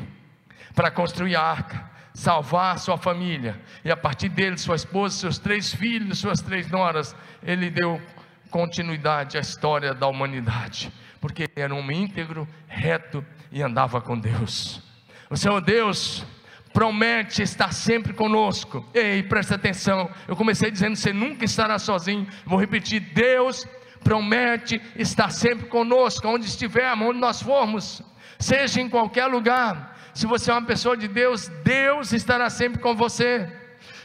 para 0.76 0.93
construir 0.93 1.34
a 1.34 1.43
arca, 1.43 1.90
salvar 2.14 2.78
sua 2.78 2.97
família. 2.97 3.61
E 3.84 3.90
a 3.90 3.97
partir 3.97 4.28
dele, 4.28 4.57
sua 4.57 4.76
esposa, 4.76 5.18
seus 5.18 5.38
três 5.40 5.74
filhos, 5.74 6.20
suas 6.20 6.40
três 6.40 6.70
noras, 6.70 7.16
ele 7.43 7.68
deu 7.68 8.01
continuidade 8.49 9.36
à 9.36 9.40
história 9.40 9.93
da 9.93 10.07
humanidade. 10.07 10.93
Porque 11.20 11.43
ele 11.43 11.53
era 11.57 11.74
um 11.74 11.80
homem 11.80 12.05
íntegro, 12.05 12.47
reto 12.68 13.26
e 13.51 13.61
andava 13.61 14.01
com 14.01 14.16
Deus. 14.16 14.91
O 15.33 15.37
Senhor 15.39 15.62
Deus 15.62 16.26
promete 16.74 17.43
estar 17.43 17.72
sempre 17.72 18.12
conosco. 18.12 18.87
Ei, 18.93 19.22
presta 19.22 19.55
atenção. 19.55 20.11
Eu 20.28 20.37
comecei 20.37 20.70
dizendo: 20.70 20.95
você 20.95 21.11
nunca 21.11 21.47
estará 21.47 21.78
sozinho. 21.78 22.28
Vou 22.45 22.61
repetir: 22.61 23.01
Deus 23.01 23.66
promete 24.05 24.78
estar 24.95 25.30
sempre 25.30 25.68
conosco, 25.68 26.28
onde 26.28 26.45
estivermos, 26.45 27.09
onde 27.09 27.18
nós 27.18 27.41
formos, 27.41 28.03
seja 28.39 28.83
em 28.83 28.91
qualquer 28.91 29.24
lugar. 29.24 29.99
Se 30.12 30.26
você 30.26 30.51
é 30.51 30.55
uma 30.55 30.66
pessoa 30.66 30.99
de 30.99 31.09
Deus, 31.09 31.49
Deus 31.64 32.12
estará 32.12 32.51
sempre 32.51 32.83
com 32.83 32.95
você. 32.95 33.51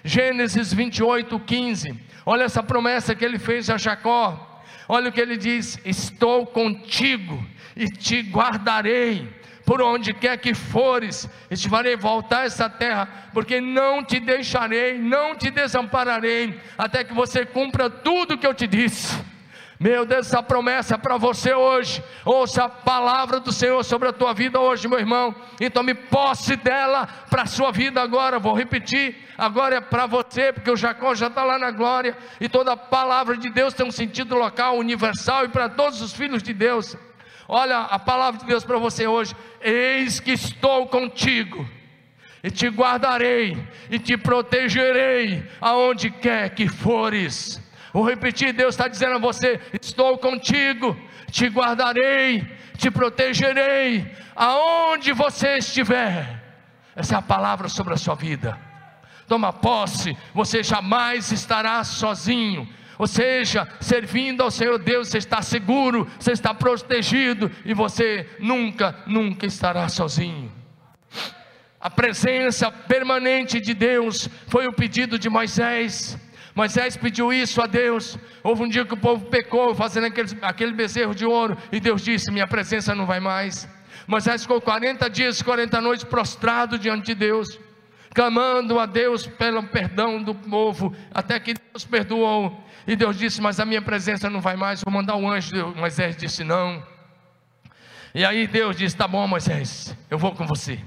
Gênesis 0.05 0.73
28, 0.73 1.37
15. 1.41 1.93
Olha 2.25 2.43
essa 2.43 2.63
promessa 2.63 3.13
que 3.13 3.25
ele 3.25 3.37
fez 3.37 3.69
a 3.69 3.75
Jacó. 3.75 4.63
Olha 4.87 5.09
o 5.09 5.11
que 5.11 5.19
ele 5.19 5.35
diz: 5.35 5.77
Estou 5.83 6.45
contigo 6.45 7.45
e 7.75 7.89
te 7.89 8.21
guardarei 8.21 9.35
por 9.67 9.81
onde 9.81 10.13
quer 10.13 10.37
que 10.37 10.53
fores, 10.53 11.29
e 11.51 11.57
te 11.57 11.67
farei 11.67 11.97
voltar 11.97 12.39
a 12.39 12.45
essa 12.45 12.69
terra, 12.69 13.29
porque 13.33 13.59
não 13.59 14.01
te 14.01 14.17
deixarei, 14.17 14.97
não 14.97 15.35
te 15.35 15.51
desampararei, 15.51 16.57
até 16.77 17.03
que 17.03 17.13
você 17.13 17.45
cumpra 17.45 17.89
tudo 17.89 18.37
que 18.37 18.47
eu 18.47 18.53
te 18.53 18.65
disse. 18.65 19.21
Meu 19.77 20.05
Deus, 20.05 20.27
essa 20.27 20.41
promessa 20.41 20.95
é 20.95 20.97
para 20.97 21.17
você 21.17 21.53
hoje. 21.53 22.01
Ouça 22.23 22.63
a 22.63 22.69
palavra 22.69 23.41
do 23.41 23.51
Senhor 23.51 23.83
sobre 23.83 24.07
a 24.07 24.13
tua 24.13 24.33
vida 24.33 24.59
hoje, 24.59 24.87
meu 24.87 24.97
irmão. 24.97 25.35
E 25.59 25.69
tome 25.69 25.93
posse 25.93 26.55
dela 26.55 27.05
para 27.29 27.43
a 27.43 27.45
sua 27.45 27.71
vida 27.71 28.01
agora. 28.01 28.39
Vou 28.39 28.55
repetir. 28.55 29.15
Agora 29.37 29.75
é 29.75 29.81
para 29.81 30.07
você, 30.07 30.51
porque 30.51 30.71
o 30.71 30.77
Jacó 30.77 31.13
já 31.13 31.27
está 31.27 31.43
lá 31.43 31.59
na 31.59 31.69
glória. 31.69 32.17
E 32.41 32.49
toda 32.49 32.71
a 32.71 32.77
palavra 32.77 33.37
de 33.37 33.51
Deus 33.51 33.75
tem 33.75 33.85
um 33.85 33.91
sentido 33.91 34.35
local, 34.35 34.77
universal 34.77 35.45
e 35.45 35.49
para 35.49 35.69
todos 35.69 36.01
os 36.01 36.11
filhos 36.11 36.41
de 36.41 36.53
Deus. 36.53 36.97
Olha 37.47 37.81
a 37.81 37.97
palavra 37.97 38.39
de 38.39 38.45
Deus 38.45 38.65
para 38.65 38.77
você 38.77 39.07
hoje. 39.07 39.35
Eis 39.61 40.19
que 40.19 40.31
estou 40.31 40.87
contigo 40.87 41.67
e 42.43 42.51
te 42.51 42.67
guardarei 42.67 43.57
e 43.89 43.97
te 43.97 44.17
protegerei 44.17 45.43
aonde 45.61 46.09
quer 46.11 46.49
que 46.53 46.67
fores. 46.67 47.61
Vou 47.93 48.03
repetir: 48.07 48.53
Deus 48.53 48.75
está 48.75 48.87
dizendo 48.87 49.15
a 49.15 49.19
você: 49.19 49.59
Estou 49.81 50.17
contigo, 50.17 50.97
te 51.31 51.47
guardarei, 51.47 52.45
te 52.77 52.91
protegerei, 52.91 54.11
aonde 54.35 55.13
você 55.13 55.57
estiver. 55.57 56.43
Essa 56.95 57.15
é 57.15 57.17
a 57.17 57.21
palavra 57.21 57.69
sobre 57.69 57.93
a 57.93 57.97
sua 57.97 58.15
vida. 58.15 58.57
Toma 59.27 59.51
posse, 59.51 60.17
você 60.33 60.63
jamais 60.63 61.31
estará 61.31 61.83
sozinho. 61.83 62.67
Ou 62.97 63.05
seja, 63.05 63.67
servindo 63.79 64.41
ao 64.41 64.49
Senhor 64.49 64.79
Deus, 64.79 65.09
você 65.09 65.19
está 65.19 65.41
seguro, 65.41 66.09
você 66.19 66.31
está 66.31 66.53
protegido 66.53 67.51
e 67.63 67.73
você 67.73 68.27
nunca, 68.39 68.95
nunca 69.05 69.45
estará 69.45 69.87
sozinho. 69.87 70.51
A 71.79 71.89
presença 71.89 72.71
permanente 72.71 73.61
de 73.61 73.73
Deus 73.73 74.27
foi 74.47 74.67
o 74.67 74.73
pedido 74.73 75.19
de 75.19 75.29
Moisés. 75.29 76.17
Moisés 76.55 76.97
pediu 76.97 77.31
isso 77.31 77.61
a 77.61 77.67
Deus. 77.67 78.17
Houve 78.43 78.63
um 78.63 78.67
dia 78.67 78.83
que 78.83 78.95
o 78.95 78.97
povo 78.97 79.27
pecou, 79.27 79.75
fazendo 79.75 80.07
aquele, 80.07 80.29
aquele 80.41 80.73
bezerro 80.73 81.13
de 81.13 81.23
ouro, 81.23 81.55
e 81.71 81.79
Deus 81.79 82.01
disse: 82.01 82.31
Minha 82.31 82.47
presença 82.47 82.95
não 82.95 83.05
vai 83.05 83.19
mais. 83.19 83.69
Moisés 84.07 84.41
ficou 84.41 84.59
40 84.59 85.07
dias, 85.07 85.41
40 85.41 85.79
noites 85.79 86.03
prostrado 86.03 86.79
diante 86.79 87.07
de 87.07 87.15
Deus, 87.15 87.59
clamando 88.13 88.79
a 88.79 88.87
Deus 88.87 89.27
pelo 89.27 89.61
perdão 89.63 90.23
do 90.23 90.33
povo, 90.33 90.95
até 91.13 91.39
que 91.39 91.53
Deus 91.53 91.85
perdoou. 91.85 92.66
E 92.87 92.95
Deus 92.95 93.17
disse: 93.17 93.41
Mas 93.41 93.59
a 93.59 93.65
minha 93.65 93.81
presença 93.81 94.29
não 94.29 94.39
vai 94.39 94.55
mais, 94.55 94.81
vou 94.81 94.93
mandar 94.93 95.17
um 95.17 95.29
anjo. 95.29 95.75
Moisés 95.75 96.15
disse: 96.15 96.45
Não. 96.45 96.81
E 98.15 98.23
aí 98.23 98.47
Deus 98.47 98.77
disse: 98.77 98.95
Tá 98.95 99.07
bom, 99.07 99.27
Moisés, 99.27 99.95
eu 100.09 100.17
vou 100.17 100.33
com 100.33 100.47
você. 100.47 100.79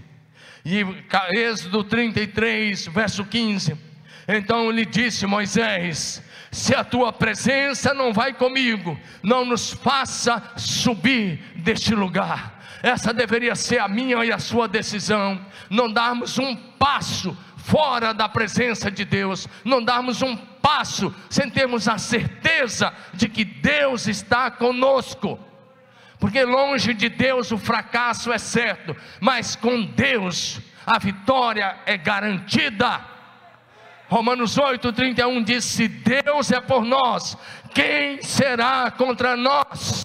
E 0.64 0.84
Êxodo 1.32 1.84
33, 1.84 2.86
verso 2.86 3.24
15. 3.24 3.76
Então 4.26 4.70
lhe 4.70 4.86
disse 4.86 5.26
Moisés: 5.26 6.22
Se 6.51 6.74
a 6.74 6.82
tua 6.82 7.12
presença 7.12 7.92
não 7.92 8.12
vai 8.14 8.32
comigo, 8.32 8.98
não 9.22 9.44
nos 9.44 9.72
faça 9.72 10.42
subir 10.57 11.38
deste 11.57 11.94
lugar. 11.94 12.59
Essa 12.82 13.12
deveria 13.12 13.55
ser 13.55 13.78
a 13.78 13.88
minha 13.88 14.24
e 14.24 14.32
a 14.32 14.38
sua 14.38 14.66
decisão. 14.66 15.38
Não 15.68 15.92
darmos 15.92 16.38
um 16.38 16.57
passo 16.57 17.36
fora 17.70 18.12
da 18.12 18.28
presença 18.28 18.90
de 18.90 19.04
Deus, 19.04 19.46
não 19.64 19.82
darmos 19.82 20.22
um 20.22 20.36
passo 20.36 21.14
sem 21.30 21.48
termos 21.48 21.86
a 21.86 21.98
certeza 21.98 22.92
de 23.14 23.28
que 23.28 23.44
Deus 23.44 24.08
está 24.08 24.50
conosco. 24.50 25.38
Porque 26.18 26.44
longe 26.44 26.92
de 26.92 27.08
Deus 27.08 27.52
o 27.52 27.56
fracasso 27.56 28.32
é 28.32 28.38
certo, 28.38 28.94
mas 29.20 29.54
com 29.54 29.82
Deus 29.84 30.60
a 30.84 30.98
vitória 30.98 31.78
é 31.86 31.96
garantida. 31.96 33.00
Romanos 34.08 34.58
8, 34.58 34.92
31 34.92 35.42
diz: 35.42 35.64
Se 35.64 35.86
Deus 35.86 36.50
é 36.50 36.60
por 36.60 36.84
nós, 36.84 37.38
quem 37.72 38.20
será 38.20 38.90
contra 38.90 39.36
nós? 39.36 40.04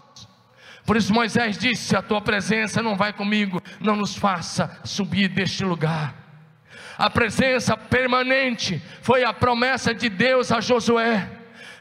Por 0.86 0.96
isso 0.96 1.12
Moisés 1.12 1.58
disse: 1.58 1.96
A 1.96 2.02
tua 2.04 2.22
presença 2.22 2.82
não 2.82 2.96
vai 2.96 3.12
comigo, 3.12 3.62
não 3.82 3.96
nos 3.96 4.16
faça 4.16 4.80
subir 4.84 5.30
deste 5.30 5.66
lugar. 5.66 6.25
A 6.98 7.10
presença 7.10 7.76
permanente 7.76 8.82
foi 9.02 9.24
a 9.24 9.34
promessa 9.34 9.94
de 9.94 10.10
Deus 10.10 10.52
a 10.52 10.62
Josué. 10.62 11.30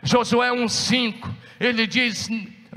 Josué 0.03 0.51
1,5. 0.51 1.31
Ele 1.61 1.87
diz: 1.87 2.29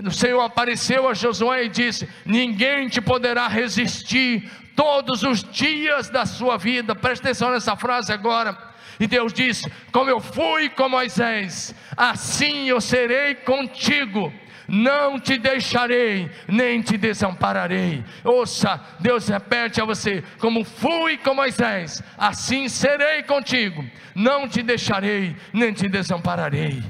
o 0.04 0.12
Senhor 0.12 0.42
apareceu 0.42 1.10
a 1.10 1.14
Josué 1.14 1.66
e 1.66 1.70
disse: 1.70 2.08
Ninguém 2.26 2.88
te 2.88 3.02
poderá 3.02 3.48
resistir 3.48 4.50
todos 4.76 5.24
os 5.24 5.44
dias 5.44 6.10
da 6.10 6.26
sua 6.26 6.58
vida. 6.58 6.96
Preste 6.96 7.24
atenção 7.24 7.52
nessa 7.52 7.76
frase 7.76 8.14
agora. 8.14 8.56
E 9.00 9.08
Deus 9.08 9.34
disse: 9.34 9.72
Como 9.92 10.10
eu 10.10 10.20
fui 10.20 10.70
com 10.70 10.88
Moisés, 10.88 11.74
assim 11.96 12.70
eu 12.70 12.80
serei 12.80 13.34
contigo. 13.36 14.32
Não 14.68 15.20
te 15.20 15.38
deixarei, 15.38 16.30
nem 16.48 16.82
te 16.82 16.98
desampararei. 16.98 18.04
Ouça, 18.24 18.82
Deus 19.00 19.28
repete 19.28 19.80
a 19.80 19.86
você: 19.86 20.24
Como 20.40 20.64
fui 20.64 21.18
com 21.18 21.34
Moisés, 21.34 22.04
assim 22.18 22.68
serei 22.68 23.24
contigo. 23.24 23.86
Não 24.14 24.48
te 24.48 24.62
deixarei, 24.62 25.36
nem 25.54 25.72
te 25.72 25.88
desampararei. 25.88 26.84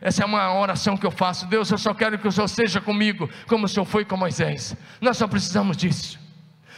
Essa 0.00 0.22
é 0.22 0.26
uma 0.26 0.54
oração 0.58 0.96
que 0.96 1.06
eu 1.06 1.10
faço. 1.10 1.46
Deus, 1.46 1.70
eu 1.70 1.78
só 1.78 1.94
quero 1.94 2.18
que 2.18 2.28
o 2.28 2.32
Senhor 2.32 2.48
seja 2.48 2.80
comigo, 2.80 3.28
como 3.46 3.64
o 3.64 3.68
Senhor 3.68 3.86
foi 3.86 4.04
com 4.04 4.16
Moisés. 4.16 4.76
Nós 5.00 5.16
só 5.16 5.26
precisamos 5.26 5.76
disso 5.76 6.22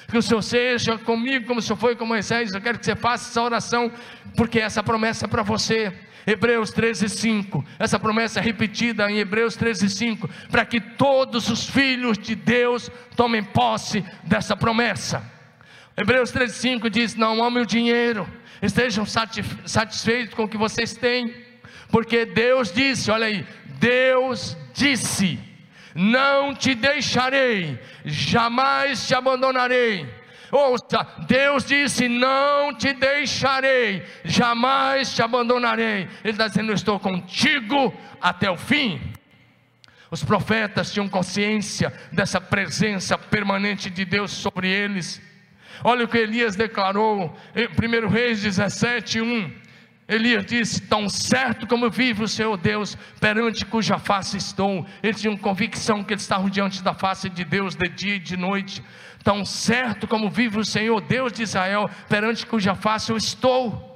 que 0.09 0.17
o 0.17 0.23
Senhor 0.23 0.43
seja 0.43 0.97
comigo 0.99 1.47
como 1.47 1.59
o 1.59 1.63
Senhor 1.63 1.77
foi 1.77 1.97
com 1.97 2.07
Moisés. 2.07 2.55
Eu 2.55 2.61
quero 2.61 2.79
que 2.79 2.85
você 2.85 2.95
faça 2.95 3.29
essa 3.29 3.43
oração, 3.43 3.91
porque 4.37 4.61
essa 4.61 4.83
promessa 4.83 5.27
é 5.27 5.29
para 5.29 5.43
você. 5.43 5.93
Hebreus 6.27 6.71
13, 6.73 7.09
5. 7.09 7.65
Essa 7.79 7.99
promessa 7.99 8.41
é 8.41 8.43
repetida 8.43 9.11
em 9.11 9.19
Hebreus 9.19 9.55
13, 9.57 9.89
5. 9.89 10.29
Para 10.51 10.65
que 10.65 10.81
todos 10.81 11.49
os 11.49 11.69
filhos 11.69 12.19
de 12.19 12.35
Deus 12.35 12.91
tomem 13.15 13.43
posse 13.43 14.05
dessa 14.25 14.57
promessa. 14.57 15.23
Hebreus 15.97 16.31
13, 16.31 16.55
5 16.55 16.91
diz: 16.91 17.15
Não 17.15 17.43
amem 17.43 17.63
o 17.63 17.67
dinheiro, 17.67 18.29
estejam 18.61 19.07
satisfeitos 19.07 20.35
com 20.35 20.45
o 20.45 20.49
que 20.49 20.59
vocês 20.59 20.95
têm, 20.95 21.33
porque 21.91 22.25
Deus 22.25 22.73
disse: 22.73 23.11
Olha 23.11 23.27
aí, 23.27 23.47
Deus 23.79 24.57
disse 24.75 25.39
não 25.97 26.55
te 26.55 26.75
deixarei, 26.75 27.81
jamais 28.05 29.07
te 29.07 29.15
abandonarei. 29.15 30.07
Ouça, 30.57 31.07
Deus 31.29 31.67
disse: 31.67 32.09
Não 32.09 32.75
te 32.75 32.95
deixarei, 32.95 34.03
jamais 34.25 35.15
te 35.15 35.23
abandonarei. 35.23 36.09
Ele 36.25 36.33
está 36.33 36.49
dizendo: 36.49 36.71
Eu 36.71 36.75
estou 36.75 36.99
contigo 36.99 37.93
até 38.19 38.51
o 38.51 38.57
fim. 38.57 38.99
Os 40.11 40.25
profetas 40.25 40.91
tinham 40.91 41.11
consciência 41.11 41.93
dessa 42.11 42.41
presença 42.41 43.19
permanente 43.19 43.91
de 43.91 44.07
Deus 44.07 44.31
sobre 44.31 44.71
eles. 44.71 45.21
Olha 45.85 46.07
o 46.07 46.09
que 46.09 46.17
Elias 46.17 46.57
declarou 46.57 47.37
em 47.55 47.67
1 47.67 48.09
Reis 48.09 48.41
17, 48.41 49.21
1. 49.21 49.66
Elias 50.09 50.47
disse: 50.47 50.81
Tão 50.83 51.09
certo 51.09 51.67
como 51.67 51.91
vive 51.91 52.23
o 52.23 52.29
Senhor 52.29 52.57
Deus, 52.57 52.97
perante 53.21 53.67
cuja 53.67 53.99
face 53.99 54.37
estou. 54.37 54.87
Eles 55.03 55.21
tinham 55.21 55.37
convicção 55.37 56.05
que 56.05 56.15
eles 56.15 56.23
estavam 56.23 56.49
diante 56.49 56.83
da 56.83 56.95
face 56.95 57.29
de 57.29 57.45
Deus 57.45 57.75
de 57.75 57.89
dia 57.89 58.15
e 58.17 58.21
de 58.21 58.37
noite. 58.37 58.83
Tão 59.25 59.45
certo 59.45 60.07
como 60.07 60.31
vive 60.31 60.59
o 60.59 60.65
Senhor 60.65 61.01
Deus 61.01 61.33
de 61.33 61.43
Israel, 61.43 61.91
perante 62.09 62.47
cuja 62.47 62.75
face 62.77 63.11
eu 63.11 63.17
estou. 63.17 63.93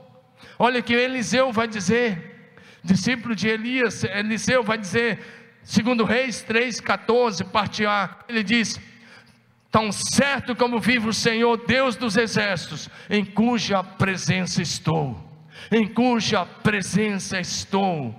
Olha 0.59 0.83
que 0.83 0.93
Eliseu 0.93 1.53
vai 1.53 1.69
dizer, 1.69 2.53
discípulo 2.83 3.35
de 3.37 3.47
Elias, 3.47 4.03
Eliseu 4.03 4.65
vai 4.65 4.77
dizer, 4.77 5.21
segundo 5.63 6.05
Reis 6.05 6.45
3,14, 6.45 7.45
parte 7.45 7.87
A, 7.87 8.17
ele 8.29 8.43
diz: 8.43 8.81
Tão 9.71 9.93
certo 9.93 10.57
como 10.57 10.81
vive 10.81 11.09
o 11.09 11.15
Senhor 11.15 11.65
Deus 11.65 11.95
dos 11.95 12.17
exércitos, 12.17 12.91
em 13.09 13.25
cuja 13.25 13.85
presença 13.85 14.61
estou 14.61 15.30
em 15.71 15.87
cuja 15.87 16.45
presença 16.45 17.41
estou. 17.41 18.15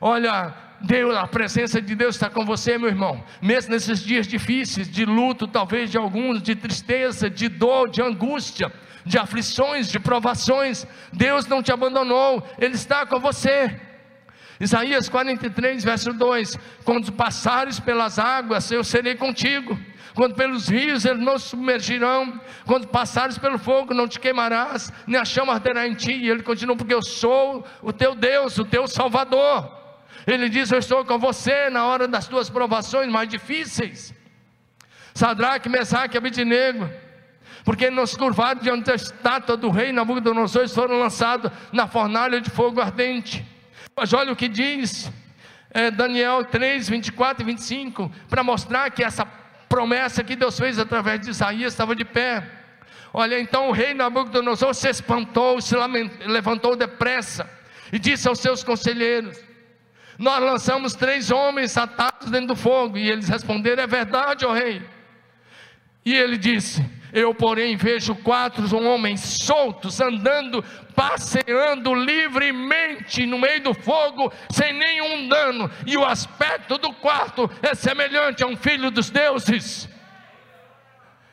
Olha, 0.00 0.54
Deus, 0.80 1.14
a 1.16 1.26
presença 1.26 1.80
de 1.80 1.94
Deus 1.94 2.14
está 2.14 2.30
com 2.30 2.44
você, 2.44 2.78
meu 2.78 2.88
irmão. 2.88 3.22
Mesmo 3.42 3.72
nesses 3.72 4.00
dias 4.02 4.26
difíceis, 4.26 4.90
de 4.90 5.04
luto, 5.04 5.46
talvez 5.46 5.90
de 5.90 5.98
alguns, 5.98 6.42
de 6.42 6.54
tristeza, 6.54 7.28
de 7.28 7.48
dor, 7.48 7.90
de 7.90 8.00
angústia, 8.00 8.72
de 9.04 9.18
aflições, 9.18 9.88
de 9.88 9.98
provações, 9.98 10.86
Deus 11.12 11.46
não 11.46 11.62
te 11.62 11.72
abandonou, 11.72 12.46
Ele 12.58 12.74
está 12.74 13.04
com 13.04 13.20
você. 13.20 13.78
Isaías 14.58 15.08
43, 15.08 15.82
verso 15.84 16.12
2: 16.12 16.58
Quando 16.84 17.12
passares 17.12 17.80
pelas 17.80 18.18
águas, 18.18 18.70
eu 18.70 18.84
serei 18.84 19.14
contigo 19.14 19.78
quando 20.14 20.34
pelos 20.34 20.68
rios 20.68 21.04
eles 21.04 21.22
não 21.22 21.38
submergirão, 21.38 22.40
quando 22.66 22.88
passares 22.88 23.38
pelo 23.38 23.58
fogo 23.58 23.94
não 23.94 24.08
te 24.08 24.18
queimarás, 24.18 24.92
nem 25.06 25.20
a 25.20 25.24
chama 25.24 25.52
arderá 25.52 25.86
em 25.86 25.94
ti. 25.94 26.12
E 26.12 26.28
ele 26.28 26.42
continua, 26.42 26.76
porque 26.76 26.94
eu 26.94 27.02
sou 27.02 27.64
o 27.82 27.92
teu 27.92 28.14
Deus, 28.14 28.58
o 28.58 28.64
teu 28.64 28.86
Salvador. 28.86 29.78
Ele 30.26 30.48
diz: 30.48 30.70
Eu 30.70 30.78
estou 30.78 31.04
com 31.04 31.18
você 31.18 31.70
na 31.70 31.86
hora 31.86 32.06
das 32.06 32.26
tuas 32.28 32.50
provações 32.50 33.10
mais 33.10 33.28
difíceis. 33.28 34.14
Sadraque, 35.14 35.68
Mesaque 35.68 36.16
e 36.16 36.18
Abidnego, 36.18 36.88
porque 37.64 37.90
nos 37.90 38.16
curvaram 38.16 38.60
diante 38.60 38.86
da 38.86 38.94
estátua 38.94 39.56
do 39.56 39.68
rei 39.68 39.92
Nabucodonosor, 39.92 40.62
eles 40.62 40.74
foram 40.74 40.98
lançados 40.98 41.50
na 41.72 41.86
fornalha 41.86 42.40
de 42.40 42.50
fogo 42.50 42.80
ardente. 42.80 43.44
Mas 43.96 44.12
olha 44.12 44.32
o 44.32 44.36
que 44.36 44.48
diz 44.48 45.10
é, 45.70 45.90
Daniel 45.90 46.44
3, 46.44 46.88
24 46.88 47.42
e 47.42 47.46
25, 47.46 48.10
para 48.28 48.42
mostrar 48.42 48.90
que 48.90 49.02
essa 49.02 49.24
promessa 49.70 50.24
que 50.24 50.34
Deus 50.34 50.58
fez 50.58 50.80
através 50.80 51.20
de 51.20 51.30
Isaías 51.30 51.72
estava 51.72 51.94
de 51.94 52.04
pé. 52.04 52.44
Olha, 53.12 53.40
então 53.40 53.68
o 53.68 53.72
rei 53.72 53.94
Nabucodonosor 53.94 54.74
se 54.74 54.88
espantou, 54.88 55.60
se 55.60 55.76
levantou 56.26 56.74
depressa 56.74 57.48
e 57.92 57.98
disse 57.98 58.28
aos 58.28 58.40
seus 58.40 58.64
conselheiros: 58.64 59.40
Nós 60.18 60.42
lançamos 60.42 60.94
três 60.94 61.30
homens 61.30 61.76
atados 61.76 62.30
dentro 62.30 62.48
do 62.48 62.56
fogo. 62.56 62.98
E 62.98 63.08
eles 63.08 63.28
responderam: 63.28 63.82
É 63.84 63.86
verdade, 63.86 64.44
ó 64.44 64.52
rei. 64.52 64.82
E 66.04 66.14
ele 66.14 66.36
disse: 66.36 66.84
Eu, 67.12 67.34
porém, 67.34 67.76
vejo 67.76 68.14
quatro 68.14 68.76
homens 68.76 69.20
soltos, 69.20 70.00
andando, 70.00 70.64
passeando 70.94 71.94
livremente 71.94 73.26
no 73.26 73.38
meio 73.38 73.62
do 73.62 73.74
fogo, 73.74 74.32
sem 74.50 74.72
nenhum 74.72 75.28
dano, 75.28 75.70
e 75.86 75.96
o 75.96 76.04
aspecto 76.04 76.78
do 76.78 76.92
quarto 76.92 77.50
é 77.62 77.74
semelhante 77.74 78.42
a 78.42 78.46
um 78.46 78.56
filho 78.56 78.90
dos 78.90 79.10
deuses. 79.10 79.88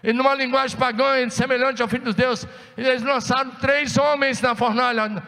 E 0.04 0.14
numa 0.14 0.34
linguagem 0.36 0.78
pagã, 0.78 1.28
semelhante 1.30 1.82
ao 1.82 1.88
Filho 1.88 2.06
de 2.06 2.14
Deus, 2.14 2.48
eles 2.78 3.02
lançaram 3.02 3.52
três 3.52 3.98
homens 3.98 4.40
na 4.42 4.56
fornalha. 4.56 5.22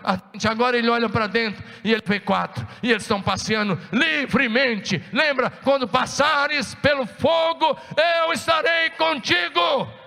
Agora 0.47 0.77
ele 0.77 0.89
olha 0.89 1.09
para 1.09 1.27
dentro 1.27 1.63
e 1.83 1.91
ele 1.91 2.03
vê 2.05 2.19
quatro. 2.19 2.65
E 2.81 2.91
eles 2.91 3.01
estão 3.01 3.21
passeando 3.21 3.77
livremente. 3.91 5.03
Lembra? 5.11 5.49
Quando 5.49 5.87
passares 5.87 6.75
pelo 6.75 7.05
fogo, 7.05 7.77
eu 8.23 8.31
estarei 8.31 8.91
contigo. 8.91 9.98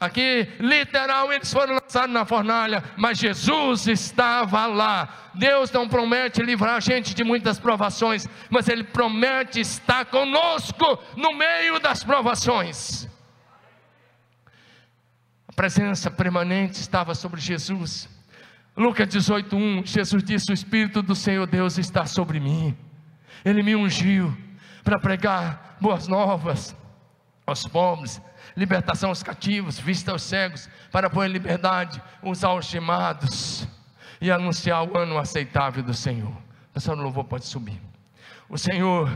Aqui, 0.00 0.48
literal, 0.60 1.32
eles 1.32 1.52
foram 1.52 1.74
lançados 1.74 2.14
na 2.14 2.24
fornalha, 2.24 2.84
mas 2.96 3.18
Jesus 3.18 3.88
estava 3.88 4.66
lá. 4.66 5.30
Deus 5.34 5.72
não 5.72 5.88
promete 5.88 6.42
livrar 6.42 6.76
a 6.76 6.80
gente 6.80 7.14
de 7.14 7.24
muitas 7.24 7.58
provações, 7.58 8.28
mas 8.48 8.68
Ele 8.68 8.84
promete 8.84 9.60
estar 9.60 10.04
conosco 10.04 10.98
no 11.16 11.34
meio 11.34 11.80
das 11.80 12.04
provações 12.04 13.08
presença 15.58 16.08
permanente 16.08 16.80
estava 16.80 17.16
sobre 17.16 17.40
Jesus. 17.40 18.08
Lucas 18.76 19.08
18:1, 19.08 19.84
Jesus 19.84 20.22
disse: 20.22 20.52
"O 20.52 20.54
espírito 20.54 21.02
do 21.02 21.16
Senhor 21.16 21.48
Deus 21.48 21.78
está 21.78 22.06
sobre 22.06 22.38
mim. 22.38 22.78
Ele 23.44 23.60
me 23.64 23.74
ungiu 23.74 24.32
para 24.84 25.00
pregar 25.00 25.76
boas 25.80 26.06
novas 26.06 26.76
aos 27.44 27.66
pobres, 27.66 28.22
libertação 28.58 29.08
aos 29.08 29.22
cativos, 29.22 29.78
vista 29.78 30.12
aos 30.12 30.22
cegos, 30.22 30.68
para 30.90 31.08
pôr 31.08 31.24
em 31.24 31.32
liberdade 31.32 32.02
os 32.22 32.44
algemados 32.44 33.66
e 34.20 34.30
anunciar 34.30 34.82
o 34.84 34.98
ano 34.98 35.16
aceitável 35.16 35.82
do 35.82 35.94
Senhor." 35.94 36.32
O 36.70 36.74
pessoal 36.74 36.96
no 36.96 37.04
louvor 37.04 37.24
pode 37.24 37.46
subir. 37.46 37.80
O 38.48 38.58
Senhor 38.58 39.10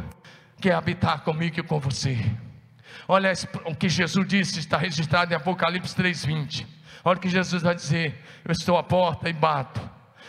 quer 0.61 0.75
habitar 0.75 1.23
comigo 1.23 1.59
e 1.59 1.63
com 1.63 1.81
você. 1.81 2.19
Olha 3.09 3.33
o 3.65 3.75
que 3.75 3.89
Jesus 3.89 4.27
disse, 4.27 4.61
está 4.61 4.79
registrado 4.79 5.33
em 5.33 5.37
Apocalipse 5.37 5.95
3:20. 5.95 6.67
Olha 7.05 7.19
o 7.19 7.21
que 7.21 7.29
Jesus 7.29 7.63
vai 7.63 7.75
dizer: 7.75 8.23
Eu 8.45 8.53
estou 8.53 8.79
à 8.79 8.83
porta 8.83 9.29
e 9.29 9.33
bato. 9.33 9.81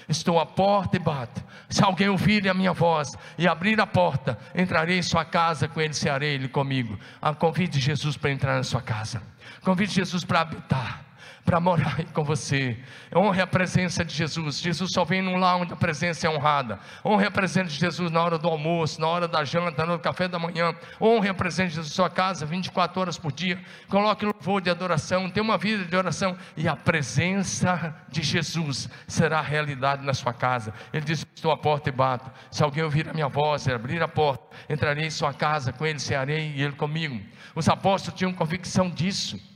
Estou 0.08 0.40
à 0.40 0.46
porta 0.46 0.98
e 0.98 1.00
bato. 1.00 1.44
Se 1.70 1.84
alguém 1.84 2.10
ouvir 2.10 2.48
a 2.48 2.54
minha 2.54 2.74
voz 2.74 3.16
e 3.38 3.48
abrir 3.48 3.80
a 3.80 3.88
porta, 3.88 4.38
entrarei 4.56 4.98
em 4.98 5.02
sua 5.02 5.26
casa, 5.26 5.68
com 5.68 5.82
ele 5.82 5.94
cearei 5.94 6.36
ele 6.36 6.48
comigo. 6.48 7.00
Ah, 7.22 7.34
convide 7.34 7.80
Jesus 7.80 8.18
para 8.18 8.32
entrar 8.32 8.56
na 8.56 8.64
sua 8.64 8.82
casa. 8.82 9.22
Convide 9.62 9.94
Jesus 9.94 10.24
para 10.24 10.42
habitar 10.42 11.13
para 11.46 11.60
morar 11.60 12.04
com 12.14 12.24
você. 12.24 12.78
Honre 13.16 13.42
a 13.42 13.48
presença 13.48 14.04
de 14.04 14.14
Jesus. 14.14 14.60
Jesus 14.60 14.92
só 14.94 15.04
vem 15.04 15.22
num 15.22 15.38
lar 15.38 15.58
onde 15.58 15.74
a 15.74 15.76
presença 15.76 16.26
é 16.26 16.30
honrada. 16.30 16.80
Honre 17.06 17.26
a 17.26 17.32
presença 17.32 17.70
de 17.70 17.80
Jesus 17.80 18.12
na 18.12 18.22
hora 18.24 18.38
do 18.38 18.48
almoço, 18.48 19.00
na 19.02 19.08
hora 19.08 19.28
da 19.28 19.44
janta, 19.44 19.86
no 19.86 20.00
café 20.00 20.28
da 20.28 20.40
manhã. 20.40 20.74
Honre 21.02 21.30
a 21.30 21.34
presença 21.34 21.70
de 21.70 21.76
Jesus 21.76 21.90
na 21.90 21.96
sua 21.96 22.10
casa 22.10 22.46
24 22.46 23.00
horas 23.00 23.18
por 23.18 23.32
dia. 23.32 23.60
Coloque 23.90 24.26
louvor 24.26 24.62
de 24.62 24.70
adoração. 24.70 25.30
Tenha 25.30 25.44
uma 25.44 25.58
vida 25.58 25.84
de 25.84 25.96
oração. 25.96 26.38
E 26.56 26.68
a 26.68 26.76
presença 26.76 27.96
de 28.10 28.22
Jesus 28.22 28.90
será 29.08 29.42
realidade 29.42 30.06
na 30.06 30.14
sua 30.14 30.34
casa. 30.34 30.74
Ele 30.94 31.06
diz: 31.06 31.26
Estou 31.36 31.52
à 31.52 31.58
porta 31.58 31.90
e 31.90 31.92
bato. 31.92 32.32
Se 32.52 32.64
alguém 32.64 32.84
ouvir 32.84 33.10
a 33.10 33.14
minha 33.14 33.28
voz 33.28 33.68
abrir 33.68 34.02
a 34.02 34.08
porta, 34.08 34.44
entrarei 34.70 35.06
em 35.06 35.10
sua 35.10 35.34
casa, 35.34 35.74
com 35.74 35.86
ele 35.86 36.00
cearei 36.00 36.54
e 36.56 36.64
ele 36.64 36.74
comigo. 36.74 37.20
Os 37.56 37.68
apóstolos 37.68 38.18
tinham 38.18 38.34
convicção 38.34 38.90
disso 38.90 39.53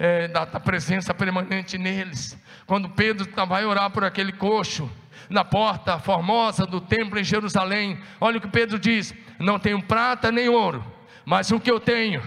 é, 0.00 0.28
da, 0.28 0.46
da 0.46 0.58
presença 0.58 1.12
permanente 1.12 1.76
neles. 1.76 2.36
Quando 2.66 2.88
Pedro 2.88 3.28
vai 3.46 3.66
orar 3.66 3.90
por 3.90 4.02
aquele 4.02 4.32
coxo, 4.32 4.90
na 5.28 5.44
porta 5.44 5.98
formosa 5.98 6.64
do 6.66 6.80
templo 6.80 7.18
em 7.18 7.24
Jerusalém, 7.24 8.00
olha 8.18 8.38
o 8.38 8.40
que 8.40 8.48
Pedro 8.48 8.78
diz: 8.78 9.14
Não 9.38 9.58
tenho 9.58 9.82
prata 9.82 10.32
nem 10.32 10.48
ouro, 10.48 10.82
mas 11.26 11.50
o 11.50 11.60
que 11.60 11.70
eu 11.70 11.78
tenho, 11.78 12.22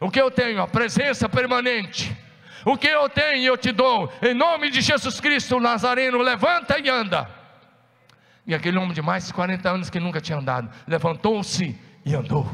o 0.00 0.10
que 0.10 0.20
eu 0.20 0.30
tenho, 0.30 0.62
a 0.62 0.66
presença 0.66 1.28
permanente. 1.28 2.16
O 2.64 2.76
que 2.76 2.88
eu 2.88 3.08
tenho 3.08 3.44
eu 3.44 3.56
te 3.56 3.72
dou, 3.72 4.12
em 4.20 4.34
nome 4.34 4.68
de 4.68 4.82
Jesus 4.82 5.18
Cristo 5.18 5.58
Nazareno, 5.58 6.18
levanta 6.18 6.78
e 6.78 6.90
anda. 6.90 7.26
E 8.46 8.54
aquele 8.54 8.76
homem 8.76 8.92
de 8.92 9.00
mais 9.00 9.26
de 9.26 9.32
40 9.32 9.70
anos 9.70 9.88
que 9.88 9.98
nunca 9.98 10.20
tinha 10.20 10.36
andado, 10.36 10.70
levantou-se 10.86 11.78
e 12.04 12.14
andou. 12.14 12.46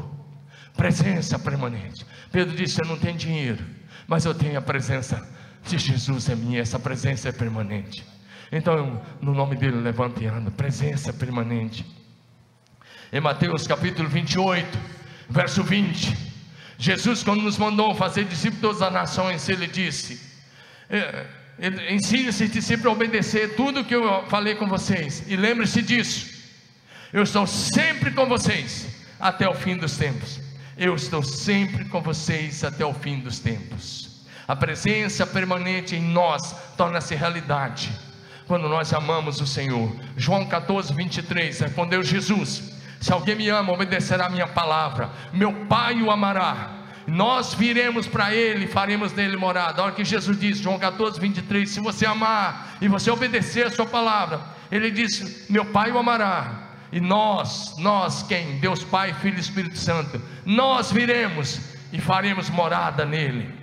Presença 0.77 1.37
permanente. 1.37 2.05
Pedro 2.31 2.55
disse: 2.55 2.81
Eu 2.81 2.87
não 2.87 2.97
tenho 2.97 3.17
dinheiro, 3.17 3.65
mas 4.07 4.25
eu 4.25 4.33
tenho 4.33 4.57
a 4.57 4.61
presença 4.61 5.27
de 5.65 5.77
Jesus 5.77 6.29
é 6.29 6.35
minha, 6.35 6.61
essa 6.61 6.79
presença 6.79 7.29
é 7.29 7.31
permanente. 7.31 8.03
Então, 8.51 9.01
no 9.21 9.33
nome 9.33 9.55
dele, 9.57 9.77
levanta 9.77 10.23
e 10.23 10.27
anda, 10.27 10.49
presença 10.49 11.11
permanente. 11.11 11.85
Em 13.11 13.19
Mateus 13.19 13.67
capítulo 13.67 14.07
28, 14.07 14.79
verso 15.29 15.63
20, 15.63 16.15
Jesus, 16.77 17.23
quando 17.23 17.41
nos 17.41 17.57
mandou 17.57 17.93
fazer 17.95 18.23
discípulos 18.25 18.55
de 18.55 18.61
todas 18.61 18.81
as 18.81 18.93
nações, 18.93 19.49
ele 19.49 19.67
disse: 19.67 20.21
é, 20.89 21.25
Ensine 21.89 22.27
esses 22.27 22.51
discípulos 22.51 22.87
a 22.87 22.91
obedecer 22.91 23.55
tudo 23.55 23.83
que 23.83 23.95
eu 23.95 24.25
falei 24.27 24.55
com 24.55 24.67
vocês, 24.67 25.23
e 25.27 25.35
lembre-se 25.35 25.81
disso. 25.81 26.37
Eu 27.11 27.23
estou 27.23 27.47
sempre 27.47 28.11
com 28.11 28.25
vocês 28.27 28.87
até 29.19 29.49
o 29.49 29.53
fim 29.53 29.75
dos 29.75 29.97
tempos. 29.97 30.46
Eu 30.77 30.93
estou 30.93 31.23
sempre 31.23 31.85
com 31.85 31.99
vocês 32.01 32.63
até 32.63 32.85
o 32.85 32.93
fim 32.93 33.19
dos 33.19 33.39
tempos. 33.39 34.27
A 34.47 34.55
presença 34.55 35.25
permanente 35.25 35.95
em 35.95 36.03
nós 36.03 36.55
torna-se 36.77 37.15
realidade 37.15 37.89
quando 38.45 38.69
nós 38.69 38.93
amamos 38.93 39.41
o 39.41 39.47
Senhor. 39.47 39.91
João 40.15 40.45
14, 40.45 40.93
23, 40.93 41.61
respondeu 41.61 42.03
Jesus: 42.03 42.79
Se 43.01 43.11
alguém 43.11 43.35
me 43.35 43.49
ama, 43.49 43.73
obedecerá 43.73 44.27
a 44.27 44.29
minha 44.29 44.47
palavra, 44.47 45.09
meu 45.33 45.51
Pai 45.65 45.99
o 45.99 46.11
amará. 46.11 46.75
Nós 47.07 47.55
viremos 47.55 48.05
para 48.05 48.35
Ele 48.35 48.67
faremos 48.67 49.13
nele 49.13 49.35
morada. 49.35 49.81
Olha 49.81 49.93
que 49.93 50.05
Jesus 50.05 50.39
disse, 50.39 50.61
João 50.61 50.77
14, 50.77 51.19
23. 51.19 51.67
Se 51.67 51.79
você 51.79 52.05
amar 52.05 52.77
e 52.79 52.87
você 52.87 53.09
obedecer 53.09 53.65
a 53.65 53.71
Sua 53.71 53.87
palavra, 53.87 54.41
Ele 54.71 54.91
disse: 54.91 55.51
Meu 55.51 55.65
Pai 55.65 55.91
o 55.91 55.97
amará 55.97 56.66
e 56.91 56.99
nós, 56.99 57.75
nós 57.77 58.23
quem? 58.23 58.59
Deus 58.59 58.83
Pai, 58.83 59.13
Filho 59.15 59.37
e 59.37 59.41
Espírito 59.41 59.77
Santo. 59.77 60.21
Nós 60.45 60.91
viremos 60.91 61.59
e 61.91 61.99
faremos 61.99 62.49
morada 62.49 63.05
nele. 63.05 63.53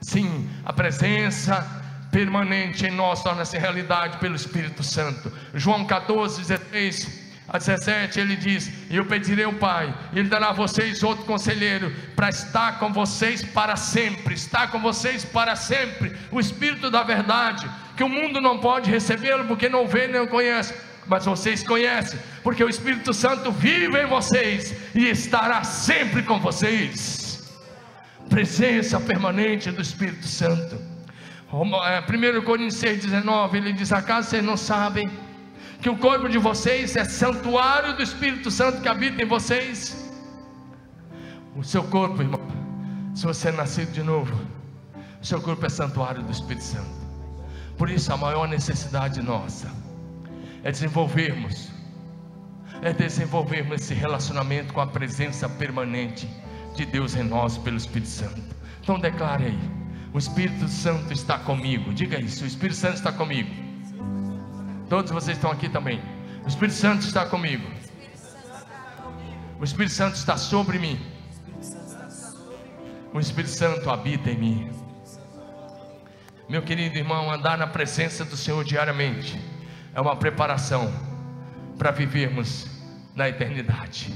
Sim, 0.00 0.48
a 0.64 0.72
presença 0.72 1.66
permanente 2.10 2.86
em 2.86 2.90
nós 2.90 3.22
torna-se 3.22 3.58
realidade 3.58 4.18
pelo 4.18 4.34
Espírito 4.34 4.82
Santo. 4.82 5.32
João 5.54 5.84
14, 5.84 6.40
16 6.40 7.28
a 7.48 7.58
17, 7.58 8.20
ele 8.20 8.36
diz: 8.36 8.70
E 8.90 8.96
eu 8.96 9.06
pedirei 9.06 9.44
ao 9.44 9.54
Pai, 9.54 9.94
Ele 10.12 10.28
dará 10.28 10.50
a 10.50 10.52
vocês 10.52 11.02
outro 11.02 11.24
conselheiro, 11.24 11.90
para 12.14 12.28
estar 12.28 12.78
com 12.78 12.92
vocês 12.92 13.42
para 13.42 13.74
sempre, 13.74 14.34
estar 14.34 14.70
com 14.70 14.78
vocês 14.80 15.24
para 15.24 15.56
sempre, 15.56 16.14
o 16.30 16.38
Espírito 16.38 16.90
da 16.90 17.02
verdade, 17.02 17.68
que 17.96 18.04
o 18.04 18.08
mundo 18.08 18.40
não 18.40 18.58
pode 18.58 18.90
recebê-lo, 18.90 19.46
porque 19.46 19.68
não 19.68 19.86
vê 19.86 20.06
nem 20.06 20.26
conhece, 20.26 20.74
mas 21.08 21.24
vocês 21.24 21.62
conhecem, 21.62 22.20
porque 22.42 22.62
o 22.62 22.68
Espírito 22.68 23.12
Santo 23.14 23.50
vive 23.50 24.00
em 24.00 24.06
vocês 24.06 24.74
e 24.94 25.08
estará 25.08 25.64
sempre 25.64 26.22
com 26.22 26.38
vocês. 26.38 27.48
Presença 28.28 29.00
permanente 29.00 29.70
do 29.70 29.80
Espírito 29.80 30.26
Santo. 30.26 30.78
1 31.50 31.84
é, 31.84 32.40
Coríntios 32.42 32.82
6,19 32.82 33.54
ele 33.54 33.72
diz: 33.72 33.90
Acaso 33.90 34.28
vocês 34.28 34.44
não 34.44 34.56
sabem 34.56 35.10
que 35.80 35.88
o 35.88 35.96
corpo 35.96 36.28
de 36.28 36.36
vocês 36.36 36.94
é 36.94 37.04
santuário 37.04 37.96
do 37.96 38.02
Espírito 38.02 38.50
Santo 38.50 38.82
que 38.82 38.88
habita 38.88 39.22
em 39.22 39.26
vocês? 39.26 40.06
O 41.56 41.64
seu 41.64 41.82
corpo, 41.84 42.20
irmão, 42.20 42.40
se 43.14 43.24
você 43.24 43.48
é 43.48 43.52
nascido 43.52 43.90
de 43.92 44.02
novo, 44.02 44.38
o 45.20 45.24
seu 45.24 45.40
corpo 45.40 45.64
é 45.64 45.68
santuário 45.70 46.22
do 46.22 46.30
Espírito 46.30 46.64
Santo. 46.64 46.98
Por 47.78 47.88
isso, 47.88 48.12
a 48.12 48.16
maior 48.16 48.46
necessidade 48.46 49.22
nossa 49.22 49.77
é 50.62 50.70
desenvolvermos 50.70 51.78
é 52.82 52.92
desenvolvermos 52.92 53.82
esse 53.82 53.94
relacionamento 53.94 54.72
com 54.72 54.80
a 54.80 54.86
presença 54.86 55.48
permanente 55.48 56.28
de 56.74 56.86
Deus 56.86 57.16
em 57.16 57.24
nós 57.24 57.58
pelo 57.58 57.76
Espírito 57.76 58.08
Santo. 58.08 58.40
Então 58.80 58.98
declare 58.98 59.46
aí: 59.46 59.58
o 60.12 60.18
Espírito 60.18 60.68
Santo 60.68 61.12
está 61.12 61.38
comigo. 61.38 61.92
Diga 61.92 62.20
isso: 62.20 62.44
o 62.44 62.46
Espírito 62.46 62.76
Santo 62.76 62.94
está 62.94 63.12
comigo. 63.12 63.50
Todos 64.88 65.10
vocês 65.10 65.36
estão 65.36 65.50
aqui 65.50 65.68
também. 65.68 66.00
O 66.44 66.48
Espírito 66.48 66.76
Santo 66.76 67.04
está 67.04 67.26
comigo. 67.26 67.68
O 69.60 69.64
Espírito 69.64 69.94
Santo 69.94 70.14
está 70.14 70.36
sobre 70.36 70.78
mim. 70.78 71.00
O 73.12 73.18
Espírito 73.18 73.52
Santo 73.52 73.90
habita 73.90 74.30
em 74.30 74.38
mim. 74.38 74.70
Meu 76.48 76.62
querido 76.62 76.96
irmão, 76.96 77.30
andar 77.30 77.58
na 77.58 77.66
presença 77.66 78.24
do 78.24 78.36
Senhor 78.36 78.64
diariamente 78.64 79.38
é 79.98 80.00
uma 80.00 80.14
preparação 80.14 80.92
para 81.76 81.90
vivermos 81.90 82.68
na 83.16 83.28
eternidade, 83.28 84.14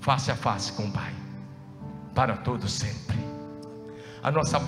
face 0.00 0.32
a 0.32 0.34
face 0.34 0.72
com 0.72 0.86
o 0.86 0.90
Pai, 0.90 1.14
para 2.12 2.38
todo 2.38 2.68
sempre. 2.68 3.16
A 4.20 4.32
nossa 4.32 4.60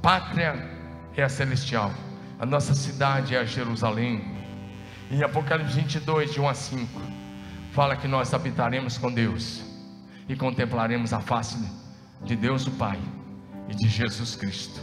pátria 0.00 0.66
é 1.14 1.22
a 1.22 1.28
celestial, 1.28 1.92
a 2.40 2.46
nossa 2.46 2.72
cidade 2.74 3.36
é 3.36 3.38
a 3.38 3.44
Jerusalém. 3.44 4.24
Em 5.10 5.22
Apocalipse 5.22 5.74
22, 5.74 6.32
de 6.32 6.40
1 6.40 6.48
a 6.48 6.54
5, 6.54 7.00
fala 7.72 7.94
que 7.94 8.08
nós 8.08 8.32
habitaremos 8.32 8.96
com 8.96 9.12
Deus 9.12 9.62
e 10.26 10.34
contemplaremos 10.34 11.12
a 11.12 11.20
face 11.20 11.70
de 12.22 12.34
Deus 12.34 12.66
o 12.66 12.70
Pai 12.70 12.98
e 13.68 13.74
de 13.74 13.86
Jesus 13.90 14.34
Cristo 14.36 14.82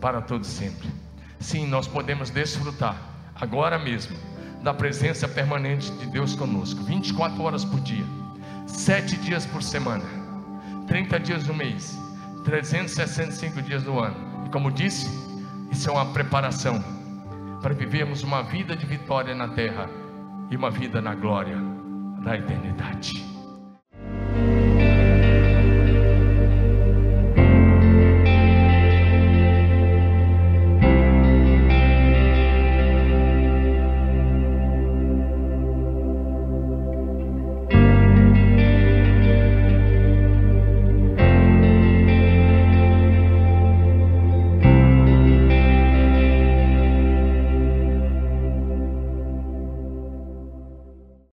para 0.00 0.22
todo 0.22 0.44
sempre. 0.44 0.88
Sim, 1.40 1.66
nós 1.66 1.88
podemos 1.88 2.30
desfrutar 2.30 2.96
agora 3.34 3.76
mesmo 3.76 4.29
da 4.62 4.74
presença 4.74 5.26
permanente 5.26 5.90
de 5.92 6.06
Deus 6.06 6.34
conosco, 6.34 6.82
24 6.82 7.42
horas 7.42 7.64
por 7.64 7.80
dia, 7.80 8.04
7 8.66 9.16
dias 9.16 9.46
por 9.46 9.62
semana, 9.62 10.04
30 10.86 11.20
dias 11.20 11.46
no 11.46 11.54
mês, 11.54 11.98
365 12.44 13.62
dias 13.62 13.84
no 13.84 13.98
ano. 13.98 14.44
E 14.46 14.50
como 14.50 14.70
disse, 14.70 15.08
isso 15.70 15.88
é 15.88 15.92
uma 15.92 16.12
preparação 16.12 16.82
para 17.62 17.74
vivermos 17.74 18.22
uma 18.22 18.42
vida 18.42 18.76
de 18.76 18.86
vitória 18.86 19.34
na 19.34 19.48
terra 19.48 19.88
e 20.50 20.56
uma 20.56 20.70
vida 20.70 21.00
na 21.00 21.14
glória 21.14 21.56
da 22.22 22.36
eternidade. 22.36 23.29